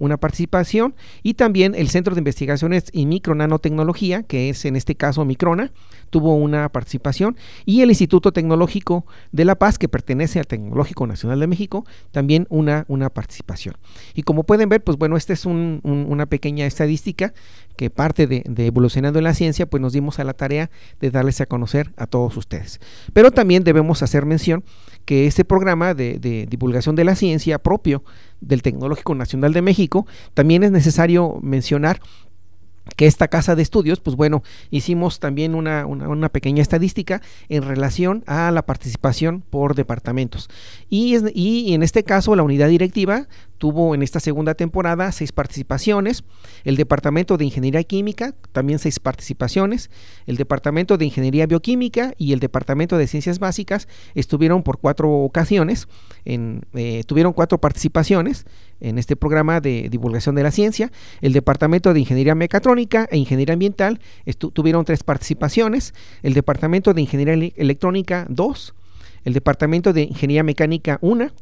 una 0.00 0.16
participación 0.16 0.94
y 1.22 1.34
también 1.34 1.74
el 1.74 1.88
Centro 1.88 2.14
de 2.14 2.20
Investigaciones 2.20 2.86
y 2.92 3.06
Micro 3.06 3.34
Nanotecnología, 3.34 4.22
que 4.22 4.48
es 4.48 4.64
en 4.64 4.74
este 4.74 4.94
caso 4.94 5.24
Microna, 5.24 5.70
tuvo 6.08 6.34
una 6.34 6.68
participación 6.70 7.36
y 7.66 7.82
el 7.82 7.90
Instituto 7.90 8.32
Tecnológico 8.32 9.06
de 9.30 9.44
La 9.44 9.56
Paz, 9.56 9.78
que 9.78 9.88
pertenece 9.88 10.38
al 10.38 10.46
Tecnológico 10.46 11.06
Nacional 11.06 11.38
de 11.38 11.46
México, 11.46 11.84
también 12.10 12.46
una, 12.48 12.84
una 12.88 13.10
participación. 13.10 13.76
Y 14.14 14.22
como 14.22 14.44
pueden 14.44 14.68
ver, 14.68 14.82
pues 14.82 14.96
bueno, 14.96 15.16
esta 15.16 15.34
es 15.34 15.44
una 15.46 16.26
pequeña 16.26 16.66
estadística 16.66 17.32
que 17.76 17.90
parte 17.90 18.26
de, 18.26 18.42
de, 18.46 18.66
Evolucionando 18.66 19.18
en 19.18 19.24
la 19.24 19.34
Ciencia, 19.34 19.66
pues 19.66 19.80
nos 19.80 19.92
dimos 19.92 20.18
a 20.18 20.24
la 20.24 20.34
tarea 20.34 20.70
de 21.00 21.10
darles 21.10 21.40
a 21.40 21.46
conocer 21.46 21.92
a 21.96 22.06
todos 22.06 22.36
ustedes. 22.36 22.80
Pero 23.12 23.30
también 23.30 23.64
debemos 23.64 24.02
hacer 24.02 24.26
mención 24.26 24.64
que 25.04 25.26
este 25.26 25.44
programa 25.44 25.94
de, 25.94 26.46
divulgación 26.48 26.94
de 26.96 27.04
la 27.04 27.14
ciencia 27.14 27.58
propio 27.58 28.04
del 28.40 28.62
Tecnológico 28.62 29.14
Nacional 29.14 29.52
de 29.52 29.62
México, 29.62 30.06
también 30.34 30.62
es 30.62 30.70
necesario 30.70 31.38
mencionar 31.42 32.00
que 32.96 33.06
esta 33.06 33.28
casa 33.28 33.54
de 33.54 33.62
estudios, 33.62 34.00
pues 34.00 34.16
bueno, 34.16 34.42
hicimos 34.70 35.20
también 35.20 35.54
una, 35.54 35.86
una, 35.86 36.28
pequeña 36.28 36.62
estadística 36.62 37.22
en 37.48 37.62
relación 37.62 38.24
a 38.26 38.50
la 38.50 38.62
participación 38.62 39.42
por 39.48 39.74
departamentos. 39.74 40.48
Y, 40.88 41.16
y 41.34 41.74
en 41.74 41.82
este 41.82 42.04
caso 42.04 42.36
la 42.36 42.42
unidad 42.42 42.68
directiva 42.68 43.26
tuvo 43.60 43.94
en 43.94 44.02
esta 44.02 44.20
segunda 44.20 44.54
temporada 44.54 45.12
seis 45.12 45.32
participaciones, 45.32 46.24
el 46.64 46.76
Departamento 46.76 47.36
de 47.36 47.44
Ingeniería 47.44 47.84
Química 47.84 48.34
también 48.52 48.78
seis 48.78 48.98
participaciones, 48.98 49.90
el 50.26 50.36
Departamento 50.36 50.96
de 50.96 51.04
Ingeniería 51.04 51.46
Bioquímica 51.46 52.14
y 52.16 52.32
el 52.32 52.40
Departamento 52.40 52.96
de 52.96 53.06
Ciencias 53.06 53.38
Básicas 53.38 53.86
estuvieron 54.14 54.62
por 54.62 54.78
cuatro 54.78 55.10
ocasiones, 55.10 55.88
en, 56.24 56.62
eh, 56.72 57.04
tuvieron 57.06 57.32
cuatro 57.34 57.60
participaciones 57.60 58.46
en 58.80 58.98
este 58.98 59.16
programa 59.16 59.60
de 59.60 59.88
divulgación 59.90 60.34
de 60.34 60.42
la 60.42 60.50
ciencia, 60.50 60.90
el 61.20 61.32
Departamento 61.32 61.92
de 61.92 62.00
Ingeniería 62.00 62.34
Mecatrónica 62.34 63.08
e 63.10 63.18
Ingeniería 63.18 63.54
Ambiental 63.54 64.00
tuvieron 64.52 64.84
tres 64.84 65.02
participaciones, 65.02 65.94
el 66.22 66.34
Departamento 66.34 66.94
de 66.94 67.00
Ingeniería 67.02 67.52
Electrónica 67.56 68.26
dos, 68.28 68.74
el 69.24 69.34
Departamento 69.34 69.92
de 69.92 70.02
Ingeniería 70.02 70.42
Mecánica 70.42 70.98
una, 71.02 71.32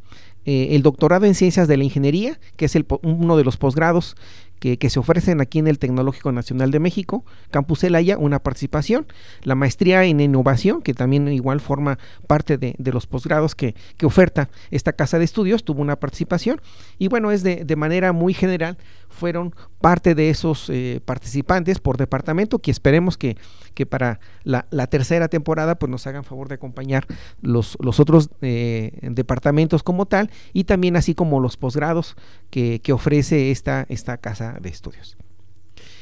eh, 0.45 0.69
el 0.75 0.83
doctorado 0.83 1.27
en 1.27 1.35
ciencias 1.35 1.69
de 1.69 1.77
la 1.77 1.85
ingeniería, 1.85 2.39
que 2.57 2.65
es 2.65 2.75
el, 2.75 2.87
uno 3.03 3.37
de 3.37 3.45
los 3.45 3.57
posgrados 3.57 4.17
que, 4.59 4.91
se 4.91 4.99
ofrecen 4.99 5.41
aquí 5.41 5.59
en 5.59 5.69
el 5.69 5.79
Tecnológico 5.79 6.33
Nacional 6.33 6.71
de 6.71 6.81
México, 6.81 7.25
Campus 7.51 7.85
Elaya, 7.85 8.19
una 8.19 8.39
participación, 8.41 9.07
la 9.43 9.55
maestría 9.55 10.05
en 10.05 10.21
innovación, 10.21 10.83
que 10.83 10.95
también 10.95 11.29
igual 11.29 11.61
forma 11.61 11.99
parte 12.27 12.59
de, 12.59 12.75
los 12.93 13.07
posgrados 13.07 13.55
que, 13.55 13.75
oferta 14.03 14.49
esta 14.71 14.93
casa 14.93 15.19
de 15.19 15.25
estudios, 15.25 15.65
tuvo 15.65 15.83
una 15.83 15.97
participación, 15.97 16.61
y 16.99 17.09
bueno, 17.09 17.31
es 17.31 17.43
de, 17.43 17.65
de 17.65 17.77
manera 17.77 18.13
muy 18.13 18.35
general, 18.35 18.79
fueron 19.19 19.55
parte 19.81 20.15
de 20.15 20.31
esos 20.31 20.71
eh, 20.71 21.01
participantes 21.05 21.79
por 21.81 21.99
departamento 21.99 22.59
que 22.61 22.71
esperemos 22.71 23.19
que, 23.19 23.37
que 23.75 23.85
para 23.85 24.21
la, 24.45 24.65
tercera 24.87 25.29
temporada 25.29 25.79
pues 25.79 25.91
nos 25.91 26.07
hagan 26.07 26.25
favor 26.25 26.49
de 26.49 26.55
acompañar 26.55 27.07
los, 27.43 27.77
los 27.81 28.01
otros 28.01 28.31
eh, 28.41 28.99
departamentos 29.03 29.83
como 29.83 30.07
tal 30.07 30.31
y 30.53 30.65
también 30.65 30.97
así 30.97 31.15
como 31.15 31.41
los 31.41 31.57
posgrados 31.57 32.17
que, 32.51 32.81
ofrece 32.93 33.51
esta, 33.51 33.85
esta 33.91 34.17
casa 34.17 34.57
de 34.63 34.71
estudios. 34.71 35.17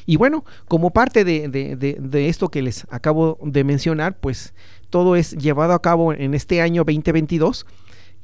Y 0.06 0.16
bueno, 0.16 0.44
como 0.68 0.92
parte 0.92 1.24
de, 1.24 1.48
de, 1.48 2.28
esto 2.28 2.48
que 2.48 2.62
les 2.62 2.86
acabo 2.90 3.38
de 3.42 3.64
mencionar, 3.64 4.16
pues 4.18 4.54
todo 4.88 5.16
es 5.16 5.32
llevado 5.32 5.72
a 5.72 5.82
cabo 5.82 6.12
en 6.12 6.34
este 6.34 6.62
año 6.62 6.84
2022 6.84 7.66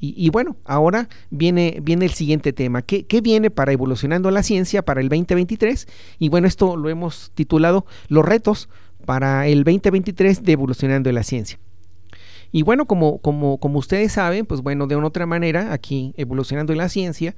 y, 0.05 0.31
bueno, 0.31 0.57
ahora 0.65 1.09
viene, 1.31 1.79
viene 1.81 2.07
el 2.07 2.11
siguiente 2.11 2.53
tema. 2.53 2.83
¿Qué, 2.83 3.07
viene 3.23 3.53
para 3.53 3.71
Evolucionando 3.71 4.33
la 4.33 4.43
Ciencia 4.43 4.83
para 4.83 5.01
el 5.01 5.09
2023? 5.09 5.87
Y 6.19 6.29
bueno, 6.29 6.49
esto 6.49 6.77
lo 6.77 6.89
hemos 6.89 7.31
titulado 7.37 7.87
Los 8.09 8.25
retos 8.25 8.69
para 9.07 9.47
el 9.47 9.63
2023 9.63 10.43
de 10.43 10.53
Evolucionando 10.53 11.13
la 11.13 11.23
Ciencia. 11.23 11.61
Y 12.51 12.63
bueno, 12.63 12.87
como, 12.87 13.19
como, 13.19 13.59
como 13.59 13.79
ustedes 13.79 14.11
saben, 14.11 14.45
pues 14.45 14.61
bueno, 14.61 14.89
de 14.89 14.97
una 14.97 15.07
otra 15.07 15.25
manera, 15.25 15.73
aquí 15.73 16.15
Evolucionando 16.17 16.75
la 16.75 16.89
Ciencia, 16.89 17.37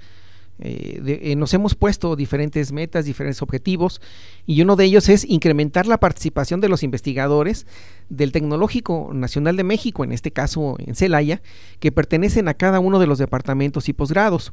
eh, 0.60 1.20
eh, 1.22 1.36
nos 1.36 1.52
hemos 1.54 1.74
puesto 1.74 2.14
diferentes 2.16 2.72
metas, 2.72 3.04
diferentes 3.04 3.42
objetivos, 3.42 4.00
y 4.46 4.62
uno 4.62 4.76
de 4.76 4.84
ellos 4.84 5.08
es 5.08 5.24
incrementar 5.24 5.86
la 5.86 5.98
participación 5.98 6.60
de 6.60 6.68
los 6.68 6.82
investigadores 6.82 7.66
del 8.08 8.32
Tecnológico 8.32 9.10
Nacional 9.12 9.56
de 9.56 9.64
México, 9.64 10.04
en 10.04 10.12
este 10.12 10.30
caso 10.30 10.76
en 10.78 10.94
Celaya, 10.94 11.42
que 11.80 11.92
pertenecen 11.92 12.48
a 12.48 12.54
cada 12.54 12.80
uno 12.80 12.98
de 12.98 13.06
los 13.06 13.18
departamentos 13.18 13.88
y 13.88 13.92
posgrados. 13.92 14.52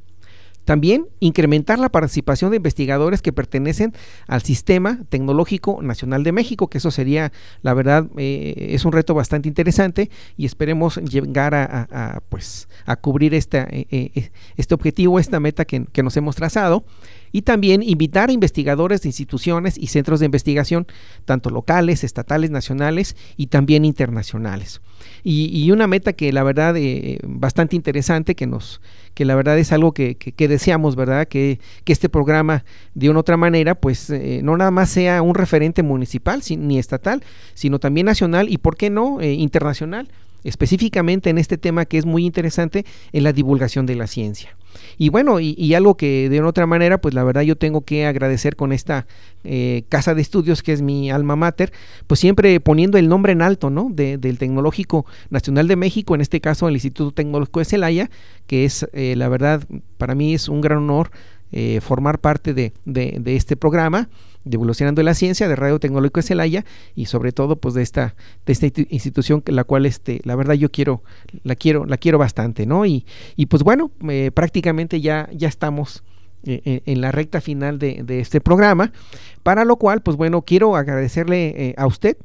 También 0.65 1.07
incrementar 1.19 1.79
la 1.79 1.89
participación 1.89 2.51
de 2.51 2.57
investigadores 2.57 3.21
que 3.21 3.33
pertenecen 3.33 3.93
al 4.27 4.41
Sistema 4.41 4.99
Tecnológico 5.09 5.81
Nacional 5.81 6.23
de 6.23 6.31
México, 6.31 6.69
que 6.69 6.77
eso 6.77 6.91
sería, 6.91 7.31
la 7.61 7.73
verdad, 7.73 8.07
eh, 8.17 8.69
es 8.71 8.85
un 8.85 8.91
reto 8.91 9.13
bastante 9.13 9.49
interesante 9.49 10.09
y 10.37 10.45
esperemos 10.45 10.97
llegar 10.97 11.55
a, 11.55 12.21
pues, 12.29 12.67
a 12.85 12.95
cubrir 12.95 13.33
esta, 13.33 13.63
eh, 13.69 13.87
eh, 13.91 14.31
este 14.57 14.73
objetivo, 14.73 15.19
esta 15.19 15.39
meta 15.39 15.65
que, 15.65 15.85
que 15.91 16.03
nos 16.03 16.15
hemos 16.17 16.35
trazado 16.35 16.85
y 17.31 17.43
también 17.43 17.83
invitar 17.83 18.29
a 18.29 18.33
investigadores 18.33 19.01
de 19.01 19.09
instituciones 19.09 19.77
y 19.77 19.87
centros 19.87 20.19
de 20.19 20.25
investigación, 20.25 20.87
tanto 21.25 21.49
locales, 21.49 22.03
estatales, 22.03 22.51
nacionales 22.51 23.15
y 23.37 23.47
también 23.47 23.85
internacionales. 23.85 24.81
Y, 25.23 25.71
una 25.71 25.87
meta 25.87 26.13
que 26.13 26.33
la 26.33 26.43
verdad 26.43 26.75
eh, 26.77 27.19
bastante 27.23 27.75
interesante, 27.75 28.35
que 28.35 28.47
nos, 28.47 28.81
que 29.13 29.23
la 29.23 29.35
verdad 29.35 29.57
es 29.57 29.71
algo 29.71 29.93
que, 29.93 30.17
deseamos, 30.37 30.95
¿verdad? 30.95 31.27
Que, 31.27 31.59
este 31.85 32.07
programa 32.07 32.63
de 32.93 33.09
una 33.09 33.19
otra 33.19 33.35
manera, 33.35 33.75
pues 33.75 34.09
eh, 34.09 34.39
no 34.43 34.55
nada 34.55 34.71
más 34.71 34.89
sea 34.89 35.21
un 35.21 35.35
referente 35.35 35.83
municipal 35.83 36.41
ni 36.57 36.79
estatal, 36.79 37.21
sino 37.53 37.79
también 37.79 38.05
nacional 38.05 38.47
y, 38.49 38.57
¿por 38.57 38.77
qué 38.77 38.89
no?, 38.89 39.19
eh, 39.19 39.33
internacional 39.33 40.07
específicamente 40.43 41.29
en 41.29 41.37
este 41.37 41.57
tema 41.57 41.85
que 41.85 41.97
es 41.97 42.05
muy 42.05 42.25
interesante 42.25 42.85
en 43.11 43.23
la 43.23 43.33
divulgación 43.33 43.85
de 43.85 43.95
la 43.95 44.07
ciencia. 44.07 44.55
Y 44.97 45.09
bueno, 45.09 45.39
y, 45.39 45.73
algo 45.73 45.95
que 45.95 46.29
de 46.29 46.41
otra 46.41 46.65
manera, 46.65 46.99
pues 46.99 47.13
la 47.13 47.23
verdad 47.23 47.41
yo 47.41 47.55
tengo 47.55 47.81
que 47.81 48.05
agradecer 48.05 48.55
con 48.55 48.71
esta 48.71 49.07
eh, 49.43 49.83
casa 49.89 50.13
de 50.13 50.21
estudios 50.21 50.63
que 50.63 50.73
es 50.73 50.81
mi 50.81 51.09
alma 51.11 51.35
mater, 51.35 51.71
pues 52.07 52.19
siempre 52.19 52.59
poniendo 52.59 52.97
el 52.97 53.07
nombre 53.07 53.31
en 53.31 53.41
alto, 53.41 53.69
¿no? 53.69 53.89
del 53.91 54.37
Tecnológico 54.37 55.05
Nacional 55.29 55.67
de 55.67 55.75
México, 55.75 56.15
en 56.15 56.21
este 56.21 56.41
caso 56.41 56.67
el 56.67 56.75
Instituto 56.75 57.11
Tecnológico 57.11 57.59
de 57.59 57.65
Celaya, 57.65 58.09
que 58.47 58.65
es 58.65 58.87
eh, 58.93 59.15
la 59.15 59.29
verdad 59.29 59.63
para 59.97 60.15
mí 60.15 60.33
es 60.33 60.49
un 60.49 60.61
gran 60.61 60.79
honor 60.79 61.11
eh, 61.51 61.79
formar 61.81 62.19
parte 62.19 62.53
de, 62.53 62.73
de 62.85 63.35
este 63.35 63.55
programa 63.55 64.09
de 64.43 64.55
Evolucionando 64.55 65.03
la 65.03 65.13
Ciencia, 65.13 65.47
de 65.47 65.55
Radio 65.55 65.79
Tecnológico 65.79 66.19
de 66.19 66.27
Celaya 66.27 66.65
y 66.95 67.05
sobre 67.05 67.31
todo 67.31 67.55
pues 67.57 67.73
de 67.73 67.81
esta, 67.81 68.15
de 68.45 68.53
esta 68.53 68.67
institución 68.89 69.43
la 69.45 69.63
cual 69.63 69.85
este, 69.85 70.21
la 70.23 70.35
verdad 70.35 70.55
yo 70.55 70.71
quiero, 70.71 71.03
la 71.43 71.55
quiero, 71.55 71.85
la 71.85 71.97
quiero 71.97 72.17
bastante, 72.17 72.65
¿no? 72.65 72.85
Y, 72.85 73.05
y 73.35 73.47
pues 73.47 73.63
bueno, 73.63 73.91
eh, 74.09 74.31
prácticamente 74.33 75.01
ya, 75.01 75.29
ya 75.33 75.47
estamos 75.47 76.03
eh, 76.43 76.61
eh, 76.65 76.81
en 76.85 77.01
la 77.01 77.11
recta 77.11 77.39
final 77.39 77.77
de, 77.77 78.01
de, 78.03 78.19
este 78.19 78.41
programa, 78.41 78.91
para 79.43 79.63
lo 79.63 79.75
cual 79.75 80.01
pues 80.01 80.17
bueno, 80.17 80.41
quiero 80.41 80.75
agradecerle 80.75 81.75
a 81.77 81.85
usted 81.85 82.17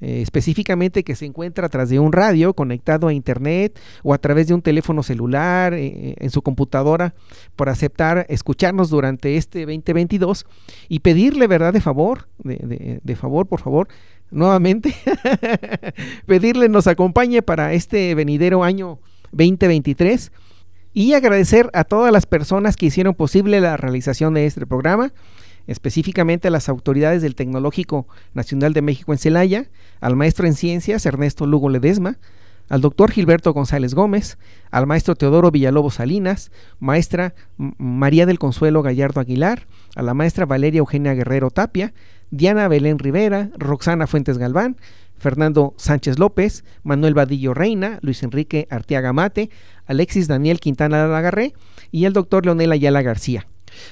eh, 0.00 0.22
específicamente 0.22 1.04
que 1.04 1.14
se 1.14 1.26
encuentra 1.26 1.66
atrás 1.66 1.90
de 1.90 1.98
un 1.98 2.12
radio 2.12 2.54
conectado 2.54 3.08
a 3.08 3.12
internet 3.12 3.78
o 4.02 4.14
a 4.14 4.18
través 4.18 4.46
de 4.46 4.54
un 4.54 4.62
teléfono 4.62 5.02
celular 5.02 5.74
eh, 5.74 5.86
eh, 5.86 6.14
en 6.18 6.30
su 6.30 6.40
computadora 6.40 7.14
por 7.54 7.68
aceptar 7.68 8.24
escucharnos 8.30 8.88
durante 8.88 9.36
este 9.36 9.60
2022 9.66 10.46
y 10.88 11.00
pedirle 11.00 11.46
verdad 11.46 11.74
de 11.74 11.82
favor, 11.82 12.28
de, 12.38 13.00
de 13.02 13.16
favor, 13.16 13.46
por 13.46 13.60
favor, 13.60 13.88
nuevamente, 14.30 14.94
pedirle 16.26 16.70
nos 16.70 16.86
acompañe 16.86 17.42
para 17.42 17.74
este 17.74 18.14
venidero 18.14 18.64
año 18.64 19.00
2023 19.32 20.32
y 20.92 21.12
agradecer 21.12 21.70
a 21.72 21.84
todas 21.84 22.12
las 22.12 22.26
personas 22.26 22.76
que 22.76 22.86
hicieron 22.86 23.14
posible 23.14 23.60
la 23.60 23.76
realización 23.76 24.34
de 24.34 24.46
este 24.46 24.66
programa 24.66 25.12
específicamente 25.70 26.48
a 26.48 26.50
las 26.50 26.68
autoridades 26.68 27.22
del 27.22 27.36
Tecnológico 27.36 28.08
Nacional 28.34 28.72
de 28.72 28.82
México 28.82 29.12
en 29.12 29.18
Celaya, 29.18 29.70
al 30.00 30.16
maestro 30.16 30.48
en 30.48 30.54
ciencias 30.54 31.06
Ernesto 31.06 31.46
Lugo 31.46 31.68
Ledesma, 31.68 32.18
al 32.68 32.80
doctor 32.80 33.12
Gilberto 33.12 33.52
González 33.52 33.94
Gómez, 33.94 34.36
al 34.72 34.88
maestro 34.88 35.14
Teodoro 35.14 35.52
Villalobos 35.52 35.94
Salinas, 35.94 36.50
maestra 36.80 37.34
María 37.56 38.26
del 38.26 38.40
Consuelo 38.40 38.82
Gallardo 38.82 39.20
Aguilar, 39.20 39.68
a 39.94 40.02
la 40.02 40.12
maestra 40.12 40.44
Valeria 40.44 40.80
Eugenia 40.80 41.14
Guerrero 41.14 41.50
Tapia, 41.50 41.94
Diana 42.32 42.66
Belén 42.66 42.98
Rivera, 42.98 43.50
Roxana 43.56 44.08
Fuentes 44.08 44.38
Galván, 44.38 44.76
Fernando 45.18 45.74
Sánchez 45.76 46.18
López, 46.18 46.64
Manuel 46.82 47.14
Vadillo 47.14 47.54
Reina, 47.54 48.00
Luis 48.02 48.24
Enrique 48.24 48.66
Arteaga 48.70 49.12
Mate, 49.12 49.50
Alexis 49.86 50.26
Daniel 50.26 50.58
Quintana 50.58 51.06
Lagarré 51.06 51.54
y 51.92 52.06
el 52.06 52.12
doctor 52.12 52.44
Leonel 52.44 52.72
Ayala 52.72 53.02
García. 53.02 53.46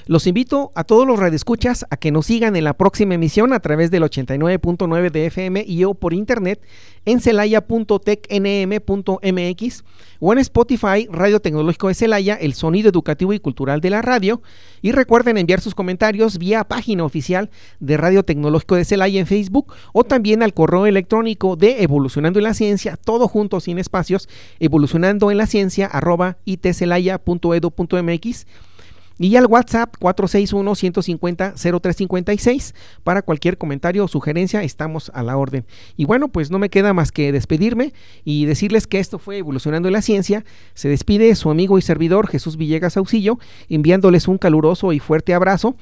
Los 0.05 0.27
invito 0.27 0.71
a 0.75 0.83
todos 0.83 1.07
los 1.07 1.19
radioescuchas 1.19 1.85
a 1.89 1.97
que 1.97 2.11
nos 2.11 2.27
sigan 2.27 2.55
en 2.55 2.63
la 2.63 2.73
próxima 2.73 3.15
emisión 3.15 3.53
a 3.53 3.59
través 3.59 3.89
del 3.91 4.03
89.9 4.03 5.11
de 5.11 5.25
FM 5.27 5.63
y 5.67 5.83
o 5.83 5.93
por 5.93 6.13
internet 6.13 6.61
en 7.05 7.19
celaya.tecnm.mx 7.19 9.83
o 10.19 10.33
en 10.33 10.39
Spotify 10.39 11.07
Radio 11.09 11.39
Tecnológico 11.39 11.87
de 11.87 11.93
Celaya, 11.93 12.35
el 12.35 12.53
sonido 12.53 12.89
educativo 12.89 13.31
y 13.33 13.39
cultural 13.39 13.79
de 13.81 13.89
la 13.89 14.01
radio. 14.01 14.41
Y 14.81 14.91
recuerden 14.91 15.37
enviar 15.37 15.61
sus 15.61 15.75
comentarios 15.75 16.37
vía 16.37 16.65
página 16.65 17.03
oficial 17.03 17.49
de 17.79 17.97
Radio 17.97 18.23
Tecnológico 18.23 18.75
de 18.75 18.85
Celaya 18.85 19.19
en 19.19 19.27
Facebook 19.27 19.73
o 19.93 20.03
también 20.03 20.43
al 20.43 20.53
correo 20.53 20.85
electrónico 20.85 21.55
de 21.55 21.81
Evolucionando 21.83 22.39
en 22.39 22.43
la 22.43 22.53
Ciencia, 22.53 22.97
todo 22.97 23.27
junto 23.27 23.59
sin 23.59 23.79
espacios, 23.79 24.29
evolucionando 24.59 25.31
en 25.31 25.37
la 25.37 25.47
ciencia 25.47 25.87
arroba 25.87 26.37
itcelaya.edu.mx 26.45 28.45
y 29.19 29.35
al 29.35 29.45
WhatsApp 29.45 29.93
461-150-0356 29.99 32.73
para 33.03 33.21
cualquier 33.21 33.57
comentario 33.57 34.05
o 34.05 34.07
sugerencia 34.07 34.63
estamos 34.63 35.11
a 35.13 35.21
la 35.23 35.35
orden. 35.37 35.65
Y 35.97 36.05
bueno, 36.05 36.29
pues 36.29 36.49
no 36.49 36.57
me 36.57 36.69
queda 36.69 36.93
más 36.93 37.11
que 37.11 37.33
despedirme 37.33 37.93
y 38.23 38.45
decirles 38.45 38.87
que 38.87 38.99
esto 38.99 39.19
fue 39.19 39.37
Evolucionando 39.37 39.91
la 39.91 40.01
Ciencia. 40.01 40.45
Se 40.73 40.87
despide 40.87 41.35
su 41.35 41.51
amigo 41.51 41.77
y 41.77 41.81
servidor 41.81 42.27
Jesús 42.27 42.55
Villegas 42.55 42.95
Auxillo, 42.97 43.39
enviándoles 43.67 44.29
un 44.29 44.37
caluroso 44.37 44.93
y 44.93 44.99
fuerte 44.99 45.33
abrazo. 45.33 45.75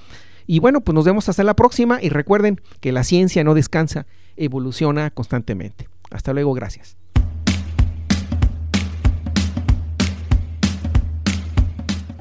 Y 0.47 0.57
bueno, 0.59 0.81
pues 0.81 0.95
nos 0.95 1.05
vemos 1.05 1.29
hasta 1.29 1.43
la 1.43 1.55
próxima 1.55 2.01
y 2.01 2.09
recuerden 2.09 2.59
que 2.79 2.91
la 2.91 3.03
ciencia 3.03 3.43
no 3.43 3.53
descansa, 3.53 4.07
evoluciona 4.35 5.11
constantemente. 5.11 5.87
Hasta 6.09 6.33
luego, 6.33 6.53
gracias. 6.53 6.96